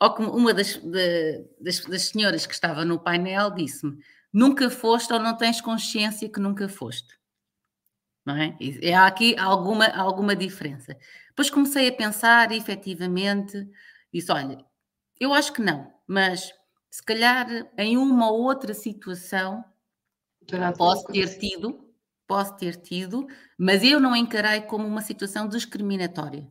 Ou 0.00 0.14
como 0.14 0.30
uma 0.30 0.54
das, 0.54 0.76
de, 0.76 1.44
das, 1.60 1.80
das 1.80 2.02
senhoras 2.04 2.46
que 2.46 2.54
estava 2.54 2.86
no 2.86 2.98
painel 2.98 3.50
disse-me: 3.50 3.98
nunca 4.32 4.70
foste 4.70 5.12
ou 5.12 5.18
não 5.20 5.36
tens 5.36 5.60
consciência 5.60 6.28
que 6.28 6.40
nunca 6.40 6.68
foste. 6.68 7.18
Não 8.24 8.36
é? 8.36 8.56
E 8.60 8.92
há 8.92 9.06
aqui 9.06 9.34
alguma, 9.38 9.86
alguma 9.86 10.36
diferença. 10.36 10.96
Depois 11.28 11.48
comecei 11.48 11.88
a 11.88 11.92
pensar, 11.92 12.52
e, 12.52 12.56
efetivamente, 12.56 13.66
disse: 14.12 14.30
olha, 14.30 14.58
eu 15.18 15.32
acho 15.32 15.52
que 15.52 15.62
não, 15.62 15.90
mas 16.06 16.52
se 16.90 17.02
calhar 17.02 17.48
em 17.78 17.96
uma 17.96 18.30
ou 18.30 18.42
outra 18.42 18.74
situação 18.74 19.64
posso 20.76 21.06
ter 21.06 21.38
tido, 21.38 21.88
posso 22.26 22.56
ter 22.56 22.76
tido, 22.76 23.26
mas 23.58 23.82
eu 23.82 23.98
não 23.98 24.14
encarei 24.14 24.60
como 24.62 24.86
uma 24.86 25.00
situação 25.00 25.48
discriminatória. 25.48 26.46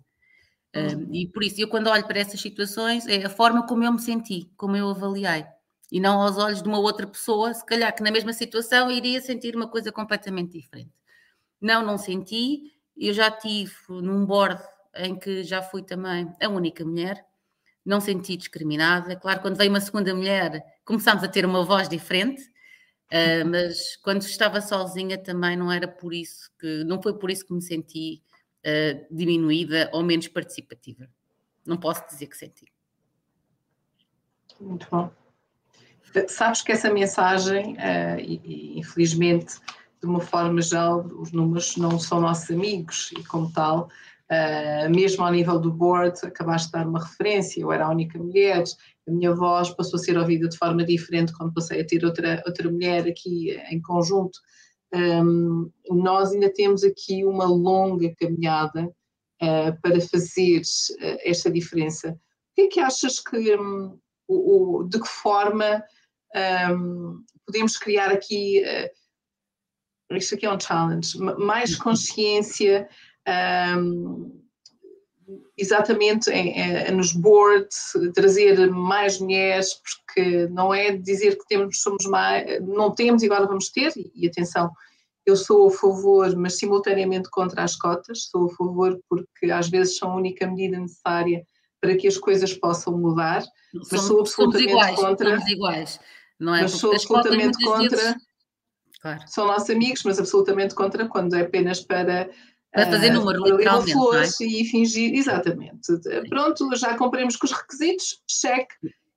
Um, 0.76 1.14
e 1.14 1.28
por 1.28 1.44
isso, 1.44 1.60
eu 1.60 1.68
quando 1.68 1.88
olho 1.88 2.06
para 2.06 2.20
essas 2.20 2.40
situações, 2.40 3.08
é 3.08 3.26
a 3.26 3.30
forma 3.30 3.66
como 3.66 3.84
eu 3.84 3.92
me 3.92 4.00
senti, 4.00 4.52
como 4.58 4.76
eu 4.76 4.90
avaliei. 4.90 5.46
E 5.92 6.00
não 6.00 6.22
aos 6.22 6.38
olhos 6.38 6.62
de 6.62 6.68
uma 6.68 6.80
outra 6.80 7.08
pessoa, 7.08 7.54
se 7.54 7.66
calhar 7.66 7.96
que 7.96 8.04
na 8.04 8.12
mesma 8.12 8.34
situação 8.34 8.92
iria 8.92 9.22
sentir 9.22 9.56
uma 9.56 9.68
coisa 9.68 9.92
completamente 9.92 10.52
diferente. 10.52 10.92
Não, 11.62 11.86
não 11.86 11.98
senti. 11.98 12.74
Eu 12.96 13.14
já 13.14 13.32
tive 13.32 13.74
num 13.90 14.26
board 14.26 14.62
em 14.96 15.18
que 15.18 15.44
já 15.44 15.62
fui 15.62 15.84
também 15.84 16.34
a 16.42 16.50
única 16.50 16.84
mulher, 16.84 17.26
não 17.86 18.02
senti 18.02 18.36
discriminada. 18.36 19.16
Claro, 19.16 19.42
quando 19.42 19.56
veio 19.56 19.70
uma 19.70 19.80
segunda 19.80 20.14
mulher, 20.14 20.64
começámos 20.84 21.24
a 21.24 21.28
ter 21.28 21.46
uma 21.46 21.64
voz 21.64 21.88
diferente, 21.88 22.42
uh, 22.42 23.48
mas 23.50 23.96
quando 23.98 24.24
estava 24.24 24.60
sozinha 24.60 25.18
também 25.18 25.56
não 25.56 25.72
era 25.72 25.88
por 25.88 26.14
isso 26.14 26.52
que, 26.60 26.84
não 26.84 27.02
foi 27.02 27.18
por 27.18 27.32
isso 27.32 27.46
que 27.46 27.54
me 27.54 27.62
senti 27.62 28.22
uh, 28.66 29.16
diminuída 29.16 29.90
ou 29.94 30.04
menos 30.04 30.28
participativa. 30.28 31.08
Não 31.66 31.78
posso 31.78 32.06
dizer 32.08 32.28
que 32.28 32.38
senti. 32.38 32.66
Muito 34.60 34.88
bom. 34.90 35.27
Sabes 36.28 36.62
que 36.62 36.72
essa 36.72 36.92
mensagem, 36.92 37.74
uh, 37.74 38.20
e, 38.20 38.42
e, 38.44 38.80
infelizmente, 38.80 39.56
de 40.02 40.08
uma 40.08 40.20
forma 40.20 40.62
geral, 40.62 41.06
os 41.20 41.32
números 41.32 41.76
não 41.78 42.00
são 42.00 42.22
nossos 42.22 42.50
amigos 42.50 43.12
e, 43.18 43.24
como 43.24 43.52
tal, 43.52 43.90
uh, 44.32 44.90
mesmo 44.90 45.24
ao 45.24 45.32
nível 45.32 45.60
do 45.60 45.72
board, 45.72 46.20
acabaste 46.24 46.68
de 46.68 46.74
dar 46.74 46.88
uma 46.88 47.04
referência. 47.04 47.62
Eu 47.62 47.72
era 47.72 47.86
a 47.86 47.92
única 47.92 48.18
mulher, 48.18 48.64
a 49.08 49.12
minha 49.12 49.34
voz 49.34 49.70
passou 49.72 50.00
a 50.00 50.04
ser 50.04 50.18
ouvida 50.18 50.48
de 50.48 50.58
forma 50.58 50.84
diferente 50.84 51.34
quando 51.34 51.54
passei 51.54 51.82
a 51.82 51.86
ter 51.86 52.04
outra, 52.04 52.44
outra 52.46 52.70
mulher 52.70 53.08
aqui 53.08 53.52
em 53.70 53.82
conjunto 53.82 54.40
um, 54.94 55.70
nós 55.90 56.32
ainda 56.32 56.52
temos 56.52 56.84
aqui 56.84 57.26
uma 57.26 57.46
longa 57.46 58.14
caminhada 58.16 58.86
uh, 59.42 59.82
para 59.82 60.00
fazer 60.02 60.62
esta 61.24 61.52
diferença. 61.52 62.12
O 62.12 62.56
que 62.56 62.62
é 62.62 62.68
que 62.68 62.80
achas 62.80 63.20
que, 63.20 63.56
um, 63.56 64.00
o, 64.28 64.80
o, 64.80 64.84
de 64.86 65.00
que 65.00 65.08
forma 65.08 65.84
um, 66.36 67.24
podemos 67.46 67.78
criar 67.78 68.12
aqui, 68.12 68.64
uh, 68.64 70.16
isto 70.16 70.36
aqui 70.36 70.46
é 70.46 70.54
um 70.54 70.60
challenge, 70.60 71.18
mais 71.18 71.76
consciência 71.76 72.88
exatamente 75.58 76.30
em, 76.30 76.58
em, 76.58 76.92
nos 76.92 77.12
boards, 77.12 77.92
trazer 78.14 78.70
mais 78.72 79.20
mulheres, 79.20 79.74
porque 79.74 80.48
não 80.48 80.74
é 80.74 80.96
dizer 80.96 81.38
que 81.38 81.48
temos, 81.48 81.82
somos 81.82 82.06
mais, 82.06 82.62
não 82.62 82.94
temos 82.94 83.24
e 83.24 83.26
agora 83.26 83.48
vamos 83.48 83.70
ter, 83.70 83.92
e 84.16 84.28
atenção, 84.28 84.72
eu 85.26 85.36
sou 85.36 85.68
a 85.68 85.72
favor, 85.72 86.34
mas 86.38 86.58
simultaneamente 86.58 87.30
contra 87.30 87.64
as 87.64 87.76
cotas, 87.76 88.30
sou 88.32 88.46
a 88.46 88.56
favor 88.56 88.98
porque 89.10 89.52
às 89.52 89.68
vezes 89.68 89.98
são 89.98 90.12
a 90.12 90.16
única 90.16 90.48
medida 90.48 90.80
necessária 90.80 91.46
para 91.82 91.96
que 91.98 92.08
as 92.08 92.18
coisas 92.18 92.54
possam 92.54 92.98
mudar, 92.98 93.44
mas 93.74 93.88
somos, 93.90 94.06
sou 94.06 94.22
absolutamente 94.22 94.70
iguais, 94.70 94.96
contra. 94.96 95.30
Somos 95.32 95.52
iguais, 95.52 96.00
não 96.40 96.56
é? 96.56 96.62
Mas 96.62 96.72
sou 96.72 96.92
absolutamente 96.92 97.58
contra. 97.64 97.98
Vezes... 97.98 98.16
Claro. 99.02 99.22
São 99.28 99.46
nossos 99.46 99.70
amigos, 99.70 100.04
mas 100.04 100.20
absolutamente 100.20 100.76
contra 100.76 101.08
quando 101.08 101.36
é 101.36 101.42
apenas 101.42 101.82
para 101.82 102.30
para 102.72 102.92
fazer 102.92 103.12
número, 103.12 103.42
uh, 103.42 103.58
literalmente. 103.58 103.94
Flores 103.94 104.42
é? 104.42 104.46
e 104.46 104.66
fingir, 104.66 105.14
exatamente. 105.16 105.88
Pronto, 106.30 106.76
já 106.76 106.96
cumprimos 106.98 107.36
com 107.36 107.46
os 107.46 107.52
requisitos, 107.52 108.22
cheque. 108.30 108.76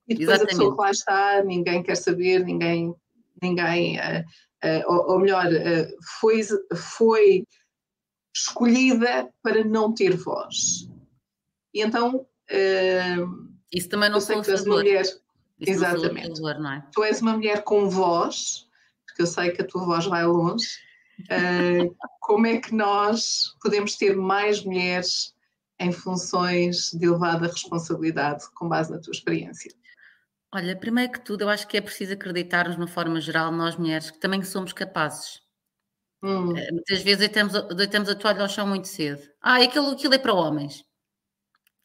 E 0.09 0.14
depois 0.14 0.41
exatamente. 0.41 0.43
a 0.43 0.47
pessoa 0.47 0.75
que 0.75 0.81
lá 0.81 0.91
está, 0.91 1.45
ninguém 1.45 1.83
quer 1.83 1.97
saber, 1.97 2.45
ninguém, 2.45 2.95
ninguém 3.43 3.99
uh, 3.99 4.21
uh, 4.64 4.93
ou, 4.93 5.12
ou, 5.12 5.18
melhor, 5.18 5.47
foi, 6.21 6.41
foi 6.75 7.45
escolhida 8.35 9.29
para 9.43 9.64
não 9.64 9.93
ter 9.93 10.16
voz. 10.16 10.89
E 11.75 11.83
então. 11.83 12.27
Isso 13.73 13.89
também 13.89 14.11
não 14.11 14.21
sou 14.21 14.41
a 14.41 14.45
favor. 14.45 14.79
Mulher, 14.79 15.05
Isso 15.61 15.73
exatamente. 15.73 16.41
É? 16.41 16.83
Tu 16.93 17.05
és 17.05 17.21
uma 17.21 17.35
mulher 17.35 17.63
com 17.63 17.89
voz, 17.89 18.67
porque 19.07 19.23
eu 19.23 19.27
sei 19.27 19.51
que 19.51 19.63
a 19.63 19.67
tua 19.67 19.85
voz 19.85 20.07
vai 20.07 20.25
longe. 20.25 20.67
Uh, 21.21 21.95
como 22.21 22.47
é 22.47 22.59
que 22.59 22.75
nós 22.75 23.55
podemos 23.63 23.95
ter 23.97 24.17
mais 24.17 24.65
mulheres 24.65 25.35
em 25.79 25.93
funções 25.93 26.91
de 26.93 27.07
elevada 27.07 27.47
responsabilidade 27.47 28.45
com 28.55 28.69
base 28.69 28.91
na 28.91 28.99
tua 28.99 29.13
experiência? 29.13 29.73
Olha, 30.53 30.77
primeiro 30.77 31.13
que 31.13 31.21
tudo, 31.21 31.43
eu 31.43 31.49
acho 31.49 31.69
que 31.69 31.77
é 31.77 31.81
preciso 31.81 32.15
acreditarmos, 32.15 32.75
de 32.75 32.81
uma 32.81 32.89
forma 32.89 33.21
geral, 33.21 33.53
nós 33.53 33.77
mulheres, 33.77 34.11
que 34.11 34.19
também 34.19 34.43
somos 34.43 34.73
capazes. 34.73 35.41
Hum. 36.23 36.57
Eh, 36.57 36.73
muitas 36.73 37.03
vezes 37.03 37.19
deitamos, 37.19 37.53
deitamos 37.77 38.09
a 38.09 38.15
toalha 38.15 38.43
ao 38.43 38.49
chão 38.49 38.67
muito 38.67 38.89
cedo. 38.89 39.23
Ah, 39.41 39.63
aquilo, 39.63 39.91
aquilo 39.91 40.15
é 40.15 40.19
para 40.19 40.35
homens. 40.35 40.85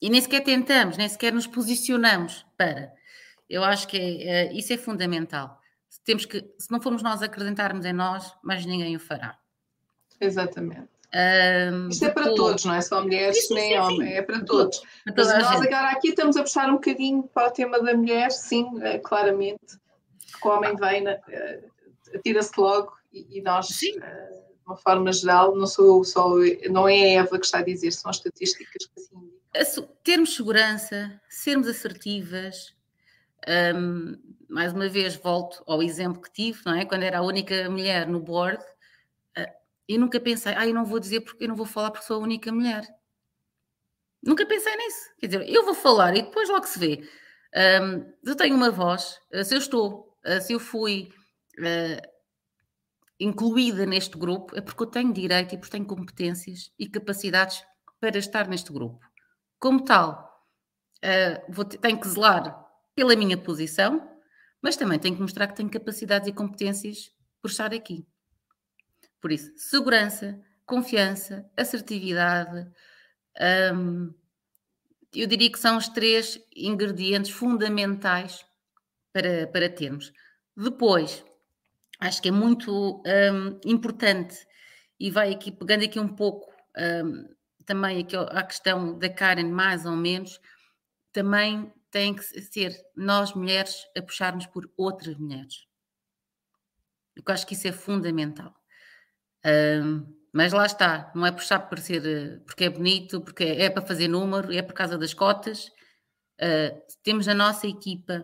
E 0.02 0.10
nem 0.10 0.20
sequer 0.20 0.44
tentamos, 0.44 0.98
nem 0.98 1.08
sequer 1.08 1.32
nos 1.32 1.48
posicionamos 1.48 2.46
para. 2.58 2.92
Eu 3.50 3.64
acho 3.64 3.88
que 3.88 3.98
é, 3.98 4.24
é, 4.24 4.54
isso 4.54 4.74
é 4.74 4.78
fundamental. 4.78 5.60
Temos 6.04 6.26
que, 6.26 6.44
se 6.58 6.72
não 6.72 6.82
formos 6.82 7.02
nós 7.02 7.22
acreditarmos 7.22 7.86
em 7.86 7.94
nós, 7.94 8.34
mas 8.44 8.66
ninguém 8.66 8.96
o 8.96 9.00
fará. 9.00 9.38
Exatamente. 10.20 10.90
Um, 11.14 11.88
Isto 11.88 12.06
é 12.06 12.10
para 12.10 12.34
todos, 12.34 12.66
não 12.66 12.74
é 12.74 12.82
só 12.82 13.02
mulheres 13.02 13.48
sim, 13.48 13.54
nem 13.54 13.80
homens, 13.80 14.12
é 14.12 14.22
para 14.22 14.44
todos. 14.44 14.80
Para 15.06 15.14
Mas 15.16 15.28
nós 15.28 15.62
agora 15.62 15.92
aqui 15.92 16.10
estamos 16.10 16.36
a 16.36 16.42
puxar 16.42 16.70
um 16.70 16.74
bocadinho 16.74 17.24
para 17.24 17.48
o 17.48 17.52
tema 17.52 17.82
da 17.82 17.94
mulher, 17.94 18.32
sim, 18.32 18.68
é, 18.82 18.98
claramente. 19.00 19.80
O 20.44 20.50
homem 20.50 20.76
vem, 20.76 21.08
uh, 21.08 21.18
atira-se 22.14 22.52
logo 22.60 22.94
e, 23.14 23.42
nós, 23.42 23.70
uh, 23.70 23.72
de 23.72 24.66
uma 24.68 24.76
forma 24.76 25.14
geral, 25.14 25.56
não 25.56 25.66
sou 25.66 26.04
só, 26.04 26.36
não 26.70 26.90
é 26.90 26.96
a 26.96 27.22
Eva 27.22 27.40
que 27.40 27.46
está 27.46 27.60
a 27.60 27.64
dizer, 27.64 27.92
são 27.92 28.10
as 28.10 28.18
estatísticas 28.18 28.86
que 28.86 29.00
assim 29.00 29.36
Termos 30.04 30.36
segurança, 30.36 31.22
sermos 31.30 31.68
assertivas, 31.70 32.76
um, 33.76 34.18
mais 34.50 34.74
uma 34.74 34.88
vez 34.88 35.16
volto 35.16 35.64
ao 35.68 35.82
exemplo 35.82 36.22
que 36.22 36.32
tive, 36.32 36.62
não 36.66 36.74
é? 36.74 36.86
Quando 36.86 37.04
era 37.04 37.20
a 37.20 37.24
única 37.24 37.70
mulher 37.70 38.08
no 38.08 38.20
board, 38.20 38.64
e 39.88 39.98
nunca 39.98 40.20
pensei, 40.20 40.54
ah, 40.56 40.68
eu 40.68 40.74
não 40.74 40.86
vou 40.86 41.00
dizer 41.00 41.22
porque 41.22 41.44
eu 41.44 41.48
não 41.48 41.56
vou 41.56 41.66
falar 41.66 41.92
porque 41.92 42.06
sou 42.06 42.18
a 42.18 42.24
única 42.24 42.52
mulher. 42.52 42.84
Nunca 44.22 44.46
pensei 44.46 44.76
nisso. 44.76 45.14
Quer 45.20 45.28
dizer, 45.28 45.50
eu 45.50 45.64
vou 45.64 45.76
falar 45.76 46.16
e 46.16 46.24
depois 46.24 46.50
logo 46.50 46.66
se 46.66 46.80
vê. 46.80 47.08
Um, 47.56 48.14
eu 48.24 48.36
tenho 48.36 48.56
uma 48.56 48.72
voz, 48.72 49.20
ah, 49.32 49.44
se 49.44 49.54
eu 49.54 49.60
estou, 49.60 50.18
ah, 50.26 50.42
se 50.42 50.54
eu 50.54 50.60
fui 50.60 51.10
uh, 51.60 52.08
incluída 53.20 53.86
neste 53.86 54.18
grupo, 54.18 54.58
é 54.58 54.62
porque 54.62 54.84
eu 54.84 54.88
tenho 54.88 55.14
direito 55.14 55.54
e 55.54 55.58
porque 55.58 55.72
tenho 55.72 55.86
competências 55.86 56.72
e 56.78 56.90
capacidades 56.90 57.64
para 58.00 58.18
estar 58.18 58.48
neste 58.48 58.74
grupo. 58.74 59.00
Como 59.60 59.86
tal, 59.86 60.44
uh, 60.98 61.54
vou 61.54 61.64
tenho 61.64 62.00
que 62.00 62.08
zelar 62.10 62.65
pela 62.96 63.16
minha 63.16 63.38
posição, 63.38 64.10
mas 64.62 64.78
também 64.78 64.98
tenho 64.98 65.16
que 65.16 65.22
mostrar 65.22 65.48
que 65.48 65.56
tenho 65.56 65.70
capacidades 65.70 66.28
e 66.28 66.34
competências 66.34 67.12
por 67.42 67.52
estar 67.52 67.74
aqui. 67.74 68.06
Por 69.22 69.32
isso, 69.32 69.52
segurança, 69.58 70.40
confiança, 70.66 71.50
assertividade, 71.58 72.72
hum, 73.74 74.14
eu 75.14 75.28
diria 75.28 75.52
que 75.52 75.60
são 75.60 75.78
os 75.78 75.88
três 75.88 76.40
ingredientes 76.56 77.32
fundamentais 77.32 78.46
para, 79.14 79.48
para 79.48 79.70
termos. 79.70 80.12
Depois, 80.56 81.24
acho 82.00 82.22
que 82.22 82.30
é 82.30 82.32
muito 82.32 83.02
hum, 83.06 83.60
importante 83.66 84.36
e 85.00 85.12
vai 85.12 85.34
aqui 85.34 85.52
pegando 85.52 85.86
aqui 85.86 86.00
um 86.00 86.08
pouco 86.08 86.52
hum, 86.78 87.28
também 87.66 88.02
aqui 88.02 88.16
a 88.16 88.44
questão 88.44 88.98
da 88.98 89.10
Karen, 89.10 89.50
mais 89.50 89.86
ou 89.86 89.96
menos, 89.96 90.40
também 91.12 91.74
tem 91.96 92.14
que 92.14 92.24
ser 92.24 92.76
nós 92.96 93.34
mulheres 93.34 93.88
a 93.98 94.02
puxarmos 94.02 94.46
por 94.48 94.70
outras 94.76 95.18
mulheres. 95.18 95.66
Eu 97.16 97.24
acho 97.28 97.48
que 97.48 97.54
isso 97.54 97.68
é 97.68 97.72
fundamental 97.72 98.54
mas 100.36 100.52
lá 100.52 100.66
está, 100.66 101.14
não 101.16 101.26
é 101.26 101.32
puxar 101.32 101.60
por 101.60 101.80
ser, 101.80 102.06
eh, 102.06 102.40
porque 102.46 102.66
é 102.66 102.70
bonito, 102.70 103.22
porque 103.22 103.44
é, 103.46 103.64
é 103.64 103.70
para 103.70 103.86
fazer 103.86 104.10
número, 104.10 104.52
é 104.52 104.62
por 104.62 104.74
causa 104.74 104.98
das 104.98 105.14
cotas. 105.14 105.68
Uh, 106.42 106.76
se 106.90 106.98
temos 107.02 107.26
na 107.26 107.34
nossa 107.34 107.66
equipa, 107.66 108.22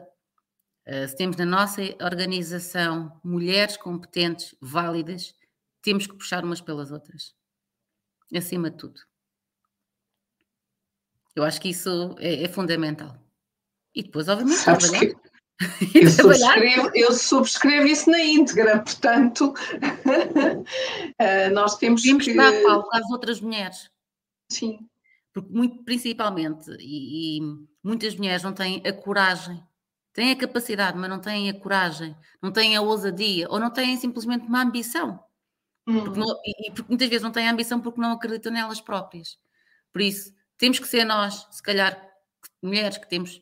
uh, 0.85 1.07
se 1.07 1.15
temos 1.15 1.37
na 1.37 1.45
nossa 1.45 1.81
organização 2.03 3.17
mulheres 3.23 3.77
competentes, 3.77 4.53
válidas, 4.59 5.33
temos 5.81 6.05
que 6.05 6.13
puxar 6.13 6.43
umas 6.43 6.59
pelas 6.59 6.91
outras, 6.91 7.33
acima 8.35 8.69
de 8.69 8.75
tudo. 8.75 8.99
Eu 11.33 11.45
acho 11.45 11.61
que 11.61 11.69
isso 11.69 12.13
é, 12.19 12.43
é 12.43 12.49
fundamental. 12.49 13.17
E 13.95 14.03
depois, 14.03 14.27
obviamente, 14.27 14.57
Sabes 14.57 14.89
trabalhar. 14.89 15.13
Que 15.13 15.31
Eu 15.93 16.09
subscrevo, 16.09 16.91
eu 16.95 17.13
subscrevo, 17.13 17.87
isso 17.87 18.09
na 18.09 18.19
íntegra, 18.19 18.79
portanto, 18.79 19.53
eh, 21.19 21.49
nós 21.49 21.77
temos, 21.77 22.01
temos 22.01 22.25
que... 22.25 22.33
dar 22.33 22.51
palco 22.63 22.89
às 22.91 23.09
outras 23.11 23.39
mulheres. 23.39 23.89
Sim. 24.51 24.87
Porque 25.33 25.53
muito, 25.53 25.83
principalmente, 25.83 26.71
e, 26.79 27.37
e, 27.37 27.41
muitas 27.83 28.15
mulheres 28.15 28.43
não 28.43 28.53
têm 28.53 28.81
a 28.85 28.91
coragem, 28.91 29.63
têm 30.13 30.31
a 30.31 30.35
capacidade, 30.35 30.97
mas 30.97 31.09
não 31.09 31.19
têm 31.19 31.49
a 31.49 31.59
coragem, 31.59 32.15
não 32.41 32.51
têm 32.51 32.75
a 32.75 32.81
ousadia, 32.81 33.47
ou 33.49 33.59
não 33.59 33.71
têm 33.71 33.95
simplesmente 33.97 34.47
uma 34.47 34.61
ambição. 34.61 35.23
Porque 35.85 36.19
não, 36.19 36.27
e 36.45 36.71
porque 36.71 36.89
muitas 36.89 37.09
vezes 37.09 37.23
não 37.23 37.31
têm 37.31 37.47
a 37.47 37.51
ambição 37.51 37.79
porque 37.79 37.99
não 37.99 38.11
acreditam 38.11 38.51
nelas 38.51 38.81
próprias. 38.81 39.37
Por 39.91 40.01
isso, 40.01 40.33
temos 40.57 40.79
que 40.79 40.87
ser 40.87 41.05
nós, 41.05 41.47
se 41.49 41.61
calhar, 41.61 42.09
mulheres 42.61 42.97
que 42.97 43.09
temos 43.09 43.41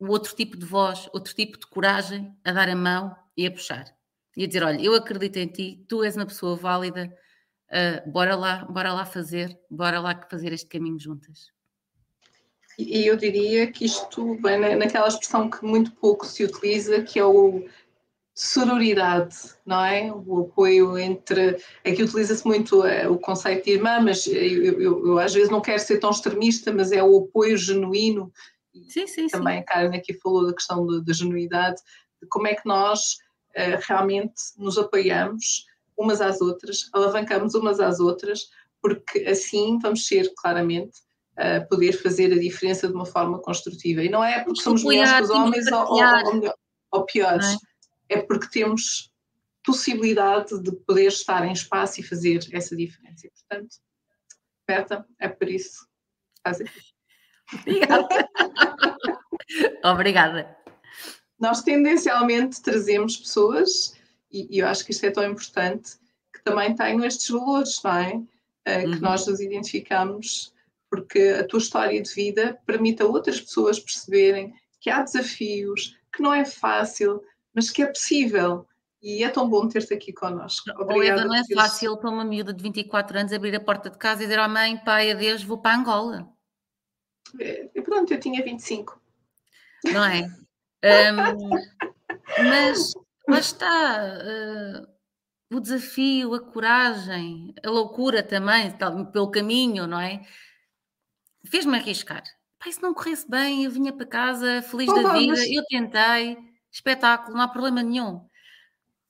outro 0.00 0.34
tipo 0.34 0.56
de 0.56 0.64
voz, 0.64 1.08
outro 1.12 1.34
tipo 1.34 1.58
de 1.58 1.66
coragem 1.66 2.34
a 2.44 2.52
dar 2.52 2.68
a 2.68 2.76
mão 2.76 3.14
e 3.36 3.46
a 3.46 3.50
puxar. 3.50 3.84
E 4.36 4.44
a 4.44 4.46
dizer, 4.46 4.62
olha, 4.62 4.80
eu 4.80 4.94
acredito 4.94 5.36
em 5.36 5.46
ti, 5.46 5.84
tu 5.88 6.02
és 6.02 6.16
uma 6.16 6.26
pessoa 6.26 6.56
válida, 6.56 7.12
uh, 7.70 8.10
bora 8.10 8.34
lá, 8.34 8.64
bora 8.64 8.92
lá 8.92 9.04
fazer, 9.04 9.58
bora 9.70 10.00
lá 10.00 10.20
fazer 10.28 10.52
este 10.52 10.66
caminho 10.66 10.98
juntas. 10.98 11.52
E 12.76 13.06
eu 13.06 13.16
diria 13.16 13.70
que 13.70 13.84
isto 13.84 14.36
vem 14.42 14.58
naquela 14.76 15.06
expressão 15.06 15.48
que 15.48 15.64
muito 15.64 15.92
pouco 15.92 16.26
se 16.26 16.42
utiliza, 16.42 17.02
que 17.02 17.20
é 17.20 17.24
o 17.24 17.64
sororidade, 18.34 19.36
não 19.64 19.84
é? 19.84 20.12
O 20.12 20.40
apoio 20.40 20.98
entre. 20.98 21.56
Aqui 21.84 22.02
utiliza-se 22.02 22.44
muito 22.44 22.80
uh, 22.80 23.12
o 23.12 23.18
conceito 23.18 23.64
de 23.64 23.72
irmã, 23.72 24.00
mas 24.00 24.26
eu, 24.26 24.80
eu, 24.80 25.06
eu, 25.06 25.18
às 25.20 25.32
vezes 25.32 25.50
não 25.50 25.60
quero 25.60 25.78
ser 25.78 25.98
tão 26.00 26.10
extremista, 26.10 26.72
mas 26.72 26.90
é 26.90 27.02
o 27.02 27.18
apoio 27.18 27.56
genuíno 27.56 28.32
sim, 28.88 29.06
sim, 29.06 29.26
também 29.28 29.56
sim. 29.56 29.60
a 29.60 29.64
Karen 29.64 29.96
aqui 29.96 30.14
falou 30.14 30.46
da 30.46 30.54
questão 30.54 30.86
da 30.86 31.12
genuidade, 31.12 31.80
de 32.20 32.28
como 32.28 32.46
é 32.46 32.54
que 32.54 32.66
nós 32.66 33.18
uh, 33.56 33.80
realmente 33.86 34.34
nos 34.56 34.78
apoiamos 34.78 35.66
umas 35.96 36.20
às 36.20 36.40
outras, 36.40 36.88
alavancamos 36.92 37.54
umas 37.54 37.80
às 37.80 38.00
outras, 38.00 38.48
porque 38.82 39.20
assim 39.20 39.78
vamos 39.78 40.06
ser 40.06 40.32
claramente 40.36 40.98
a 41.36 41.58
uh, 41.58 41.68
poder 41.68 41.92
fazer 41.92 42.32
a 42.32 42.38
diferença 42.38 42.86
de 42.86 42.94
uma 42.94 43.06
forma 43.06 43.40
construtiva. 43.40 44.02
E 44.02 44.08
não 44.08 44.22
é 44.22 44.44
porque 44.44 44.62
somos 44.62 44.84
melhores 44.84 45.12
que 45.12 45.22
os 45.22 45.30
homens 45.30 45.66
ou, 45.72 45.86
ou, 45.88 46.54
ou, 46.92 47.06
piores, 47.06 47.56
é? 48.08 48.18
é 48.18 48.22
porque 48.22 48.48
temos 48.48 49.10
possibilidade 49.64 50.62
de 50.62 50.72
poder 50.86 51.08
estar 51.08 51.44
em 51.44 51.52
espaço 51.52 52.00
e 52.00 52.04
fazer 52.04 52.46
essa 52.52 52.76
diferença. 52.76 53.26
E, 53.26 53.30
portanto, 53.30 53.76
Berta, 54.66 55.06
é 55.18 55.28
por 55.28 55.48
isso 55.48 55.80
que 55.80 56.38
estás 56.38 56.60
aqui. 56.60 56.93
Obrigada. 57.52 58.08
Obrigada. 59.84 60.56
Nós 61.38 61.62
tendencialmente 61.62 62.62
trazemos 62.62 63.16
pessoas, 63.16 63.94
e, 64.30 64.56
e, 64.56 64.58
eu 64.60 64.68
acho 64.68 64.84
que 64.84 64.92
isto 64.92 65.04
é 65.04 65.10
tão 65.10 65.24
importante, 65.24 65.92
que 66.32 66.42
também 66.42 66.74
tenham 66.74 67.04
estes 67.04 67.28
valores, 67.28 67.80
não 67.82 67.92
é? 67.92 68.14
Uh, 68.66 68.86
uhum. 68.86 68.92
Que 68.92 69.00
nós 69.00 69.26
nos 69.26 69.40
identificamos, 69.40 70.54
porque 70.90 71.36
a 71.40 71.46
tua 71.46 71.58
história 71.58 72.00
de 72.00 72.14
vida 72.14 72.58
permite 72.66 73.02
a 73.02 73.06
outras 73.06 73.40
pessoas 73.40 73.78
perceberem 73.78 74.54
que 74.80 74.88
há 74.88 75.02
desafios, 75.02 75.98
que 76.14 76.22
não 76.22 76.32
é 76.32 76.44
fácil, 76.44 77.22
mas 77.54 77.70
que 77.70 77.82
é 77.82 77.86
possível. 77.86 78.66
E 79.02 79.22
é 79.22 79.28
tão 79.28 79.48
bom 79.48 79.68
ter-te 79.68 79.92
aqui 79.92 80.12
connosco. 80.14 80.70
Obrigada. 80.78 81.26
não 81.26 81.34
é 81.34 81.42
fácil 81.54 81.96
para 81.98 82.08
uma 82.08 82.24
miúda 82.24 82.54
de 82.54 82.62
24 82.62 83.18
anos 83.18 83.32
abrir 83.34 83.54
a 83.54 83.60
porta 83.60 83.90
de 83.90 83.98
casa 83.98 84.22
e 84.22 84.26
dizer 84.26 84.38
à 84.38 84.46
oh, 84.46 84.48
mãe, 84.48 84.78
pai, 84.78 85.10
adeus, 85.10 85.42
vou 85.42 85.58
para 85.58 85.76
Angola. 85.76 86.33
E 87.40 87.82
pronto, 87.82 88.12
eu 88.12 88.20
tinha 88.20 88.42
25. 88.42 89.00
Não 89.92 90.04
é? 90.04 90.22
Um, 90.84 91.50
mas 92.38 92.94
lá 93.28 93.38
está. 93.38 94.18
Uh, 94.22 94.94
o 95.54 95.60
desafio, 95.60 96.34
a 96.34 96.40
coragem, 96.40 97.54
a 97.64 97.70
loucura 97.70 98.22
também, 98.22 98.72
pelo 99.12 99.30
caminho, 99.30 99.86
não 99.86 100.00
é? 100.00 100.26
Fez-me 101.46 101.76
arriscar. 101.76 102.24
Pai, 102.58 102.72
se 102.72 102.82
não 102.82 102.94
corresse 102.94 103.28
bem, 103.28 103.64
eu 103.64 103.70
vinha 103.70 103.92
para 103.92 104.06
casa 104.06 104.62
feliz 104.62 104.88
oh, 104.88 104.94
da 104.94 105.12
vida, 105.12 105.32
mas... 105.32 105.50
eu 105.50 105.64
tentei, 105.66 106.38
espetáculo, 106.72 107.36
não 107.36 107.44
há 107.44 107.48
problema 107.48 107.82
nenhum. 107.82 108.26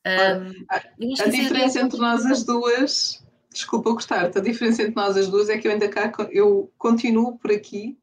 Um, 0.06 0.66
a, 0.68 0.76
a 0.76 1.26
é 1.26 1.28
diferença 1.30 1.80
entre 1.80 1.98
nós 1.98 2.26
as 2.26 2.44
duas, 2.44 3.24
desculpa 3.50 3.92
gostar-te, 3.92 4.36
a 4.36 4.42
diferença 4.42 4.82
entre 4.82 4.94
nós 4.94 5.16
as 5.16 5.28
duas 5.28 5.48
é 5.48 5.56
que 5.56 5.66
eu 5.66 5.72
ainda 5.72 5.88
cá, 5.88 6.12
eu 6.30 6.70
continuo 6.76 7.38
por 7.38 7.50
aqui 7.50 7.98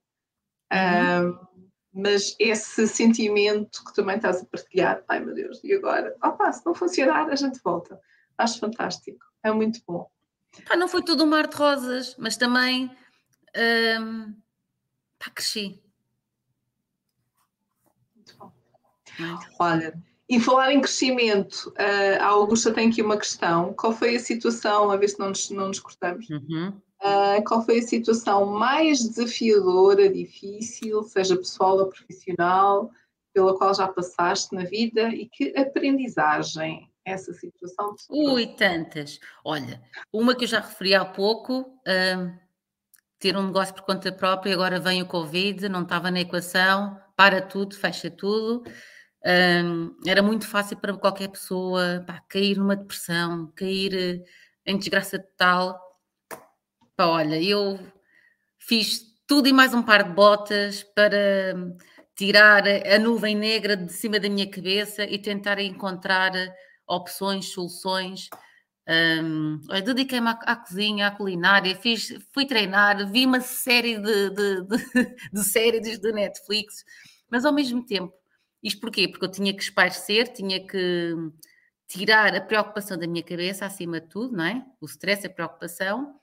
Uhum. 0.71 1.37
mas 1.93 2.35
esse 2.39 2.87
sentimento 2.87 3.83
que 3.83 3.93
também 3.93 4.15
estás 4.15 4.41
a 4.41 4.45
partilhar, 4.45 5.03
ai 5.09 5.19
meu 5.19 5.35
Deus, 5.35 5.61
e 5.63 5.73
agora? 5.73 6.15
Opa, 6.23 6.51
se 6.51 6.65
não 6.65 6.73
funcionar, 6.73 7.29
a 7.29 7.35
gente 7.35 7.59
volta. 7.63 7.99
Acho 8.37 8.59
fantástico, 8.59 9.19
é 9.43 9.51
muito 9.51 9.81
bom. 9.85 10.09
Pá, 10.67 10.77
não 10.77 10.87
foi 10.87 11.03
tudo 11.03 11.23
um 11.25 11.27
mar 11.27 11.47
de 11.47 11.55
rosas, 11.57 12.15
mas 12.17 12.37
também 12.37 12.89
pá, 15.19 15.29
cresci. 15.35 15.81
Muito 18.15 18.37
bom. 18.37 18.51
Olha, 19.59 19.93
e 20.31 20.39
falar 20.39 20.71
em 20.71 20.79
crescimento, 20.79 21.73
uh, 21.77 22.21
a 22.21 22.27
Augusta 22.27 22.73
tem 22.73 22.89
aqui 22.89 23.01
uma 23.01 23.17
questão. 23.17 23.73
Qual 23.73 23.91
foi 23.91 24.15
a 24.15 24.19
situação, 24.19 24.89
a 24.89 24.95
ver 24.95 25.09
se 25.09 25.19
não 25.19 25.27
nos, 25.27 25.49
não 25.49 25.67
nos 25.67 25.79
cortamos, 25.81 26.29
uhum. 26.29 26.81
Uh, 27.03 27.43
qual 27.47 27.63
foi 27.63 27.79
a 27.79 27.83
situação 27.83 28.45
mais 28.45 28.99
desafiadora, 28.99 30.11
difícil, 30.11 31.03
seja 31.03 31.35
pessoal 31.35 31.77
ou 31.77 31.87
profissional, 31.87 32.91
pela 33.33 33.57
qual 33.57 33.73
já 33.73 33.87
passaste 33.87 34.53
na 34.55 34.63
vida 34.63 35.09
e 35.09 35.27
que 35.27 35.53
aprendizagem 35.57 36.89
essa 37.05 37.33
situação? 37.33 37.95
Ui, 38.09 38.47
tantas. 38.47 39.19
Olha, 39.43 39.81
uma 40.11 40.35
que 40.35 40.43
eu 40.43 40.47
já 40.47 40.59
referi 40.59 40.93
há 40.93 41.05
pouco, 41.05 41.61
uh, 41.61 42.39
ter 43.19 43.37
um 43.37 43.47
negócio 43.47 43.73
por 43.73 43.83
conta 43.83 44.11
própria, 44.11 44.53
agora 44.53 44.79
vem 44.79 45.01
o 45.01 45.07
Covid, 45.07 45.69
não 45.69 45.83
estava 45.83 46.09
na 46.09 46.21
equação, 46.21 46.99
para 47.15 47.41
tudo, 47.41 47.75
fecha 47.75 48.09
tudo. 48.09 48.63
Um, 49.23 49.95
era 50.07 50.23
muito 50.23 50.47
fácil 50.47 50.77
para 50.77 50.97
qualquer 50.97 51.27
pessoa 51.27 52.03
pá, 52.07 52.23
cair 52.27 52.57
numa 52.57 52.75
depressão, 52.75 53.51
cair 53.55 53.93
eh, 53.93 54.23
em 54.65 54.77
desgraça 54.79 55.19
total. 55.19 55.79
Olha, 57.07 57.41
eu 57.41 57.79
fiz 58.59 59.01
tudo 59.27 59.47
e 59.47 59.53
mais 59.53 59.73
um 59.73 59.81
par 59.81 60.03
de 60.03 60.13
botas 60.13 60.83
para 60.83 61.55
tirar 62.15 62.63
a 62.67 62.99
nuvem 62.99 63.35
negra 63.35 63.75
de 63.75 63.91
cima 63.91 64.19
da 64.19 64.29
minha 64.29 64.49
cabeça 64.49 65.03
e 65.03 65.17
tentar 65.17 65.59
encontrar 65.59 66.31
opções, 66.87 67.51
soluções. 67.51 68.29
Um, 68.87 69.59
Dediquei-me 69.83 70.27
à, 70.27 70.31
à, 70.31 70.55
cozinha, 70.55 71.07
à 71.07 71.11
culinária, 71.11 71.75
fiz, 71.75 72.13
fui 72.33 72.45
treinar, 72.45 73.09
vi 73.11 73.25
uma 73.25 73.41
série 73.41 73.97
de, 73.97 74.29
de, 74.29 74.61
de, 74.63 75.15
de 75.33 75.43
séries 75.43 75.99
do 75.99 76.11
Netflix, 76.11 76.83
mas 77.29 77.45
ao 77.45 77.53
mesmo 77.53 77.85
tempo 77.85 78.13
isto 78.61 78.79
porquê? 78.79 79.07
Porque 79.07 79.25
eu 79.25 79.31
tinha 79.31 79.55
que 79.55 79.63
espairecer, 79.63 80.31
tinha 80.33 80.65
que 80.65 81.15
tirar 81.87 82.35
a 82.35 82.41
preocupação 82.41 82.97
da 82.97 83.07
minha 83.07 83.23
cabeça 83.23 83.65
acima 83.65 83.99
de 83.99 84.07
tudo, 84.07 84.37
não 84.37 84.45
é? 84.45 84.63
O 84.79 84.85
stress, 84.85 85.25
a 85.25 85.29
preocupação. 85.29 86.20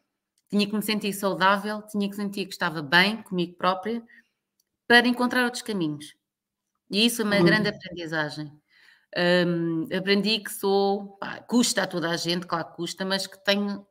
Tinha 0.48 0.66
que 0.66 0.74
me 0.74 0.82
sentir 0.82 1.12
saudável, 1.12 1.82
tinha 1.82 2.08
que 2.08 2.16
sentir 2.16 2.46
que 2.46 2.52
estava 2.52 2.82
bem 2.82 3.22
comigo 3.22 3.54
própria 3.54 4.02
para 4.86 5.06
encontrar 5.06 5.44
outros 5.44 5.62
caminhos. 5.62 6.14
E 6.90 7.04
isso 7.04 7.22
é 7.22 7.24
uma 7.24 7.36
uhum. 7.36 7.44
grande 7.44 7.68
aprendizagem. 7.68 8.50
Um, 9.16 9.86
aprendi 9.94 10.38
que 10.40 10.52
sou, 10.52 11.16
pá, 11.18 11.40
custa 11.40 11.82
a 11.82 11.86
toda 11.86 12.10
a 12.10 12.16
gente, 12.16 12.46
claro 12.46 12.68
que 12.68 12.76
custa, 12.76 13.04
mas 13.04 13.26
que 13.26 13.42
tenho, 13.44 13.86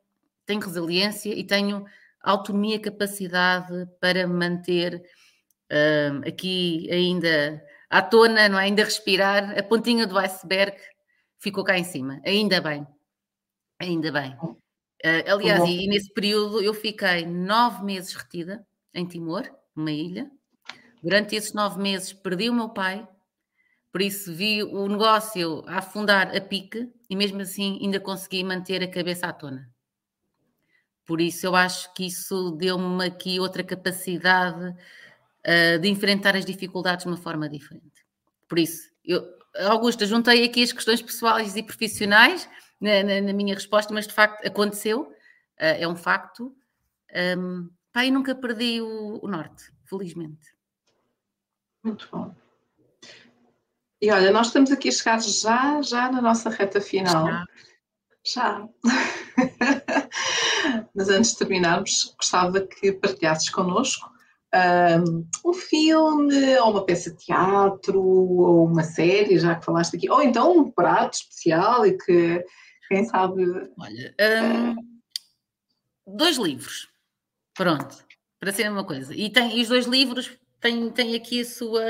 tenho 0.45 0.61
resiliência 0.61 1.33
e 1.33 1.43
tenho 1.43 1.85
autonomia, 2.21 2.79
capacidade 2.79 3.87
para 3.99 4.27
manter 4.27 5.03
um, 5.71 6.27
aqui 6.27 6.87
ainda 6.91 7.63
à 7.89 8.01
tona, 8.01 8.49
não 8.49 8.59
é? 8.59 8.63
ainda 8.63 8.83
respirar, 8.83 9.57
a 9.57 9.63
pontinha 9.63 10.05
do 10.05 10.17
iceberg 10.17 10.77
ficou 11.39 11.63
cá 11.63 11.77
em 11.77 11.83
cima. 11.83 12.21
Ainda 12.25 12.61
bem, 12.61 12.85
ainda 13.79 14.11
bem. 14.11 14.35
Uh, 15.03 15.31
aliás, 15.31 15.63
e, 15.63 15.85
e, 15.85 15.87
nesse 15.87 16.11
período 16.11 16.61
eu 16.61 16.73
fiquei 16.73 17.25
nove 17.25 17.83
meses 17.83 18.13
retida 18.13 18.65
em 18.93 19.05
Timor, 19.05 19.49
numa 19.75 19.91
ilha. 19.91 20.29
Durante 21.03 21.35
esses 21.35 21.53
nove 21.53 21.79
meses 21.79 22.13
perdi 22.13 22.49
o 22.49 22.53
meu 22.53 22.69
pai, 22.69 23.07
por 23.91 24.01
isso 24.01 24.33
vi 24.33 24.63
o 24.63 24.87
negócio 24.87 25.63
a 25.67 25.77
afundar 25.77 26.35
a 26.35 26.41
pique 26.41 26.91
e 27.09 27.15
mesmo 27.15 27.41
assim 27.41 27.79
ainda 27.81 27.99
consegui 27.99 28.43
manter 28.43 28.81
a 28.83 28.87
cabeça 28.87 29.27
à 29.27 29.33
tona. 29.33 29.69
Por 31.05 31.21
isso 31.21 31.45
eu 31.45 31.55
acho 31.55 31.93
que 31.93 32.05
isso 32.05 32.51
deu-me 32.51 33.05
aqui 33.05 33.39
outra 33.39 33.63
capacidade 33.63 34.65
uh, 34.69 35.79
de 35.79 35.87
enfrentar 35.87 36.35
as 36.35 36.43
dificuldades 36.43 37.05
de 37.05 37.11
uma 37.11 37.17
forma 37.17 37.47
diferente. 37.47 38.05
Por 38.47 38.59
isso, 38.59 38.89
eu, 39.05 39.23
Augusta, 39.67 40.05
juntei 40.05 40.43
aqui 40.43 40.63
as 40.63 40.71
questões 40.71 41.01
pessoais 41.01 41.55
e 41.55 41.63
profissionais 41.63 42.49
na, 42.79 43.03
na, 43.03 43.21
na 43.21 43.33
minha 43.33 43.55
resposta, 43.55 43.93
mas 43.93 44.07
de 44.07 44.13
facto 44.13 44.45
aconteceu, 44.45 45.01
uh, 45.01 45.13
é 45.57 45.87
um 45.87 45.95
facto. 45.95 46.55
Um, 47.37 47.69
pá, 47.91 48.05
e 48.05 48.11
nunca 48.11 48.35
perdi 48.35 48.81
o, 48.81 49.19
o 49.23 49.27
norte, 49.27 49.71
felizmente. 49.85 50.55
Muito 51.83 52.07
bom. 52.11 52.35
E 54.01 54.11
olha, 54.11 54.31
nós 54.31 54.47
estamos 54.47 54.71
aqui 54.71 54.91
chegados 54.91 55.41
já, 55.41 55.81
já 55.81 56.11
na 56.11 56.21
nossa 56.21 56.49
reta 56.49 56.79
final. 56.79 57.25
Já. 57.25 57.45
já. 58.23 58.67
Mas 60.93 61.09
antes 61.09 61.31
de 61.31 61.37
terminarmos, 61.37 62.13
gostava 62.17 62.61
que 62.61 62.91
partilhasses 62.91 63.49
connosco 63.49 64.07
um 65.45 65.53
filme, 65.53 66.57
ou 66.59 66.71
uma 66.71 66.85
peça 66.85 67.11
de 67.11 67.17
teatro, 67.17 68.01
ou 68.01 68.65
uma 68.65 68.83
série, 68.83 69.39
já 69.39 69.55
que 69.55 69.65
falaste 69.65 69.95
aqui, 69.95 70.09
ou 70.09 70.21
então 70.21 70.57
um 70.57 70.71
prato 70.71 71.15
especial 71.15 71.85
e 71.85 71.97
que, 71.97 72.43
quem 72.87 73.05
sabe. 73.05 73.43
Olha, 73.77 74.15
um, 74.43 74.97
dois 76.15 76.37
livros, 76.37 76.87
pronto, 77.53 78.05
para 78.39 78.51
ser 78.51 78.71
uma 78.71 78.85
coisa. 78.85 79.13
E, 79.15 79.29
tem, 79.29 79.57
e 79.57 79.61
os 79.61 79.67
dois 79.67 79.85
livros 79.85 80.31
têm, 80.59 80.89
têm 80.89 81.15
aqui 81.15 81.41
a 81.41 81.45
sua. 81.45 81.81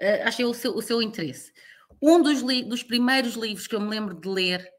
Uh, 0.00 0.26
achei 0.26 0.44
o 0.44 0.54
seu, 0.54 0.74
o 0.74 0.82
seu 0.82 1.02
interesse. 1.02 1.52
Um 2.00 2.22
dos, 2.22 2.42
dos 2.64 2.82
primeiros 2.82 3.34
livros 3.34 3.66
que 3.66 3.74
eu 3.74 3.80
me 3.80 3.88
lembro 3.88 4.14
de 4.14 4.28
ler, 4.28 4.72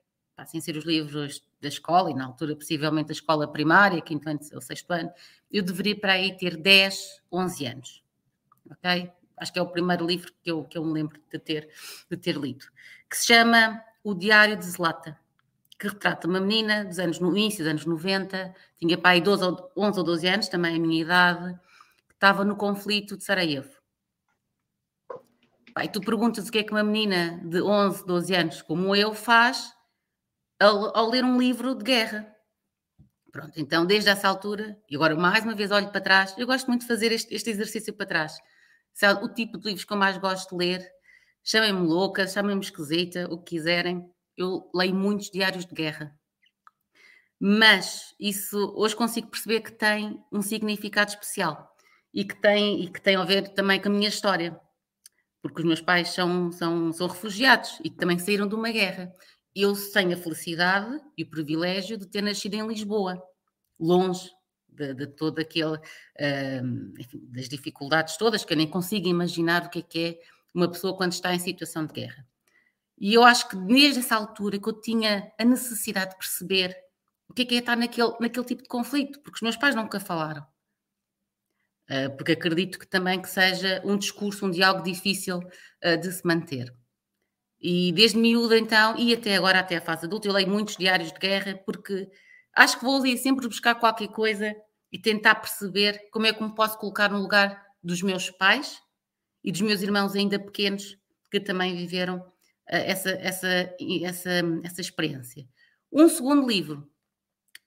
sem 0.47 0.61
ser 0.61 0.77
os 0.77 0.85
livros 0.85 1.43
da 1.61 1.67
escola, 1.67 2.09
e 2.09 2.13
na 2.13 2.25
altura 2.25 2.55
possivelmente 2.55 3.07
da 3.07 3.13
escola 3.13 3.51
primária, 3.51 4.01
quinto 4.01 4.29
ano 4.29 4.39
ou 4.53 4.61
sexto 4.61 4.91
ano, 4.91 5.11
eu 5.51 5.61
deveria 5.61 5.99
para 5.99 6.13
aí 6.13 6.37
ter 6.37 6.55
10, 6.55 7.21
11 7.31 7.65
anos. 7.65 8.03
Ok? 8.71 9.11
Acho 9.35 9.53
que 9.53 9.59
é 9.59 9.61
o 9.61 9.67
primeiro 9.67 10.05
livro 10.05 10.31
que 10.41 10.51
eu, 10.51 10.63
que 10.63 10.77
eu 10.77 10.85
me 10.85 10.93
lembro 10.93 11.19
de 11.29 11.39
ter, 11.39 11.69
de 12.09 12.17
ter 12.17 12.37
lido, 12.37 12.65
que 13.09 13.17
se 13.17 13.27
chama 13.27 13.81
O 14.09 14.15
Diário 14.15 14.57
de 14.57 14.65
Zlata, 14.65 15.19
que 15.77 15.87
retrata 15.87 16.27
uma 16.27 16.41
menina 16.41 16.83
dos 16.83 16.97
anos, 16.97 17.19
no 17.19 17.29
início 17.29 17.59
dos 17.59 17.67
anos 17.67 17.85
90, 17.85 18.55
tinha 18.79 18.99
aí 19.03 19.21
12 19.21 19.43
ou, 19.43 19.71
11 19.77 19.99
ou 19.99 20.03
12 20.03 20.27
anos, 20.27 20.47
também 20.47 20.75
a 20.75 20.79
minha 20.79 20.99
idade, 20.99 21.53
que 22.07 22.15
estava 22.15 22.43
no 22.43 22.55
conflito 22.55 23.15
de 23.15 23.23
Sarajevo. 23.23 23.69
E 25.79 25.87
tu 25.87 26.01
perguntas 26.01 26.47
o 26.47 26.51
que 26.51 26.57
é 26.57 26.63
que 26.63 26.71
uma 26.71 26.83
menina 26.83 27.39
de 27.45 27.61
11, 27.61 28.03
12 28.03 28.35
anos 28.35 28.61
como 28.63 28.95
eu 28.95 29.13
faz 29.13 29.75
ao, 30.59 30.97
ao 30.97 31.07
ler 31.07 31.23
um 31.23 31.37
livro 31.37 31.75
de 31.75 31.83
guerra. 31.83 32.35
Pronto, 33.31 33.53
então 33.57 33.85
desde 33.85 34.09
essa 34.09 34.27
altura, 34.27 34.75
e 34.89 34.95
agora 34.95 35.15
mais 35.15 35.43
uma 35.43 35.53
vez 35.53 35.69
olho 35.69 35.91
para 35.91 36.01
trás, 36.01 36.33
eu 36.35 36.47
gosto 36.47 36.65
muito 36.65 36.81
de 36.81 36.87
fazer 36.87 37.11
este, 37.11 37.31
este 37.35 37.51
exercício 37.51 37.93
para 37.93 38.07
trás. 38.07 38.39
O 39.21 39.29
tipo 39.29 39.59
de 39.59 39.67
livros 39.67 39.85
que 39.85 39.93
eu 39.93 39.97
mais 39.97 40.17
gosto 40.17 40.57
de 40.57 40.65
ler, 40.65 40.98
chamem-me 41.43 41.85
louca, 41.85 42.27
chamem-me 42.27 42.61
esquisita, 42.61 43.27
o 43.31 43.37
que 43.37 43.55
quiserem, 43.55 44.09
eu 44.37 44.69
leio 44.73 44.95
muitos 44.95 45.29
diários 45.29 45.65
de 45.65 45.73
guerra. 45.73 46.15
Mas 47.39 48.13
isso 48.19 48.73
hoje 48.75 48.95
consigo 48.95 49.27
perceber 49.27 49.61
que 49.61 49.71
tem 49.71 50.21
um 50.31 50.41
significado 50.41 51.11
especial 51.11 51.69
e 52.13 52.25
que 52.25 52.35
tem, 52.35 52.83
e 52.83 52.89
que 52.89 53.01
tem 53.01 53.15
a 53.15 53.23
ver 53.23 53.49
também 53.49 53.81
com 53.81 53.89
a 53.89 53.91
minha 53.91 54.09
história. 54.09 54.59
Porque 55.41 55.61
os 55.61 55.65
meus 55.65 55.81
pais 55.81 56.09
são, 56.09 56.51
são, 56.51 56.91
são 56.91 57.07
refugiados 57.07 57.79
e 57.83 57.89
também 57.89 58.19
saíram 58.19 58.47
de 58.47 58.55
uma 58.55 58.71
guerra 58.71 59.13
eu 59.55 59.73
tenho 59.91 60.13
a 60.13 60.17
felicidade 60.17 60.99
e 61.17 61.23
o 61.23 61.29
privilégio 61.29 61.97
de 61.97 62.07
ter 62.07 62.21
nascido 62.21 62.53
em 62.53 62.67
Lisboa, 62.67 63.21
longe 63.79 64.29
de, 64.67 64.93
de 64.93 65.07
todo 65.07 65.39
uh, 65.39 65.43
das 67.33 67.49
dificuldades 67.49 68.17
todas, 68.17 68.45
que 68.45 68.53
eu 68.53 68.57
nem 68.57 68.67
consigo 68.67 69.07
imaginar 69.07 69.65
o 69.65 69.69
que 69.69 69.79
é 69.79 69.81
que 69.81 69.99
é 69.99 70.19
uma 70.53 70.69
pessoa 70.69 70.95
quando 70.95 71.13
está 71.13 71.33
em 71.33 71.39
situação 71.39 71.85
de 71.85 71.93
guerra. 71.93 72.25
E 72.97 73.13
eu 73.13 73.23
acho 73.23 73.47
que 73.47 73.55
desde 73.55 73.99
essa 73.99 74.15
altura 74.15 74.59
que 74.59 74.67
eu 74.67 74.73
tinha 74.73 75.31
a 75.39 75.45
necessidade 75.45 76.11
de 76.11 76.17
perceber 76.17 76.75
o 77.29 77.33
que 77.33 77.43
é 77.43 77.45
que 77.45 77.55
é 77.55 77.59
estar 77.59 77.77
naquele, 77.77 78.11
naquele 78.19 78.45
tipo 78.45 78.63
de 78.63 78.67
conflito, 78.67 79.19
porque 79.21 79.37
os 79.37 79.41
meus 79.41 79.55
pais 79.55 79.75
nunca 79.75 79.99
falaram. 79.99 80.45
Uh, 81.89 82.15
porque 82.17 82.33
acredito 82.33 82.77
que 82.77 82.85
também 82.85 83.21
que 83.21 83.29
seja 83.29 83.81
um 83.85 83.97
discurso, 83.97 84.45
um 84.45 84.51
diálogo 84.51 84.83
difícil 84.83 85.37
uh, 85.37 85.97
de 85.97 86.11
se 86.11 86.25
manter. 86.25 86.73
E 87.59 87.91
desde 87.91 88.17
miúda, 88.17 88.57
então, 88.57 88.97
e 88.97 89.13
até 89.13 89.35
agora, 89.35 89.59
até 89.59 89.77
a 89.77 89.81
fase 89.81 90.05
adulta, 90.05 90.27
eu 90.27 90.33
leio 90.33 90.49
muitos 90.49 90.77
diários 90.77 91.11
de 91.11 91.19
guerra 91.19 91.59
porque 91.65 92.09
acho 92.53 92.79
que 92.79 92.85
vou 92.85 92.97
ali 92.97 93.17
sempre 93.17 93.47
buscar 93.47 93.75
qualquer 93.75 94.07
coisa 94.09 94.55
e 94.91 94.99
tentar 94.99 95.35
perceber 95.35 96.09
como 96.11 96.25
é 96.25 96.33
que 96.33 96.43
me 96.43 96.53
posso 96.53 96.77
colocar 96.77 97.09
no 97.09 97.19
lugar 97.19 97.63
dos 97.83 98.01
meus 98.01 98.29
pais 98.29 98.81
e 99.43 99.51
dos 99.51 99.61
meus 99.61 99.81
irmãos 99.81 100.15
ainda 100.15 100.39
pequenos 100.39 100.97
que 101.31 101.39
também 101.39 101.75
viveram 101.75 102.17
uh, 102.17 102.31
essa, 102.67 103.11
essa, 103.11 103.75
essa, 104.03 104.29
essa 104.63 104.81
experiência. 104.81 105.47
Um 105.91 106.07
segundo 106.09 106.47
livro, 106.47 106.89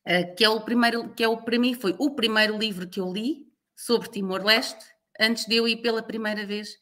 uh, 0.06 0.34
que 0.36 0.44
é 0.44 0.48
o 0.48 0.60
primeiro, 0.60 1.12
que 1.14 1.22
é 1.22 1.28
o, 1.28 1.42
para 1.42 1.58
mim 1.58 1.74
foi 1.74 1.94
o 1.98 2.14
primeiro 2.14 2.58
livro 2.58 2.88
que 2.88 3.00
eu 3.00 3.12
li 3.12 3.46
sobre 3.76 4.08
Timor-Leste, 4.08 4.84
antes 5.20 5.46
de 5.46 5.56
eu 5.56 5.68
ir 5.68 5.78
pela 5.78 6.02
primeira 6.02 6.46
vez 6.46 6.78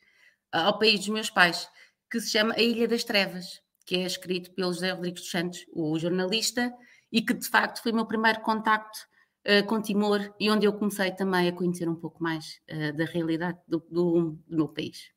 ao 0.53 0.79
país 0.79 1.01
dos 1.01 1.09
meus 1.09 1.31
pais 1.31 1.69
que 2.11 2.21
se 2.21 2.31
chama 2.31 2.55
A 2.55 2.61
Ilha 2.61 2.89
das 2.89 3.05
Trevas, 3.05 3.63
que 3.87 3.95
é 3.97 4.03
escrito 4.05 4.51
pelo 4.53 4.73
José 4.73 4.91
Rodrigues 4.91 5.23
dos 5.23 5.31
Santos, 5.31 5.65
o 5.73 5.97
jornalista, 5.99 6.73
e 7.13 7.23
que 7.23 7.33
de 7.33 7.49
facto 7.49 7.83
foi 7.83 7.93
o 7.93 7.95
meu 7.95 8.07
primeiro 8.07 8.41
contacto 8.41 8.99
uh, 9.47 9.67
com 9.67 9.81
Timor 9.81 10.35
e 10.39 10.51
onde 10.51 10.67
eu 10.67 10.73
comecei 10.73 11.11
também 11.13 11.49
a 11.49 11.53
conhecer 11.53 11.89
um 11.89 11.95
pouco 11.95 12.23
mais 12.23 12.61
uh, 12.71 12.97
da 12.97 13.05
realidade 13.05 13.59
do, 13.67 13.79
do, 13.91 14.39
do, 14.47 14.57
meu 14.57 14.69
país. 14.69 15.11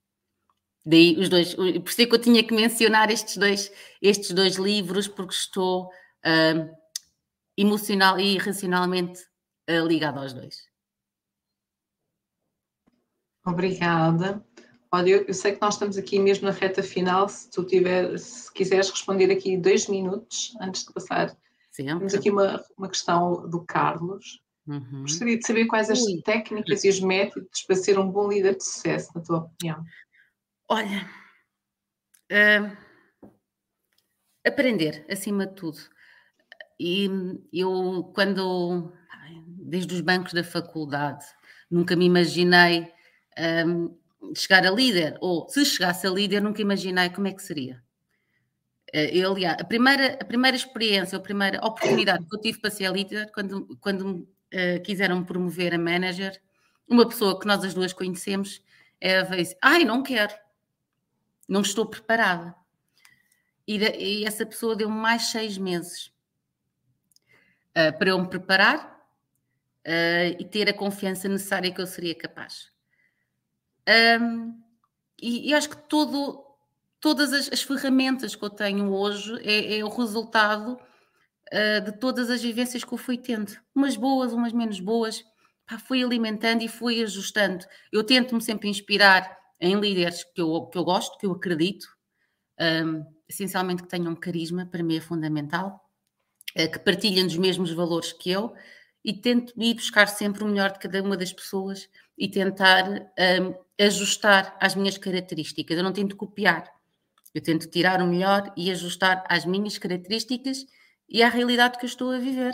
Daí 0.85 1.17
os 1.17 1.29
dois, 1.29 1.55
por 1.55 1.89
isso 1.89 2.01
é 2.01 2.05
que 2.05 2.13
eu 2.13 2.21
tinha 2.21 2.43
que 2.43 2.53
mencionar 2.53 3.09
estes 3.09 3.37
dois, 3.37 3.71
estes 4.01 4.31
dois 4.31 4.55
livros, 4.55 5.07
porque 5.07 5.33
estou 5.33 5.85
uh, 5.85 6.75
emocional 7.57 8.19
e 8.19 8.37
racionalmente 8.37 9.21
ligado 9.87 10.19
aos 10.19 10.33
dois. 10.33 10.67
Obrigada. 13.45 14.45
Olha, 14.91 15.09
eu, 15.09 15.25
eu, 15.25 15.33
sei 15.33 15.53
que 15.53 15.61
nós 15.61 15.73
estamos 15.73 15.97
aqui 15.97 16.19
mesmo 16.19 16.47
na 16.47 16.53
reta 16.53 16.83
final. 16.83 17.27
Se 17.27 17.49
tu 17.49 17.63
tiver, 17.63 18.17
se 18.19 18.51
quiseres 18.53 18.89
responder 18.89 19.31
aqui 19.31 19.57
dois 19.57 19.87
minutos 19.87 20.53
antes 20.61 20.85
de 20.85 20.93
passar. 20.93 21.35
Sempre. 21.73 21.97
Temos 21.97 22.13
aqui 22.13 22.29
uma, 22.29 22.63
uma 22.77 22.87
questão 22.87 23.49
do 23.49 23.65
Carlos. 23.65 24.41
Uhum. 24.67 25.01
Gostaria 25.01 25.37
de 25.37 25.45
saber 25.45 25.65
quais 25.65 25.89
as 25.89 26.01
Ui. 26.03 26.21
técnicas 26.21 26.83
e 26.83 26.89
os 26.89 26.99
métodos 26.99 27.63
para 27.63 27.75
ser 27.75 27.97
um 27.97 28.09
bom 28.09 28.29
líder 28.29 28.55
de 28.55 28.63
sucesso, 28.63 29.11
na 29.15 29.21
tua 29.21 29.37
opinião. 29.39 29.83
Olha, 30.69 31.09
uh, 32.31 32.77
aprender 34.45 35.03
acima 35.09 35.47
de 35.47 35.55
tudo. 35.55 35.79
E 36.79 37.09
eu, 37.51 38.11
quando, 38.13 38.93
desde 39.47 39.95
os 39.95 40.01
bancos 40.01 40.33
da 40.33 40.43
faculdade, 40.43 41.25
nunca 41.69 41.95
me 41.95 42.05
imaginei 42.05 42.93
um, 43.65 43.97
chegar 44.35 44.65
a 44.65 44.71
líder, 44.71 45.17
ou 45.21 45.49
se 45.49 45.65
chegasse 45.65 46.05
a 46.05 46.09
líder, 46.09 46.41
nunca 46.41 46.61
imaginei 46.61 47.09
como 47.09 47.27
é 47.27 47.33
que 47.33 47.41
seria. 47.41 47.82
Eh, 48.93 49.17
eu, 49.17 49.31
aliás, 49.31 49.57
a 49.59 49.63
primeira, 49.63 50.17
a 50.21 50.23
primeira 50.23 50.55
experiência, 50.55 51.17
a 51.17 51.21
primeira 51.21 51.57
oportunidade 51.65 52.25
que 52.25 52.35
eu 52.35 52.39
tive 52.39 52.59
para 52.59 52.69
ser 52.69 52.91
líder, 52.91 53.31
quando, 53.31 53.75
quando 53.81 54.05
uh, 54.11 54.81
quiseram 54.83 55.23
promover 55.23 55.73
a 55.73 55.79
manager, 55.79 56.39
uma 56.87 57.07
pessoa 57.09 57.39
que 57.39 57.47
nós 57.47 57.63
as 57.63 57.73
duas 57.73 57.91
conhecemos, 57.91 58.63
ela 59.01 59.35
disse, 59.35 59.57
ai, 59.61 59.83
não 59.83 60.03
quero, 60.03 60.33
não 61.49 61.61
estou 61.61 61.87
preparada. 61.87 62.55
E, 63.67 63.77
e 63.77 64.25
essa 64.25 64.45
pessoa 64.45 64.75
deu-me 64.75 64.95
mais 64.95 65.23
seis 65.23 65.57
meses 65.57 66.13
uh, 67.71 67.97
para 67.97 68.09
eu 68.09 68.19
me 68.19 68.29
preparar 68.29 69.03
uh, 69.87 70.39
e 70.39 70.45
ter 70.45 70.69
a 70.69 70.73
confiança 70.73 71.27
necessária 71.27 71.73
que 71.73 71.81
eu 71.81 71.87
seria 71.87 72.13
capaz. 72.13 72.71
Um, 74.21 74.61
e, 75.21 75.49
e, 75.49 75.53
acho 75.53 75.69
que 75.69 75.77
todo, 75.77 76.42
todas 77.03 77.33
as, 77.33 77.49
as, 77.51 77.61
ferramentas 77.61 78.33
que 78.33 78.45
eu 78.45 78.49
tenho 78.49 78.89
hoje 78.93 79.37
é, 79.43 79.79
é 79.79 79.83
o 79.83 79.89
resultado 79.89 80.79
uh, 81.51 81.81
de 81.83 81.99
todas 81.99 82.29
as 82.29 82.41
vivências 82.41 82.81
que 82.81 82.93
eu 82.93 82.97
fui 82.97 83.17
tendo. 83.17 83.51
Umas 83.75 83.97
boas, 83.97 84.31
umas 84.31 84.53
menos 84.53 84.79
boas. 84.79 85.21
Pá, 85.67 85.77
fui 85.77 86.01
alimentando 86.01 86.63
e 86.63 86.69
fui 86.69 87.03
ajustando. 87.03 87.65
Eu 87.91 88.05
tento-me 88.05 88.41
sempre 88.41 88.69
inspirar 88.69 89.37
em 89.59 89.77
líderes 89.77 90.23
que 90.33 90.41
eu, 90.41 90.65
que 90.67 90.77
eu 90.77 90.85
gosto, 90.85 91.17
que 91.17 91.25
eu 91.25 91.33
acredito, 91.33 91.85
um, 92.57 93.03
essencialmente 93.27 93.83
que 93.83 93.89
tenham 93.89 94.15
carisma, 94.15 94.65
para 94.65 94.81
mim 94.81 94.95
é 94.95 95.01
fundamental, 95.01 95.81
uh, 96.57 96.71
que 96.71 96.79
partilhem 96.79 97.25
os 97.25 97.35
mesmos 97.35 97.71
valores 97.71 98.13
que 98.13 98.31
eu 98.31 98.53
e 99.03 99.11
tento 99.11 99.51
ir 99.61 99.73
buscar 99.73 100.07
sempre 100.07 100.41
o 100.41 100.47
melhor 100.47 100.71
de 100.71 100.79
cada 100.79 101.03
uma 101.03 101.17
das 101.17 101.33
pessoas 101.33 101.89
e 102.17 102.29
tentar 102.29 102.85
um, 102.87 103.53
ajustar 103.77 104.55
às 104.61 104.73
minhas 104.73 104.97
características. 104.97 105.75
Eu 105.75 105.83
não 105.83 105.91
tento 105.91 106.15
copiar, 106.15 106.71
eu 107.33 107.41
tento 107.41 107.69
tirar 107.69 108.01
o 108.01 108.07
melhor 108.07 108.53
e 108.55 108.71
ajustar 108.71 109.23
às 109.27 109.45
minhas 109.45 109.77
características 109.77 110.65
e 111.09 111.23
à 111.23 111.29
realidade 111.29 111.77
que 111.77 111.85
eu 111.85 111.89
estou 111.89 112.11
a 112.11 112.19
viver. 112.19 112.53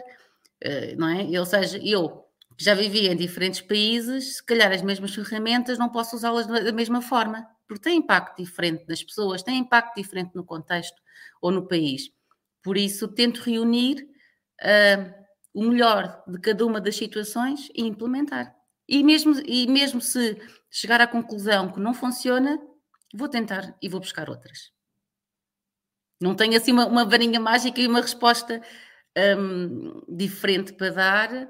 Uh, 0.63 0.97
não 0.97 1.07
é? 1.07 1.39
Ou 1.39 1.45
seja, 1.45 1.80
eu 1.84 2.25
já 2.57 2.73
vivi 2.73 3.07
em 3.07 3.15
diferentes 3.15 3.61
países, 3.61 4.38
se 4.38 4.45
calhar 4.45 4.71
as 4.71 4.82
mesmas 4.82 5.15
ferramentas 5.15 5.77
não 5.77 5.89
posso 5.89 6.15
usá-las 6.15 6.45
da 6.45 6.71
mesma 6.73 7.01
forma, 7.01 7.47
porque 7.65 7.84
tem 7.84 7.97
impacto 7.97 8.43
diferente 8.43 8.84
nas 8.88 9.01
pessoas, 9.01 9.41
tem 9.41 9.57
impacto 9.57 9.95
diferente 9.95 10.36
no 10.36 10.43
contexto 10.43 11.01
ou 11.41 11.51
no 11.51 11.67
país. 11.67 12.11
Por 12.61 12.77
isso, 12.77 13.07
tento 13.07 13.41
reunir 13.41 14.05
uh, 14.61 15.19
o 15.53 15.63
melhor 15.63 16.21
de 16.27 16.39
cada 16.39 16.65
uma 16.65 16.82
das 16.82 16.97
situações 16.97 17.69
e 17.73 17.84
implementar. 17.84 18.53
E 18.88 19.03
mesmo, 19.03 19.39
e 19.45 19.67
mesmo 19.67 20.01
se 20.01 20.38
chegar 20.69 20.99
à 20.99 21.07
conclusão 21.07 21.71
que 21.71 21.80
não 21.80 21.93
funciona, 21.93 22.59
vou 23.14 23.28
tentar 23.28 23.76
e 23.82 23.89
vou 23.89 23.99
buscar 23.99 24.30
outras. 24.30 24.72
Não 26.22 26.36
tenho 26.36 26.57
assim 26.57 26.72
uma, 26.72 26.86
uma 26.86 27.05
varinha 27.05 27.39
mágica 27.39 27.80
e 27.80 27.88
uma 27.88 28.01
resposta 28.01 28.62
um, 29.38 30.01
diferente 30.07 30.74
para 30.74 30.89
dar, 30.91 31.49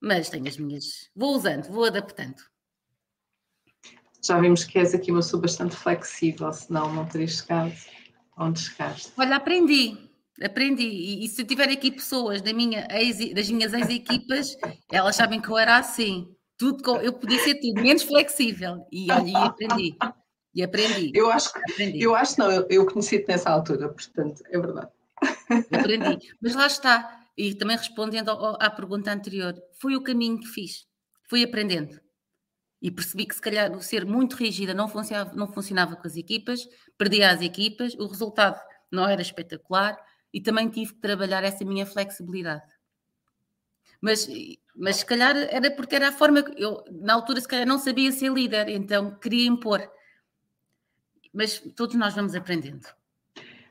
mas 0.00 0.28
tenho 0.28 0.48
as 0.48 0.56
minhas. 0.56 1.10
Vou 1.14 1.34
usando, 1.34 1.70
vou 1.70 1.84
adaptando. 1.84 2.42
Já 4.24 4.40
vimos 4.40 4.64
que 4.64 4.78
és 4.78 4.94
aqui 4.94 5.12
uma 5.12 5.20
pessoa 5.20 5.42
bastante 5.42 5.76
flexível, 5.76 6.52
senão 6.52 6.92
não 6.92 7.06
terias 7.06 7.32
chegado 7.32 7.72
onde 8.36 8.60
chegaste. 8.60 9.12
Olha, 9.16 9.36
aprendi, 9.36 9.96
aprendi. 10.42 10.82
E, 10.82 11.24
e 11.24 11.28
se 11.28 11.44
tiver 11.44 11.68
aqui 11.68 11.92
pessoas 11.92 12.42
da 12.42 12.52
minha 12.52 12.88
ex, 12.90 13.32
das 13.32 13.48
minhas 13.48 13.72
ex-equipas, 13.72 14.56
elas 14.90 15.14
sabem 15.14 15.40
que 15.40 15.48
eu 15.48 15.56
era 15.56 15.78
assim 15.78 16.34
tudo 16.58 16.96
eu 16.96 17.12
podia 17.12 17.38
ser 17.38 17.54
tudo 17.54 17.80
menos 17.80 18.02
flexível 18.02 18.84
e, 18.90 19.06
e 19.06 19.36
aprendi. 19.36 19.96
E 20.58 20.62
aprendi. 20.64 21.12
Eu 21.14 21.30
acho 21.30 21.52
que, 21.52 21.60
aprendi. 21.70 22.02
eu 22.02 22.16
acho 22.16 22.36
não, 22.36 22.50
eu, 22.50 22.66
eu 22.68 22.84
conheci-te 22.84 23.28
nessa 23.28 23.48
altura, 23.48 23.90
portanto, 23.90 24.42
é 24.50 24.58
verdade. 24.58 24.90
aprendi. 25.70 26.34
Mas 26.42 26.56
lá 26.56 26.66
está. 26.66 27.26
E 27.36 27.54
também 27.54 27.76
respondendo 27.76 28.28
ao, 28.30 28.60
à 28.60 28.68
pergunta 28.68 29.12
anterior, 29.12 29.54
foi 29.80 29.94
o 29.94 30.02
caminho 30.02 30.40
que 30.40 30.48
fiz. 30.48 30.84
Fui 31.30 31.44
aprendendo. 31.44 32.00
E 32.82 32.90
percebi 32.90 33.24
que 33.24 33.36
se 33.36 33.40
calhar 33.40 33.70
o 33.70 33.80
ser 33.80 34.04
muito 34.04 34.34
rígida 34.34 34.74
não 34.74 34.88
funcionava, 34.88 35.32
não 35.32 35.46
funcionava 35.46 35.94
com 35.94 36.08
as 36.08 36.16
equipas, 36.16 36.68
perdia 36.96 37.30
as 37.30 37.40
equipas, 37.40 37.94
o 37.94 38.08
resultado 38.08 38.60
não 38.90 39.08
era 39.08 39.22
espetacular 39.22 39.96
e 40.34 40.40
também 40.40 40.68
tive 40.68 40.92
que 40.92 41.00
trabalhar 41.00 41.44
essa 41.44 41.64
minha 41.64 41.86
flexibilidade. 41.86 42.66
Mas 44.00 44.28
mas 44.74 44.96
se 44.96 45.06
calhar 45.06 45.36
era 45.36 45.70
porque 45.70 45.94
era 45.94 46.08
a 46.08 46.12
forma 46.12 46.42
que 46.42 46.60
eu, 46.60 46.82
na 46.90 47.14
altura, 47.14 47.40
se 47.40 47.46
calhar 47.46 47.66
não 47.66 47.78
sabia 47.78 48.10
ser 48.10 48.32
líder, 48.32 48.68
então 48.68 49.16
queria 49.20 49.46
impor. 49.46 49.88
Mas 51.32 51.58
todos 51.76 51.96
nós 51.96 52.14
vamos 52.14 52.34
aprendendo. 52.34 52.86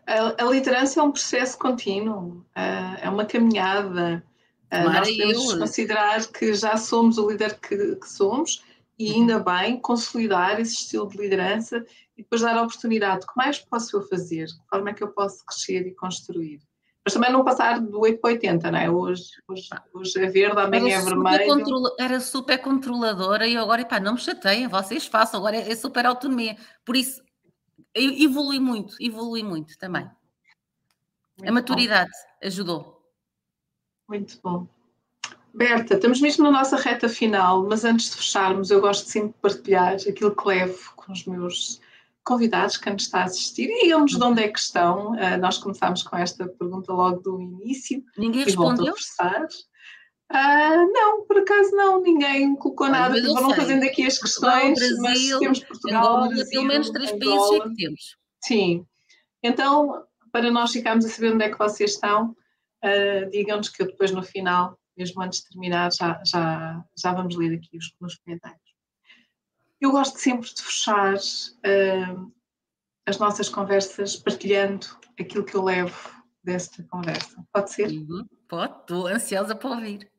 A, 0.06 0.44
a 0.44 0.46
liderança 0.50 1.00
é 1.00 1.04
um 1.04 1.12
processo 1.12 1.58
contínuo, 1.58 2.46
é 2.56 3.10
uma 3.10 3.26
caminhada. 3.26 4.24
nós 4.72 5.08
temos 5.16 5.48
de 5.50 5.60
considerar 5.60 6.26
que 6.28 6.54
já 6.54 6.78
somos 6.78 7.18
o 7.18 7.30
líder 7.30 7.60
que, 7.60 7.96
que 7.96 8.10
somos 8.10 8.64
e 8.98 9.12
uhum. 9.12 9.16
ainda 9.16 9.40
bem 9.40 9.80
consolidar 9.80 10.60
esse 10.60 10.76
estilo 10.76 11.08
de 11.08 11.18
liderança 11.18 11.86
e 12.18 12.24
depois 12.24 12.42
dar 12.42 12.58
a 12.58 12.64
oportunidade. 12.64 13.26
O 13.26 13.28
que 13.28 13.38
mais 13.38 13.60
posso 13.60 13.98
eu 13.98 14.02
fazer? 14.02 14.46
De 14.46 14.68
forma 14.70 14.90
é 14.90 14.94
que 14.94 15.04
eu 15.04 15.10
posso 15.10 15.46
crescer 15.46 15.86
e 15.86 15.94
construir? 15.94 16.60
Mas 17.06 17.14
também 17.14 17.32
não 17.32 17.46
passar 17.46 17.80
do 17.80 18.02
8 18.02 18.20
para 18.20 18.32
80, 18.32 18.72
não 18.72 18.80
é? 18.80 18.90
Hoje, 18.90 19.24
hoje, 19.48 19.70
hoje 19.94 20.20
é 20.20 20.28
verde, 20.28 20.60
amanhã 20.60 20.98
é 20.98 21.02
vermelho. 21.02 21.96
Era 21.98 22.20
super 22.20 22.58
controladora 22.58 23.48
e 23.48 23.56
agora, 23.56 23.86
pá, 23.86 23.98
não 23.98 24.16
me 24.16 24.20
chateiem, 24.20 24.68
vocês 24.68 25.06
façam, 25.06 25.40
agora 25.40 25.56
é, 25.56 25.72
é 25.72 25.76
super 25.76 26.06
autonomia. 26.06 26.58
Por 26.84 26.98
isso, 26.98 27.22
evolui 27.96 28.60
muito, 28.60 28.96
evolui 29.00 29.44
muito 29.44 29.78
também. 29.78 30.10
Muito 31.38 31.50
a 31.50 31.52
maturidade 31.52 32.12
bom. 32.12 32.48
ajudou. 32.48 33.12
Muito 34.08 34.40
bom. 34.42 34.68
Berta, 35.54 35.96
estamos 35.96 36.22
mesmo 36.22 36.44
na 36.44 36.52
nossa 36.52 36.78
reta 36.78 37.10
final, 37.10 37.66
mas 37.68 37.84
antes 37.84 38.12
de 38.12 38.18
fecharmos, 38.18 38.70
eu 38.70 38.80
gosto 38.80 39.10
sempre 39.10 39.30
de 39.30 39.40
partilhar 39.40 39.96
aquilo 39.96 40.36
que 40.36 40.48
levo 40.48 40.94
com 40.96 41.12
os 41.12 41.26
meus 41.26 41.82
convidados, 42.24 42.78
quem 42.78 42.94
nos 42.94 43.04
está 43.04 43.22
a 43.22 43.24
assistir, 43.24 43.70
e 43.70 43.84
digam-nos 43.84 44.12
de 44.12 44.24
onde 44.24 44.44
é 44.44 44.50
que 44.50 44.60
estão. 44.60 45.14
Uh, 45.14 45.38
nós 45.40 45.58
começámos 45.58 46.04
com 46.04 46.16
esta 46.18 46.48
pergunta 46.48 46.92
logo 46.94 47.22
do 47.22 47.42
início. 47.42 48.04
Ninguém 48.18 48.44
respondeu? 48.44 48.94
Uh, 50.32 50.92
não, 50.92 51.26
por 51.26 51.38
acaso 51.38 51.72
não, 51.72 52.02
ninguém 52.02 52.54
colocou 52.56 52.90
nada. 52.90 53.22
Vão 53.22 53.56
fazendo 53.56 53.84
aqui 53.84 54.06
as 54.06 54.18
questões, 54.18 54.78
Brasil, 54.78 55.00
mas 55.02 55.40
temos 55.40 55.64
Portugal, 55.64 56.06
Angola, 56.06 56.28
Brasil, 56.28 56.50
pelo 56.50 56.66
menos 56.66 56.90
três 56.90 57.12
países 57.12 57.52
é 57.52 57.60
que 57.62 57.76
temos. 57.76 58.18
Sim. 58.44 58.86
Então, 59.42 60.04
para 60.32 60.52
nós 60.52 60.72
ficarmos 60.72 61.06
a 61.06 61.10
saber 61.10 61.34
onde 61.34 61.46
é 61.46 61.50
que 61.50 61.58
vocês 61.58 61.92
estão, 61.92 62.36
uh, 62.84 63.30
digam-nos 63.32 63.70
que 63.70 63.82
eu 63.82 63.88
depois 63.88 64.12
no 64.12 64.22
final, 64.22 64.78
mesmo 64.98 65.22
antes 65.22 65.42
de 65.42 65.50
terminar, 65.50 65.94
já, 65.94 66.22
já, 66.26 66.84
já 66.98 67.14
vamos 67.14 67.36
ler 67.36 67.56
aqui 67.56 67.78
os, 67.78 67.96
nos 68.02 68.16
comentários. 68.16 68.62
Eu 69.80 69.92
gosto 69.92 70.18
sempre 70.18 70.50
de 70.54 70.62
fechar 70.62 71.16
uh, 71.16 72.32
as 73.06 73.18
nossas 73.18 73.48
conversas 73.48 74.18
partilhando 74.18 74.88
aquilo 75.18 75.46
que 75.46 75.56
eu 75.56 75.64
levo 75.64 76.12
desta 76.44 76.84
conversa. 76.84 77.42
Pode 77.54 77.72
ser? 77.72 77.90
Uhum, 77.92 78.26
pode, 78.50 78.74
estou 78.82 79.08
ansiosa 79.08 79.56
para 79.56 79.70
ouvir. 79.70 80.17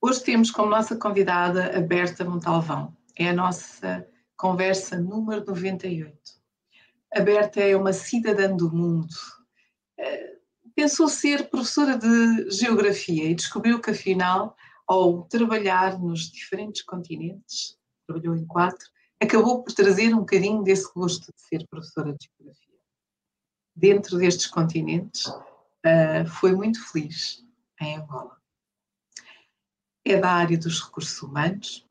Hoje 0.00 0.22
temos 0.22 0.50
como 0.50 0.70
nossa 0.70 0.96
convidada 0.96 1.76
a 1.76 1.80
Berta 1.80 2.24
Montalvão. 2.24 2.94
É 3.16 3.30
a 3.30 3.34
nossa 3.34 4.06
conversa 4.36 4.98
número 4.98 5.44
98. 5.46 6.14
A 7.14 7.20
Berta 7.20 7.60
é 7.60 7.76
uma 7.76 7.92
cidadã 7.92 8.54
do 8.54 8.70
mundo, 8.72 9.14
pensou 10.74 11.08
ser 11.08 11.48
professora 11.48 11.96
de 11.96 12.50
geografia 12.50 13.30
e 13.30 13.34
descobriu 13.34 13.80
que, 13.80 13.90
afinal, 13.90 14.56
ao 14.86 15.22
trabalhar 15.24 15.98
nos 15.98 16.30
diferentes 16.30 16.82
continentes, 16.82 17.78
trabalhou 18.06 18.36
em 18.36 18.44
quatro, 18.44 18.86
acabou 19.20 19.62
por 19.62 19.72
trazer 19.72 20.12
um 20.12 20.18
bocadinho 20.18 20.62
desse 20.62 20.92
gosto 20.92 21.32
de 21.32 21.40
ser 21.40 21.66
professora 21.68 22.12
de 22.12 22.28
geografia. 22.36 22.63
Dentro 23.76 24.18
destes 24.18 24.46
continentes, 24.46 25.26
uh, 25.26 26.26
foi 26.40 26.54
muito 26.54 26.84
feliz 26.90 27.44
em 27.80 27.96
Angola. 27.96 28.36
É 30.04 30.16
da 30.16 30.30
área 30.30 30.58
dos 30.58 30.80
recursos 30.82 31.20
humanos 31.22 31.86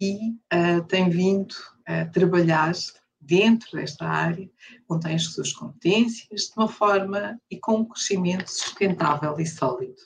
e 0.00 0.30
uh, 0.52 0.84
tem 0.88 1.08
vindo 1.08 1.54
a 1.86 2.04
trabalhar 2.06 2.72
dentro 3.20 3.70
desta 3.72 4.06
área, 4.06 4.50
contém 4.86 5.14
as 5.14 5.24
suas 5.24 5.52
competências 5.52 6.42
de 6.42 6.52
uma 6.56 6.68
forma 6.68 7.40
e 7.50 7.58
com 7.58 7.76
um 7.76 7.84
crescimento 7.84 8.48
sustentável 8.48 9.38
e 9.38 9.46
sólido. 9.46 9.96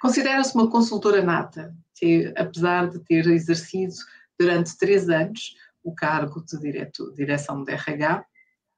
Considera-se 0.00 0.54
uma 0.54 0.70
consultora 0.70 1.22
nata, 1.22 1.76
que, 1.94 2.32
apesar 2.36 2.88
de 2.88 3.00
ter 3.00 3.26
exercido 3.26 3.94
durante 4.38 4.76
três 4.76 5.08
anos 5.08 5.56
o 5.82 5.94
cargo 5.94 6.44
de 6.44 6.58
direto, 6.58 7.12
direção 7.14 7.64
de 7.64 7.72
RH, 7.72 8.24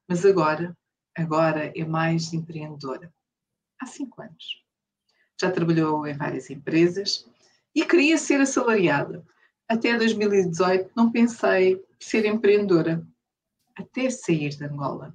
mas 0.09 0.25
agora, 0.25 0.77
agora 1.19 1.73
é 1.75 1.85
mais 1.85 2.33
empreendedora. 2.33 3.13
Há 3.81 3.87
cinco 3.87 4.23
anos. 4.23 4.63
Já 5.41 5.51
trabalhou 5.51 6.07
em 6.07 6.17
várias 6.17 6.49
empresas 6.49 7.29
e 7.75 7.85
queria 7.85 8.17
ser 8.17 8.41
assalariada. 8.41 9.25
Até 9.69 9.97
2018 9.97 10.93
não 10.97 11.11
pensei 11.11 11.85
ser 12.01 12.25
empreendedora, 12.25 13.07
até 13.77 14.09
sair 14.11 14.51
de 14.51 14.65
Angola. 14.65 15.13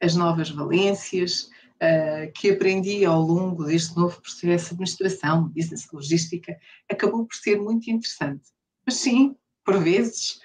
As 0.00 0.16
novas 0.16 0.50
valências 0.50 1.50
uh, 1.76 2.32
que 2.34 2.50
aprendi 2.50 3.04
ao 3.04 3.20
longo 3.20 3.64
deste 3.64 3.96
novo 3.96 4.20
processo 4.20 4.68
de 4.68 4.74
administração, 4.74 5.48
business 5.48 5.86
logística, 5.92 6.58
acabou 6.90 7.26
por 7.26 7.36
ser 7.36 7.60
muito 7.60 7.90
interessante. 7.90 8.50
Mas 8.84 8.96
sim, 8.96 9.36
por 9.64 9.78
vezes, 9.78 10.40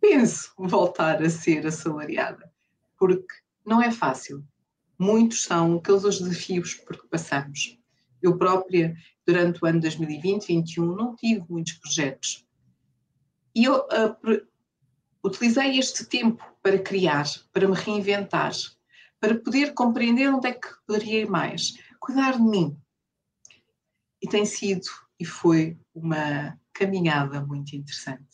penso 0.00 0.52
voltar 0.58 1.22
a 1.22 1.30
ser 1.30 1.66
assalariada, 1.66 2.52
porque 2.98 3.34
não 3.68 3.82
é 3.82 3.90
fácil. 3.90 4.42
Muitos 4.98 5.42
são 5.42 5.76
aqueles 5.76 6.02
os 6.02 6.18
desafios 6.18 6.74
por 6.74 7.00
que 7.00 7.06
passamos. 7.06 7.78
Eu 8.20 8.36
própria, 8.36 8.96
durante 9.24 9.62
o 9.62 9.66
ano 9.66 9.80
2020-2021, 9.80 10.96
não 10.96 11.14
tive 11.14 11.44
muitos 11.48 11.74
projetos. 11.74 12.44
E 13.54 13.64
eu 13.64 13.76
uh, 13.76 14.46
utilizei 15.22 15.78
este 15.78 16.04
tempo 16.04 16.42
para 16.62 16.78
criar, 16.78 17.26
para 17.52 17.68
me 17.68 17.76
reinventar, 17.76 18.52
para 19.20 19.38
poder 19.38 19.74
compreender 19.74 20.32
onde 20.32 20.48
é 20.48 20.52
que 20.52 20.68
poderia 20.86 21.20
ir 21.20 21.30
mais, 21.30 21.74
cuidar 22.00 22.36
de 22.36 22.42
mim. 22.42 22.76
E 24.20 24.28
tem 24.28 24.44
sido 24.44 24.86
e 25.20 25.24
foi 25.24 25.78
uma 25.94 26.58
caminhada 26.72 27.44
muito 27.44 27.74
interessante. 27.74 28.27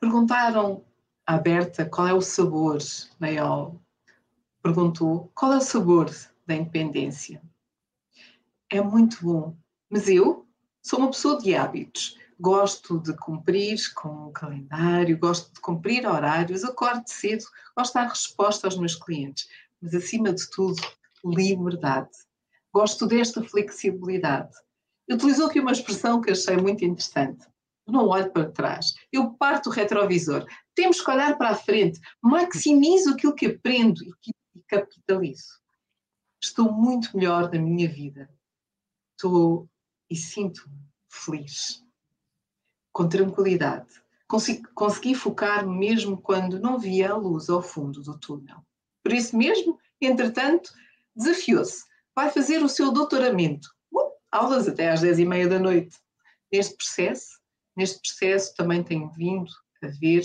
Perguntaram 0.00 0.82
à 1.26 1.36
Berta 1.36 1.84
qual 1.84 2.08
é 2.08 2.14
o 2.14 2.22
sabor, 2.22 2.78
Maiol 3.18 3.78
perguntou 4.62 5.30
qual 5.34 5.52
é 5.52 5.58
o 5.58 5.60
sabor 5.60 6.10
da 6.46 6.54
independência. 6.54 7.42
É 8.70 8.80
muito 8.80 9.18
bom, 9.22 9.54
mas 9.90 10.08
eu 10.08 10.48
sou 10.82 11.00
uma 11.00 11.10
pessoa 11.10 11.38
de 11.38 11.54
hábitos. 11.54 12.18
Gosto 12.40 12.98
de 12.98 13.14
cumprir 13.14 13.78
com 13.92 14.28
o 14.28 14.32
calendário, 14.32 15.18
gosto 15.18 15.52
de 15.52 15.60
cumprir 15.60 16.06
horários, 16.06 16.64
acordo 16.64 17.06
cedo, 17.06 17.44
gosto 17.76 17.92
de 17.92 18.00
dar 18.00 18.08
resposta 18.08 18.66
aos 18.66 18.78
meus 18.78 18.94
clientes, 18.94 19.50
mas 19.82 19.94
acima 19.94 20.32
de 20.32 20.48
tudo, 20.48 20.80
liberdade. 21.22 22.08
Gosto 22.72 23.06
desta 23.06 23.42
flexibilidade. 23.42 24.56
Utilizou 25.10 25.48
aqui 25.48 25.60
uma 25.60 25.72
expressão 25.72 26.22
que 26.22 26.30
achei 26.30 26.56
muito 26.56 26.82
interessante 26.86 27.50
não 27.90 28.08
olho 28.08 28.30
para 28.32 28.50
trás. 28.50 28.94
Eu 29.12 29.32
parto 29.34 29.68
o 29.68 29.72
retrovisor. 29.72 30.46
Temos 30.74 31.00
que 31.00 31.10
olhar 31.10 31.36
para 31.36 31.50
a 31.50 31.54
frente. 31.54 32.00
Maximizo 32.22 33.10
aquilo 33.10 33.34
que 33.34 33.46
aprendo 33.46 34.02
e 34.02 34.12
que 34.20 34.32
capitalizo. 34.68 35.60
Estou 36.42 36.72
muito 36.72 37.16
melhor 37.16 37.52
na 37.52 37.58
minha 37.58 37.88
vida. 37.88 38.30
Estou 39.16 39.68
e 40.08 40.16
sinto-me 40.16 40.80
feliz. 41.08 41.84
Com 42.92 43.08
tranquilidade. 43.08 43.88
Consegui, 44.26 44.62
consegui 44.74 45.14
focar 45.14 45.66
mesmo 45.66 46.16
quando 46.16 46.60
não 46.60 46.78
via 46.78 47.10
a 47.10 47.16
luz 47.16 47.50
ao 47.50 47.60
fundo 47.60 48.00
do 48.00 48.18
túnel. 48.18 48.64
Por 49.02 49.12
isso 49.12 49.36
mesmo, 49.36 49.78
entretanto, 50.00 50.72
desafiou-se. 51.14 51.84
Vai 52.14 52.30
fazer 52.30 52.62
o 52.62 52.68
seu 52.68 52.92
doutoramento. 52.92 53.68
Uh, 53.92 54.10
aulas 54.30 54.68
até 54.68 54.90
às 54.90 55.00
dez 55.00 55.18
e 55.18 55.24
meia 55.24 55.48
da 55.48 55.58
noite. 55.58 55.96
Neste 56.52 56.76
processo, 56.76 57.39
neste 57.76 58.00
processo 58.00 58.54
também 58.54 58.82
tenho 58.82 59.10
vindo 59.10 59.50
a 59.82 59.88
ver 59.88 60.22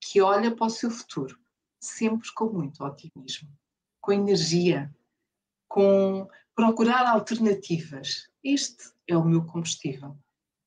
que 0.00 0.20
olha 0.20 0.54
para 0.54 0.66
o 0.66 0.70
seu 0.70 0.90
futuro, 0.90 1.38
sempre 1.80 2.32
com 2.34 2.46
muito 2.46 2.84
otimismo, 2.84 3.50
com 4.00 4.12
energia, 4.12 4.94
com 5.68 6.28
procurar 6.54 7.06
alternativas. 7.06 8.28
Este 8.42 8.92
é 9.08 9.16
o 9.16 9.24
meu 9.24 9.44
combustível. 9.44 10.16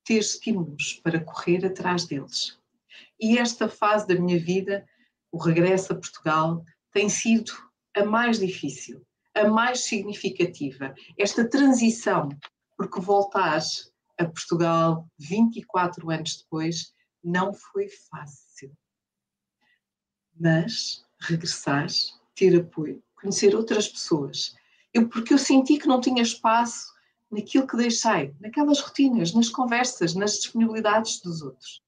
Ter 0.04 0.20
estímulos 0.20 0.94
para 1.04 1.24
correr 1.24 1.66
atrás 1.66 2.06
deles. 2.06 2.60
E 3.20 3.38
esta 3.38 3.70
fase 3.70 4.08
da 4.08 4.16
minha 4.16 4.40
vida, 4.40 4.88
o 5.32 5.38
regresso 5.38 5.94
a 5.94 5.96
Portugal, 5.96 6.64
tem 6.92 7.10
sido 7.10 7.52
a 7.96 8.04
mais 8.04 8.40
difícil, 8.40 9.06
a 9.34 9.48
mais 9.48 9.82
significativa. 9.82 10.94
Esta 11.18 11.48
transição, 11.48 12.30
porque 12.76 13.00
voltar 13.00 13.62
a 14.18 14.26
Portugal 14.26 15.08
24 15.20 16.10
anos 16.10 16.38
depois 16.38 16.94
não 17.24 17.54
foi 17.54 17.88
fácil. 18.10 18.76
Mas 20.40 21.06
regressar, 21.20 21.88
ter 22.36 22.60
apoio, 22.60 23.04
conhecer 23.16 23.56
outras 23.56 23.88
pessoas. 23.88 24.56
Eu, 24.94 25.08
porque 25.10 25.34
eu 25.34 25.38
senti 25.38 25.78
que 25.78 25.88
não 25.88 26.02
tinha 26.02 26.22
espaço 26.22 26.94
naquilo 27.30 27.68
que 27.68 27.78
deixei, 27.78 28.34
naquelas 28.40 28.80
rotinas, 28.80 29.34
nas 29.34 29.50
conversas, 29.50 30.14
nas 30.14 30.34
disponibilidades 30.34 31.20
dos 31.22 31.42
outros. 31.42 31.84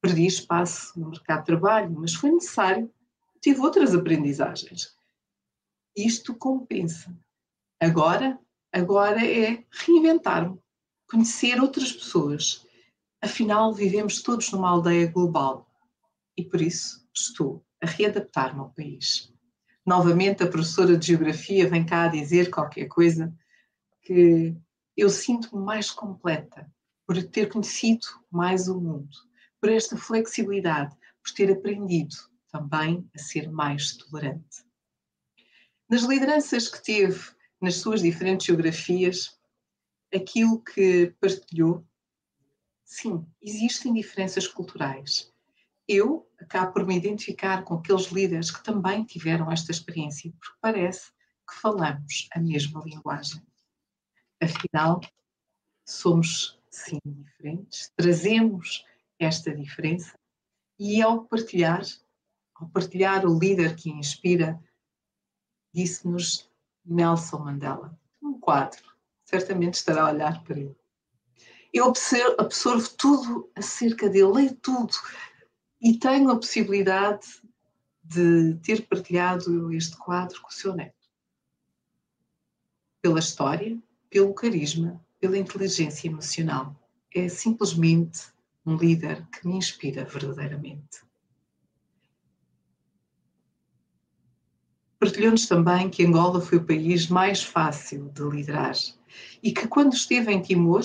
Perdi 0.00 0.26
espaço 0.26 0.98
no 0.98 1.10
mercado 1.10 1.40
de 1.40 1.46
trabalho, 1.46 1.90
mas 1.98 2.14
foi 2.14 2.30
necessário. 2.30 2.92
Tive 3.40 3.60
outras 3.60 3.94
aprendizagens. 3.94 4.94
Isto 5.96 6.34
compensa. 6.34 7.16
Agora, 7.80 8.38
agora 8.72 9.24
é 9.26 9.64
reinventar-me 9.70 10.60
conhecer 11.08 11.60
outras 11.60 11.92
pessoas. 11.92 12.66
Afinal, 13.20 13.72
vivemos 13.72 14.22
todos 14.22 14.52
numa 14.52 14.68
aldeia 14.68 15.06
global 15.06 15.68
e 16.36 16.44
por 16.44 16.60
isso 16.60 17.08
estou 17.14 17.64
a 17.82 17.86
readaptar-me 17.86 18.60
ao 18.60 18.70
país. 18.70 19.32
Novamente, 19.84 20.42
a 20.42 20.46
professora 20.46 20.96
de 20.96 21.06
Geografia 21.06 21.68
vem 21.68 21.84
cá 21.84 22.08
dizer 22.08 22.50
qualquer 22.50 22.86
coisa 22.86 23.34
que 24.02 24.54
eu 24.96 25.08
sinto-me 25.08 25.64
mais 25.64 25.90
completa 25.90 26.70
por 27.06 27.20
ter 27.22 27.48
conhecido 27.48 28.06
mais 28.30 28.68
o 28.68 28.78
mundo, 28.78 29.16
por 29.60 29.70
esta 29.70 29.96
flexibilidade, 29.96 30.94
por 31.22 31.32
ter 31.32 31.50
aprendido 31.50 32.14
também 32.52 33.08
a 33.14 33.18
ser 33.18 33.50
mais 33.50 33.96
tolerante. 33.96 34.64
Nas 35.88 36.02
lideranças 36.02 36.68
que 36.68 36.82
teve 36.82 37.18
nas 37.60 37.76
suas 37.76 38.02
diferentes 38.02 38.46
geografias, 38.46 39.37
aquilo 40.14 40.62
que 40.62 41.14
partilhou, 41.20 41.84
sim, 42.84 43.26
existem 43.42 43.92
diferenças 43.92 44.46
culturais. 44.46 45.32
Eu 45.86 46.28
acabo 46.38 46.72
por 46.72 46.86
me 46.86 46.96
identificar 46.96 47.64
com 47.64 47.74
aqueles 47.74 48.06
líderes 48.06 48.50
que 48.50 48.62
também 48.62 49.04
tiveram 49.04 49.50
esta 49.50 49.70
experiência, 49.70 50.32
porque 50.38 50.56
parece 50.60 51.10
que 51.48 51.54
falamos 51.54 52.28
a 52.32 52.40
mesma 52.40 52.82
linguagem. 52.84 53.42
Afinal, 54.40 55.00
somos 55.84 56.58
sim 56.70 57.00
diferentes, 57.04 57.90
trazemos 57.96 58.84
esta 59.18 59.54
diferença 59.54 60.18
e 60.78 61.02
ao 61.02 61.24
partilhar, 61.24 61.82
ao 62.54 62.68
partilhar 62.68 63.26
o 63.26 63.38
líder 63.38 63.74
que 63.74 63.90
inspira, 63.90 64.62
disse-nos 65.74 66.48
Nelson 66.84 67.38
Mandela, 67.38 67.98
um 68.22 68.38
quadro 68.38 68.97
certamente 69.28 69.74
estará 69.74 70.04
a 70.04 70.10
olhar 70.10 70.42
para 70.42 70.58
ele. 70.58 70.74
Eu 71.72 71.84
absorvo, 71.84 72.36
absorvo 72.38 72.88
tudo 72.96 73.50
acerca 73.54 74.08
dele, 74.08 74.32
leio 74.32 74.54
tudo 74.54 74.94
e 75.82 75.98
tenho 75.98 76.30
a 76.30 76.36
possibilidade 76.36 77.26
de 78.02 78.54
ter 78.62 78.86
partilhado 78.86 79.70
este 79.70 79.98
quadro 79.98 80.40
com 80.40 80.48
o 80.48 80.52
seu 80.52 80.74
neto. 80.74 80.96
Pela 83.02 83.18
história, 83.18 83.78
pelo 84.08 84.32
carisma, 84.32 85.04
pela 85.20 85.36
inteligência 85.36 86.08
emocional. 86.08 86.74
É 87.14 87.28
simplesmente 87.28 88.32
um 88.64 88.76
líder 88.76 89.26
que 89.26 89.46
me 89.46 89.56
inspira 89.56 90.06
verdadeiramente. 90.06 91.02
Partilhou-nos 95.00 95.46
também 95.46 95.88
que 95.88 96.04
Angola 96.04 96.40
foi 96.40 96.58
o 96.58 96.64
país 96.64 97.06
mais 97.06 97.40
fácil 97.40 98.08
de 98.08 98.22
liderar 98.22 98.74
e 99.40 99.52
que 99.52 99.68
quando 99.68 99.92
esteve 99.92 100.32
em 100.32 100.42
Timor, 100.42 100.82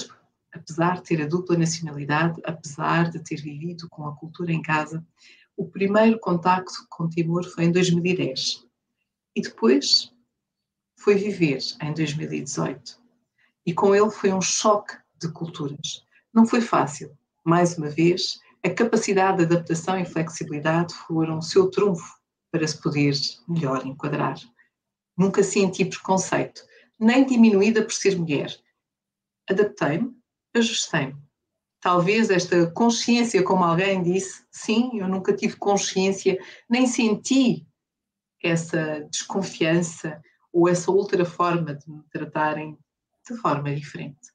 apesar 0.53 0.97
de 0.97 1.03
ter 1.03 1.21
a 1.23 1.27
dupla 1.27 1.57
nacionalidade, 1.57 2.39
apesar 2.45 3.09
de 3.09 3.17
ter 3.23 3.41
vivido 3.41 3.89
com 3.89 4.07
a 4.07 4.15
cultura 4.15 4.51
em 4.51 4.61
casa, 4.61 5.03
o 5.57 5.67
primeiro 5.67 6.19
contacto 6.19 6.85
com 6.91 7.09
Timor 7.09 7.43
foi 7.43 7.65
em 7.65 7.71
2010 7.71 8.63
e 9.35 9.41
depois 9.41 10.13
foi 10.95 11.15
viver 11.15 11.57
em 11.81 11.91
2018. 11.91 13.01
E 13.65 13.73
com 13.73 13.95
ele 13.95 14.11
foi 14.11 14.31
um 14.31 14.41
choque 14.41 14.95
de 15.19 15.31
culturas. 15.31 16.05
Não 16.31 16.45
foi 16.45 16.61
fácil. 16.61 17.17
Mais 17.43 17.79
uma 17.79 17.89
vez, 17.89 18.39
a 18.63 18.69
capacidade 18.69 19.37
de 19.37 19.43
adaptação 19.45 19.97
e 19.97 20.05
flexibilidade 20.05 20.93
foram 20.93 21.39
o 21.39 21.41
seu 21.41 21.71
trunfo 21.71 22.21
para 22.53 22.67
se 22.67 22.79
poder 22.79 23.15
melhor 23.47 23.83
enquadrar. 23.83 24.35
Nunca 25.17 25.41
senti 25.41 25.83
preconceito, 25.83 26.63
nem 26.99 27.25
diminuída 27.25 27.81
por 27.81 27.91
ser 27.91 28.15
mulher. 28.15 28.55
Adaptei-me, 29.49 30.15
ajustei-me. 30.53 31.17
Talvez 31.81 32.29
esta 32.29 32.69
consciência, 32.69 33.41
como 33.43 33.63
alguém 33.63 34.03
disse, 34.03 34.45
sim, 34.51 34.99
eu 34.99 35.07
nunca 35.07 35.35
tive 35.35 35.55
consciência, 35.55 36.37
nem 36.69 36.85
senti 36.85 37.65
essa 38.41 39.01
desconfiança 39.09 40.21
ou 40.51 40.69
essa 40.69 40.91
outra 40.91 41.25
forma 41.25 41.73
de 41.73 41.89
me 41.89 42.03
tratarem 42.11 42.77
de 43.27 43.35
forma 43.37 43.73
diferente. 43.75 44.31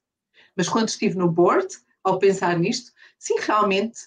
Mas 0.57 0.67
quando 0.67 0.89
estive 0.89 1.15
no 1.15 1.31
board, 1.31 1.73
ao 2.03 2.19
pensar 2.19 2.59
nisto, 2.59 2.91
sim, 3.17 3.39
realmente 3.39 3.97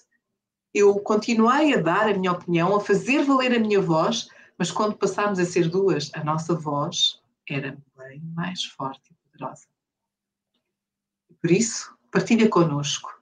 eu 0.73 0.97
continuei 0.99 1.73
a 1.73 1.81
dar 1.81 2.09
a 2.09 2.13
minha 2.13 2.31
opinião, 2.31 2.75
a 2.75 2.79
fazer 2.79 3.23
valer 3.23 3.55
a 3.55 3.59
minha 3.59 3.81
voz, 3.81 4.29
mas 4.57 4.71
quando 4.71 4.97
passámos 4.97 5.39
a 5.39 5.45
ser 5.45 5.69
duas, 5.69 6.11
a 6.13 6.23
nossa 6.23 6.55
voz 6.55 7.21
era 7.47 7.77
bem 7.97 8.21
mais 8.33 8.63
forte 8.63 9.11
e 9.11 9.29
poderosa. 9.29 9.67
Por 11.41 11.51
isso, 11.51 11.95
partilha 12.11 12.47
connosco 12.47 13.13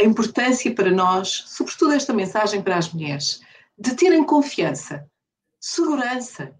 a 0.00 0.02
importância 0.02 0.74
para 0.74 0.90
nós, 0.90 1.44
sobretudo 1.46 1.92
esta 1.92 2.12
mensagem 2.12 2.62
para 2.62 2.78
as 2.78 2.90
mulheres, 2.92 3.42
de 3.78 3.94
terem 3.94 4.24
confiança, 4.24 5.06
segurança, 5.60 6.54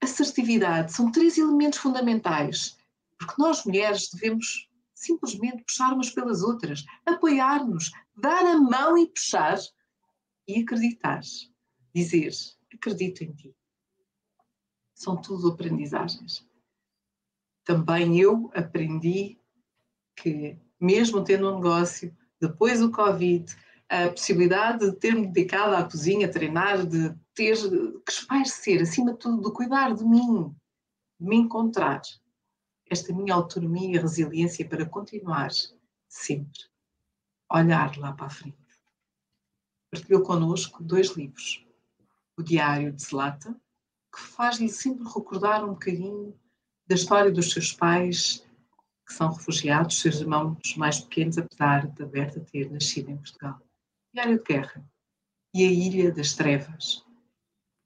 assertividade. 0.00 0.92
São 0.92 1.10
três 1.10 1.36
elementos 1.36 1.80
fundamentais, 1.80 2.78
porque 3.18 3.34
nós 3.36 3.64
mulheres 3.64 4.08
devemos 4.12 4.68
simplesmente 4.94 5.64
puxar 5.64 5.92
umas 5.92 6.10
pelas 6.10 6.42
outras, 6.42 6.84
apoiar-nos, 7.04 7.90
dar 8.18 8.44
a 8.44 8.58
mão 8.58 8.98
e 8.98 9.06
puxar 9.06 9.58
e 10.46 10.60
acreditar. 10.60 11.20
Dizer, 11.94 12.32
acredito 12.72 13.22
em 13.22 13.32
ti. 13.32 13.54
São 14.94 15.20
tudo 15.20 15.52
aprendizagens. 15.52 16.46
Também 17.64 18.18
eu 18.18 18.50
aprendi 18.54 19.38
que, 20.16 20.58
mesmo 20.80 21.22
tendo 21.22 21.50
um 21.50 21.56
negócio, 21.56 22.16
depois 22.40 22.80
do 22.80 22.90
Covid, 22.90 23.44
a 23.88 24.08
possibilidade 24.10 24.90
de 24.90 24.96
ter-me 24.96 25.26
dedicado 25.26 25.74
à 25.74 25.84
cozinha, 25.84 26.30
treinar, 26.30 26.86
de 26.86 27.14
ter 27.34 27.56
que 28.04 28.12
espairecer, 28.12 28.82
acima 28.82 29.12
de 29.12 29.18
tudo, 29.18 29.48
de 29.48 29.54
cuidar 29.54 29.94
de 29.94 30.04
mim, 30.04 30.54
de 31.18 31.26
me 31.26 31.36
encontrar. 31.36 32.02
Esta 32.90 33.12
minha 33.12 33.34
autonomia 33.34 33.96
e 33.96 34.00
resiliência 34.00 34.66
para 34.66 34.86
continuar 34.86 35.50
sempre, 36.08 36.58
olhar 37.50 37.96
lá 37.96 38.12
para 38.12 38.26
a 38.26 38.30
frente. 38.30 38.56
Partilhou 39.90 40.22
connosco 40.22 40.82
dois 40.82 41.16
livros. 41.16 41.64
O 42.36 42.42
Diário 42.42 42.92
de 42.92 43.02
Zelata, 43.02 43.58
que 44.14 44.20
faz-lhe 44.20 44.68
sempre 44.68 45.04
recordar 45.04 45.64
um 45.64 45.70
bocadinho 45.70 46.38
da 46.86 46.94
história 46.94 47.30
dos 47.30 47.50
seus 47.50 47.72
pais, 47.72 48.46
que 49.06 49.14
são 49.14 49.32
refugiados, 49.32 50.00
seus 50.00 50.20
irmãos 50.20 50.76
mais 50.76 51.00
pequenos, 51.00 51.38
apesar 51.38 51.86
de 51.88 52.04
Berta 52.04 52.40
ter 52.40 52.70
nascido 52.70 53.10
em 53.10 53.16
Portugal. 53.16 53.60
Diário 54.12 54.38
de 54.38 54.44
Guerra 54.44 54.84
e 55.54 55.64
A 55.64 55.70
Ilha 55.70 56.12
das 56.12 56.34
Trevas. 56.34 57.04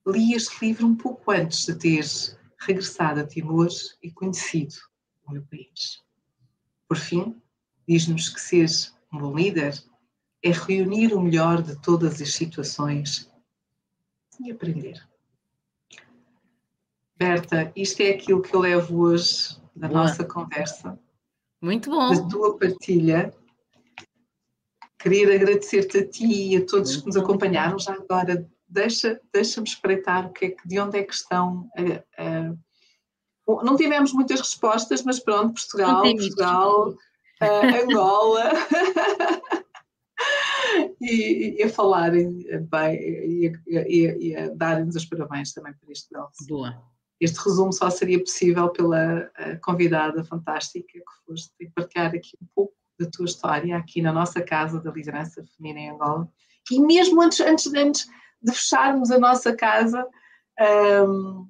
Li 0.06 0.34
este 0.34 0.66
livro 0.66 0.86
um 0.86 0.96
pouco 0.96 1.30
antes 1.30 1.64
de 1.64 1.74
ter 1.76 2.04
regressado 2.58 3.20
a 3.20 3.26
Timor 3.26 3.68
e 4.02 4.10
conhecido 4.10 4.74
o 5.24 5.32
meu 5.32 5.42
país. 5.44 6.02
Por 6.88 6.96
fim, 6.96 7.40
diz-nos 7.86 8.28
que 8.28 8.40
ser 8.40 8.68
um 9.12 9.18
bom 9.18 9.36
líder 9.36 9.82
é 10.42 10.50
reunir 10.50 11.14
o 11.14 11.20
melhor 11.20 11.62
de 11.62 11.76
todas 11.80 12.20
as 12.20 12.32
situações 12.32 13.30
e 14.40 14.50
aprender. 14.50 15.06
Berta, 17.16 17.70
isto 17.76 18.00
é 18.00 18.10
aquilo 18.10 18.42
que 18.42 18.54
eu 18.54 18.60
levo 18.60 19.02
hoje 19.02 19.56
da 19.76 19.88
Boa. 19.88 20.02
nossa 20.02 20.24
conversa. 20.24 20.98
Muito 21.60 21.90
bom. 21.90 22.12
Da 22.12 22.28
tua 22.28 22.58
partilha. 22.58 23.32
Queria 24.98 25.34
agradecer-te 25.34 25.98
a 25.98 26.08
ti 26.08 26.50
e 26.50 26.56
a 26.56 26.66
todos 26.66 26.90
Muito 26.90 27.00
que 27.02 27.06
nos 27.06 27.16
acompanharam. 27.16 27.78
Já 27.78 27.92
agora, 27.92 28.48
deixa, 28.68 29.20
deixa-me 29.32 29.68
espreitar 29.68 30.26
o 30.26 30.32
que 30.32 30.46
é 30.46 30.50
que, 30.50 30.66
de 30.66 30.80
onde 30.80 30.98
é 30.98 31.02
que 31.04 31.14
estão. 31.14 31.70
Uh, 31.78 32.58
uh, 33.46 33.64
não 33.64 33.76
tivemos 33.76 34.12
muitas 34.12 34.40
respostas, 34.40 35.02
mas 35.04 35.20
pronto, 35.20 35.54
Portugal, 35.54 36.02
Portugal, 36.02 36.94
uh, 37.42 37.84
Angola. 37.84 38.52
e, 41.00 41.56
e, 41.58 41.62
a 41.62 41.68
falarem 41.68 42.44
bem 42.70 42.94
e, 42.94 43.52
e, 43.66 44.28
e 44.28 44.36
a 44.36 44.48
darem-nos 44.54 44.96
os 44.96 45.04
parabéns 45.04 45.52
também 45.52 45.74
por 45.74 45.90
este 45.90 46.10
belo. 46.12 46.28
Boa. 46.48 46.82
Este 47.20 47.38
resumo 47.38 47.72
só 47.72 47.88
seria 47.88 48.18
possível 48.18 48.68
pela 48.70 49.30
convidada 49.62 50.24
fantástica 50.24 50.92
que 50.92 51.24
foste 51.24 51.52
partilhar 51.74 52.12
aqui 52.14 52.36
um 52.42 52.46
pouco 52.52 52.74
da 52.98 53.08
tua 53.10 53.26
história 53.26 53.76
aqui 53.76 54.02
na 54.02 54.12
nossa 54.12 54.42
casa 54.42 54.80
da 54.80 54.90
liderança 54.90 55.44
feminina 55.56 55.80
em 55.80 55.90
Angola. 55.90 56.28
E 56.70 56.80
mesmo 56.80 57.22
antes, 57.22 57.40
antes, 57.40 57.72
antes 57.74 58.08
de 58.40 58.52
fecharmos 58.52 59.10
a 59.10 59.18
nossa 59.18 59.54
casa, 59.54 60.06
um, 61.06 61.48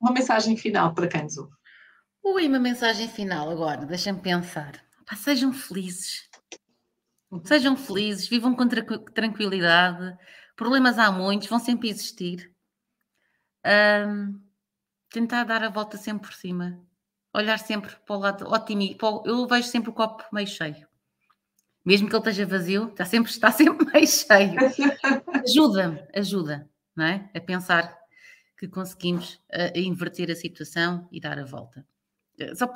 uma 0.00 0.12
mensagem 0.12 0.56
final 0.56 0.94
para 0.94 1.08
quem 1.08 1.22
nos 1.22 1.38
ouve. 1.38 1.52
Ui, 2.24 2.46
uma 2.46 2.58
mensagem 2.58 3.08
final 3.08 3.50
agora, 3.50 3.86
deixa-me 3.86 4.20
pensar. 4.20 4.72
Pá, 5.08 5.16
sejam 5.16 5.54
felizes. 5.54 6.28
Sejam 7.44 7.76
felizes, 7.76 8.28
vivam 8.28 8.54
com 8.54 8.68
tranquilidade. 9.14 10.18
Problemas 10.54 10.98
há 10.98 11.10
muitos, 11.10 11.48
vão 11.48 11.58
sempre 11.58 11.88
existir. 11.88 12.52
Um, 13.64 14.38
tentar 15.10 15.44
dar 15.44 15.64
a 15.64 15.70
volta 15.70 15.96
sempre 15.96 16.28
por 16.28 16.34
cima, 16.34 16.78
olhar 17.32 17.58
sempre 17.58 17.96
para 17.96 18.16
o 18.16 18.18
lado 18.18 18.48
otimista. 18.48 19.06
Eu 19.24 19.46
vejo 19.46 19.68
sempre 19.68 19.88
o 19.88 19.94
copo 19.94 20.24
meio 20.30 20.46
cheio. 20.46 20.86
Mesmo 21.84 22.06
que 22.06 22.14
ele 22.14 22.20
esteja 22.20 22.44
vazio, 22.44 22.88
está 22.88 23.06
sempre, 23.06 23.30
está 23.30 23.50
sempre 23.50 23.86
meio 23.90 24.06
cheio. 24.06 24.58
Ajuda-me, 25.42 26.06
ajuda, 26.14 26.68
não 26.94 27.06
é? 27.06 27.30
A 27.34 27.40
pensar 27.40 27.98
que 28.58 28.68
conseguimos 28.68 29.40
a, 29.50 29.74
a 29.74 29.78
inverter 29.78 30.30
a 30.30 30.34
situação 30.34 31.08
e 31.10 31.18
dar 31.18 31.38
a 31.38 31.44
volta. 31.44 31.86
Eh, 32.38 32.54
só 32.54 32.66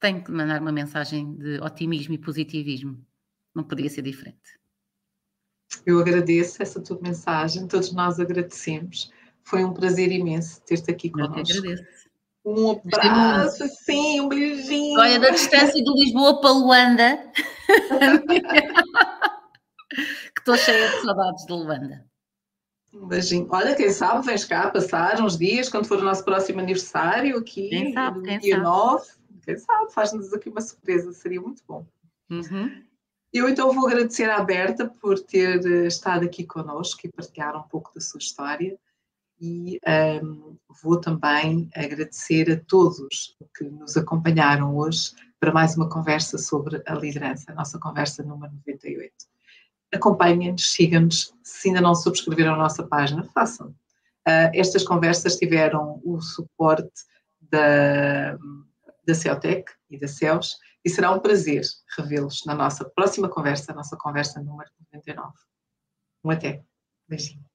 tenho 0.00 0.24
que 0.24 0.32
mandar 0.32 0.60
uma 0.60 0.72
mensagem 0.72 1.34
de 1.34 1.60
otimismo 1.60 2.14
e 2.14 2.18
positivismo. 2.18 2.98
Não 3.54 3.62
podia 3.62 3.90
ser 3.90 4.02
diferente. 4.02 4.58
Eu 5.86 6.00
agradeço 6.00 6.62
essa 6.62 6.80
tua 6.80 6.98
mensagem, 7.00 7.68
todos 7.68 7.92
nós 7.92 8.18
agradecemos. 8.18 9.12
Foi 9.44 9.64
um 9.64 9.72
prazer 9.72 10.10
imenso 10.10 10.60
ter-te 10.62 10.90
aqui 10.90 11.10
connosco. 11.10 11.38
Eu 11.38 11.44
que 11.44 11.52
agradeço. 11.58 12.10
Um 12.44 12.70
abraço, 12.70 13.68
sim, 13.84 14.20
um 14.20 14.28
beijinho. 14.28 14.98
Olha, 14.98 15.20
da 15.20 15.30
distância 15.30 15.82
de 15.82 15.92
Lisboa 15.92 16.40
para 16.40 16.50
Luanda. 16.50 17.32
que 19.90 20.40
estou 20.40 20.56
cheia 20.56 20.88
de 20.88 21.02
saudades 21.02 21.44
de 21.44 21.52
Luanda. 21.52 22.06
Um 22.94 23.06
beijinho. 23.06 23.46
Olha, 23.50 23.74
quem 23.74 23.90
sabe 23.90 24.24
vens 24.24 24.44
cá 24.44 24.70
passar 24.70 25.20
uns 25.20 25.36
dias 25.36 25.68
quando 25.68 25.86
for 25.86 25.98
o 25.98 26.04
nosso 26.04 26.24
próximo 26.24 26.60
aniversário 26.60 27.36
aqui, 27.36 27.68
quem 27.68 27.92
sabe, 27.92 28.22
quem 28.22 28.38
dia 28.38 28.54
sabe. 28.56 28.64
9. 28.64 29.19
Sabe, 29.58 29.92
faz-nos 29.92 30.32
aqui 30.32 30.48
uma 30.48 30.60
surpresa, 30.60 31.12
seria 31.12 31.40
muito 31.40 31.62
bom. 31.66 31.86
Uhum. 32.30 32.82
Eu 33.32 33.48
então 33.48 33.72
vou 33.72 33.86
agradecer 33.86 34.28
à 34.28 34.42
Berta 34.42 34.88
por 35.00 35.18
ter 35.18 35.64
eh, 35.64 35.86
estado 35.86 36.24
aqui 36.24 36.44
connosco 36.44 37.00
e 37.04 37.12
partilhar 37.12 37.56
um 37.56 37.68
pouco 37.68 37.94
da 37.94 38.00
sua 38.00 38.18
história 38.18 38.76
e 39.40 39.80
um, 40.22 40.56
vou 40.82 41.00
também 41.00 41.70
agradecer 41.74 42.50
a 42.50 42.60
todos 42.68 43.36
que 43.56 43.64
nos 43.64 43.96
acompanharam 43.96 44.76
hoje 44.76 45.12
para 45.38 45.52
mais 45.52 45.76
uma 45.76 45.88
conversa 45.88 46.36
sobre 46.36 46.82
a 46.86 46.94
liderança, 46.94 47.50
a 47.50 47.54
nossa 47.54 47.78
conversa 47.78 48.22
número 48.22 48.52
98. 48.52 49.12
Acompanhem-nos, 49.94 50.70
sigam-nos, 50.72 51.32
se 51.42 51.68
ainda 51.68 51.80
não 51.80 51.94
subscreveram 51.94 52.54
a 52.54 52.58
nossa 52.58 52.82
página, 52.86 53.24
façam. 53.32 53.68
Uh, 54.28 54.52
estas 54.52 54.84
conversas 54.84 55.36
tiveram 55.36 56.00
o 56.04 56.20
suporte 56.20 56.92
da, 57.40 58.38
da 59.10 59.14
Celtec 59.14 59.72
e 59.90 59.98
da 59.98 60.06
CELS 60.06 60.56
e 60.84 60.88
será 60.88 61.10
um 61.10 61.20
prazer 61.20 61.62
revê-los 61.96 62.44
na 62.46 62.54
nossa 62.54 62.88
próxima 62.88 63.28
conversa, 63.28 63.74
nossa 63.74 63.96
conversa 63.96 64.40
número 64.40 64.70
99. 64.92 65.32
Um 66.24 66.30
até. 66.30 66.62
Beijinho. 67.08 67.49